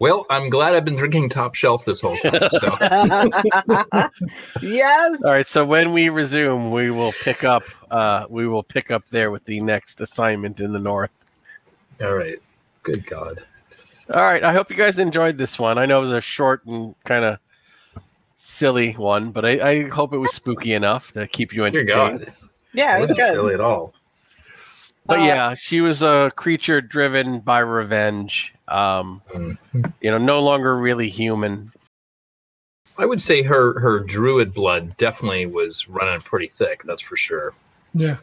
Well, 0.00 0.26
I'm 0.30 0.48
glad 0.48 0.76
I've 0.76 0.84
been 0.84 0.94
drinking 0.94 1.28
top 1.30 1.56
shelf 1.56 1.84
this 1.84 2.00
whole 2.00 2.16
time. 2.18 2.48
So 2.52 2.76
yes. 4.62 5.18
All 5.24 5.30
right, 5.32 5.46
so 5.46 5.64
when 5.64 5.92
we 5.92 6.08
resume, 6.08 6.70
we 6.70 6.90
will 6.92 7.12
pick 7.22 7.42
up. 7.42 7.64
Uh, 7.90 8.24
we 8.28 8.46
will 8.46 8.62
pick 8.62 8.90
up 8.92 9.02
there 9.10 9.30
with 9.32 9.44
the 9.44 9.60
next 9.60 10.00
assignment 10.00 10.60
in 10.60 10.72
the 10.72 10.78
north. 10.78 11.10
all 12.00 12.14
right. 12.14 12.40
Good 12.84 13.06
God. 13.06 13.44
All 14.14 14.22
right, 14.22 14.42
I 14.44 14.52
hope 14.52 14.70
you 14.70 14.76
guys 14.76 14.98
enjoyed 14.98 15.36
this 15.36 15.58
one. 15.58 15.78
I 15.78 15.84
know 15.86 15.98
it 15.98 16.02
was 16.02 16.12
a 16.12 16.20
short 16.20 16.64
and 16.64 16.94
kind 17.04 17.24
of 17.24 17.38
silly 18.38 18.92
one, 18.92 19.32
but 19.32 19.44
I, 19.44 19.68
I 19.70 19.88
hope 19.88 20.12
it 20.14 20.18
was 20.18 20.32
spooky 20.32 20.72
enough 20.74 21.12
to 21.12 21.26
keep 21.26 21.52
you 21.52 21.68
Dear 21.68 21.82
entertained. 21.82 22.26
God. 22.26 22.34
Yeah, 22.72 22.96
it 22.96 23.00
was 23.00 23.10
wasn't 23.10 23.18
good. 23.18 23.32
silly 23.34 23.54
at 23.54 23.60
all. 23.60 23.92
But 25.08 25.20
Uh, 25.20 25.24
yeah, 25.24 25.54
she 25.54 25.80
was 25.80 26.02
a 26.02 26.30
creature 26.36 26.80
driven 26.80 27.40
by 27.40 27.60
revenge. 27.60 28.54
Um, 28.68 29.22
Mm. 29.34 29.58
you 30.00 30.10
know, 30.10 30.18
no 30.18 30.40
longer 30.40 30.76
really 30.76 31.08
human. 31.08 31.72
I 32.98 33.06
would 33.06 33.20
say 33.20 33.42
her 33.42 33.78
her 33.80 34.00
druid 34.00 34.52
blood 34.52 34.96
definitely 34.98 35.46
was 35.46 35.88
running 35.88 36.20
pretty 36.20 36.48
thick. 36.48 36.82
That's 36.84 37.00
for 37.02 37.16
sure. 37.16 37.54
Yeah. 37.94 38.16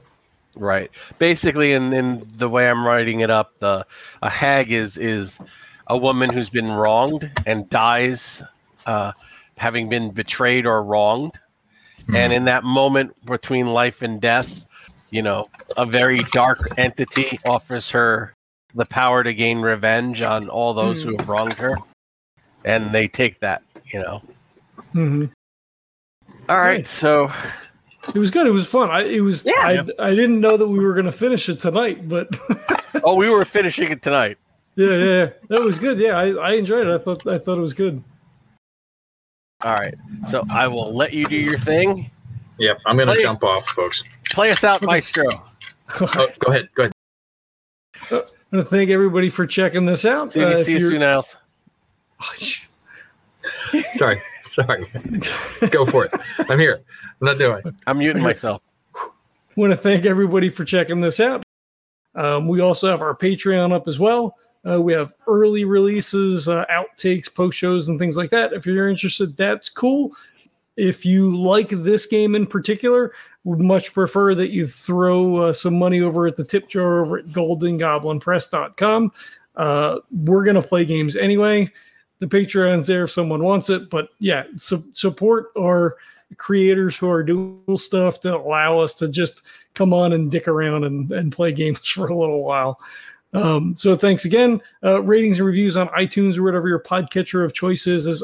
Right. 0.55 0.91
Basically, 1.17 1.73
in, 1.73 1.91
in 1.91 2.27
the 2.37 2.47
way 2.47 2.69
I'm 2.69 2.85
writing 2.85 3.21
it 3.21 3.29
up, 3.29 3.57
the 3.59 3.85
a 4.21 4.29
hag 4.29 4.71
is 4.71 4.97
is 4.97 5.39
a 5.87 5.97
woman 5.97 6.31
who's 6.31 6.49
been 6.49 6.71
wronged 6.71 7.31
and 7.45 7.69
dies, 7.69 8.41
uh, 8.85 9.11
having 9.57 9.89
been 9.89 10.11
betrayed 10.11 10.65
or 10.65 10.83
wronged. 10.83 11.39
And 12.13 12.31
in 12.31 12.45
that 12.45 12.63
moment 12.63 13.15
between 13.25 13.67
life 13.67 14.01
and 14.03 14.21
death, 14.21 14.65
you 15.09 15.21
know, 15.21 15.49
a 15.77 15.85
very 15.85 16.23
dark 16.31 16.73
entity 16.77 17.39
offers 17.45 17.89
her 17.91 18.33
the 18.73 18.85
power 18.85 19.23
to 19.23 19.33
gain 19.33 19.59
revenge 19.59 20.21
on 20.21 20.49
all 20.49 20.73
those 20.73 21.01
who 21.01 21.15
have 21.17 21.27
wronged 21.29 21.53
her, 21.53 21.77
and 22.65 22.93
they 22.93 23.07
take 23.07 23.39
that. 23.39 23.61
You 23.85 23.99
know. 24.01 24.21
hmm 24.91 25.25
All 26.49 26.59
right. 26.59 26.79
Nice. 26.79 26.89
So 26.89 27.31
It 28.13 28.19
was 28.19 28.29
good. 28.29 28.45
It 28.47 28.51
was 28.51 28.67
fun. 28.67 28.89
I 28.89 29.03
it 29.03 29.21
was. 29.21 29.45
Yeah. 29.45 29.53
I, 29.59 29.85
I 29.99 30.15
didn't 30.15 30.41
know 30.41 30.57
that 30.57 30.67
we 30.67 30.79
were 30.79 30.93
going 30.93 31.05
to 31.05 31.11
finish 31.11 31.47
it 31.49 31.59
tonight, 31.59 32.07
but 32.07 32.27
oh, 33.03 33.15
we 33.15 33.29
were 33.29 33.45
finishing 33.45 33.91
it 33.91 34.01
tonight. 34.01 34.37
yeah, 34.75 34.89
yeah, 34.89 35.05
yeah, 35.05 35.29
that 35.49 35.61
was 35.61 35.79
good. 35.79 35.99
Yeah, 35.99 36.17
I, 36.17 36.31
I 36.33 36.51
enjoyed 36.53 36.87
it. 36.87 36.93
I 36.93 36.97
thought 36.97 37.25
I 37.27 37.37
thought 37.37 37.57
it 37.57 37.61
was 37.61 37.73
good. 37.73 38.03
All 39.63 39.73
right. 39.73 39.95
So 40.27 40.45
I 40.49 40.67
will 40.67 40.93
let 40.93 41.13
you 41.13 41.25
do 41.25 41.35
your 41.35 41.57
thing. 41.57 42.11
Yep, 42.59 42.79
I'm 42.85 42.97
gonna 42.97 43.19
jump 43.21 43.43
off, 43.43 43.67
folks. 43.69 44.03
Play 44.35 44.51
us 44.51 44.63
out, 44.63 44.83
Maestro. 44.83 45.25
Oh, 46.01 46.27
go 46.39 46.51
ahead. 46.51 46.67
Go 46.73 46.81
ahead. 46.83 46.91
I 48.11 48.15
want 48.15 48.27
to 48.53 48.63
thank 48.65 48.89
everybody 48.89 49.29
for 49.29 49.45
checking 49.45 49.85
this 49.85 50.03
out. 50.03 50.31
See 50.31 50.39
you, 50.39 50.45
Uh, 50.47 50.63
see 50.63 50.71
you 50.73 50.79
you're- 50.79 50.91
soon, 50.93 51.03
Alice. 51.03 51.35
Sorry. 53.91 54.19
Sorry. 54.41 54.85
Go 55.69 55.85
for 55.85 56.05
it. 56.05 56.11
I'm 56.49 56.57
here. 56.59 56.81
I'm 57.21 57.25
not 57.27 57.37
doing. 57.37 57.61
it. 57.65 57.73
I'm 57.85 57.99
muting 57.99 58.23
myself. 58.23 58.61
want 59.55 59.71
to 59.71 59.77
thank 59.77 60.05
everybody 60.05 60.49
for 60.49 60.65
checking 60.65 61.01
this 61.01 61.19
out. 61.19 61.43
Um, 62.15 62.47
we 62.47 62.61
also 62.61 62.89
have 62.89 63.01
our 63.01 63.15
Patreon 63.15 63.71
up 63.71 63.87
as 63.87 63.99
well. 63.99 64.35
Uh, 64.67 64.81
we 64.81 64.91
have 64.91 65.13
early 65.27 65.65
releases, 65.65 66.49
uh, 66.49 66.65
outtakes, 66.71 67.31
post 67.33 67.57
shows, 67.59 67.89
and 67.89 67.99
things 67.99 68.17
like 68.17 68.31
that. 68.31 68.53
If 68.53 68.65
you're 68.65 68.89
interested, 68.89 69.37
that's 69.37 69.69
cool. 69.69 70.13
If 70.77 71.05
you 71.05 71.37
like 71.37 71.69
this 71.69 72.05
game 72.07 72.33
in 72.35 72.47
particular, 72.47 73.13
would 73.45 73.61
much 73.61 73.93
prefer 73.93 74.35
that 74.35 74.49
you 74.49 74.67
throw 74.67 75.37
uh, 75.37 75.53
some 75.53 75.77
money 75.77 76.01
over 76.01 76.27
at 76.27 76.35
the 76.35 76.43
tip 76.43 76.67
jar 76.67 76.99
over 77.01 77.19
at 77.19 77.27
goldengoblinpress.com. 77.27 79.11
Uh, 79.55 79.99
we're 80.11 80.43
going 80.43 80.55
to 80.55 80.67
play 80.67 80.83
games 80.83 81.15
anyway. 81.15 81.71
The 82.19 82.25
Patreon's 82.27 82.87
there 82.87 83.03
if 83.03 83.11
someone 83.11 83.43
wants 83.43 83.69
it. 83.69 83.89
But 83.89 84.09
yeah, 84.19 84.43
su- 84.55 84.85
support 84.93 85.51
our 85.57 85.95
creators 86.37 86.97
who 86.97 87.07
are 87.07 87.23
doing 87.23 87.61
stuff 87.77 88.19
to 88.21 88.35
allow 88.35 88.79
us 88.79 88.95
to 88.95 89.07
just 89.07 89.43
come 89.75 89.93
on 89.93 90.11
and 90.11 90.31
dick 90.31 90.47
around 90.47 90.83
and, 90.83 91.11
and 91.11 91.31
play 91.31 91.51
games 91.51 91.79
for 91.87 92.07
a 92.07 92.17
little 92.17 92.43
while. 92.43 92.79
Um, 93.33 93.75
so 93.75 93.95
thanks 93.95 94.25
again. 94.25 94.61
Uh, 94.83 95.01
ratings 95.03 95.37
and 95.37 95.45
reviews 95.45 95.77
on 95.77 95.89
iTunes 95.89 96.37
or 96.37 96.43
whatever 96.43 96.67
your 96.67 96.79
podcatcher 96.79 97.43
of 97.43 97.53
choice 97.53 97.85
is 97.85 98.07
is 98.07 98.23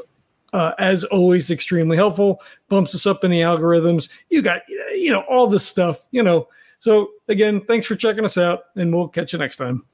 uh, 0.54 0.74
as 0.80 1.04
always 1.06 1.52
extremely 1.52 1.98
helpful. 1.98 2.42
Bumps 2.70 2.96
us 2.96 3.06
up 3.06 3.24
in 3.24 3.32
the 3.32 3.42
algorithms. 3.42 4.10
You 4.30 4.42
got 4.42 4.62
you 4.68 5.12
know 5.12 5.24
all 5.30 5.48
this 5.48 5.66
stuff. 5.66 6.08
You 6.12 6.24
know. 6.24 6.48
So 6.80 7.10
again, 7.28 7.62
thanks 7.66 7.86
for 7.86 7.96
checking 7.96 8.26
us 8.26 8.38
out, 8.38 8.64
and 8.76 8.94
we'll 8.94 9.08
catch 9.08 9.34
you 9.34 9.40
next 9.40 9.58
time. 9.58 9.86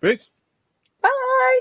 Great. 0.00 0.26
Bye. 1.00 1.60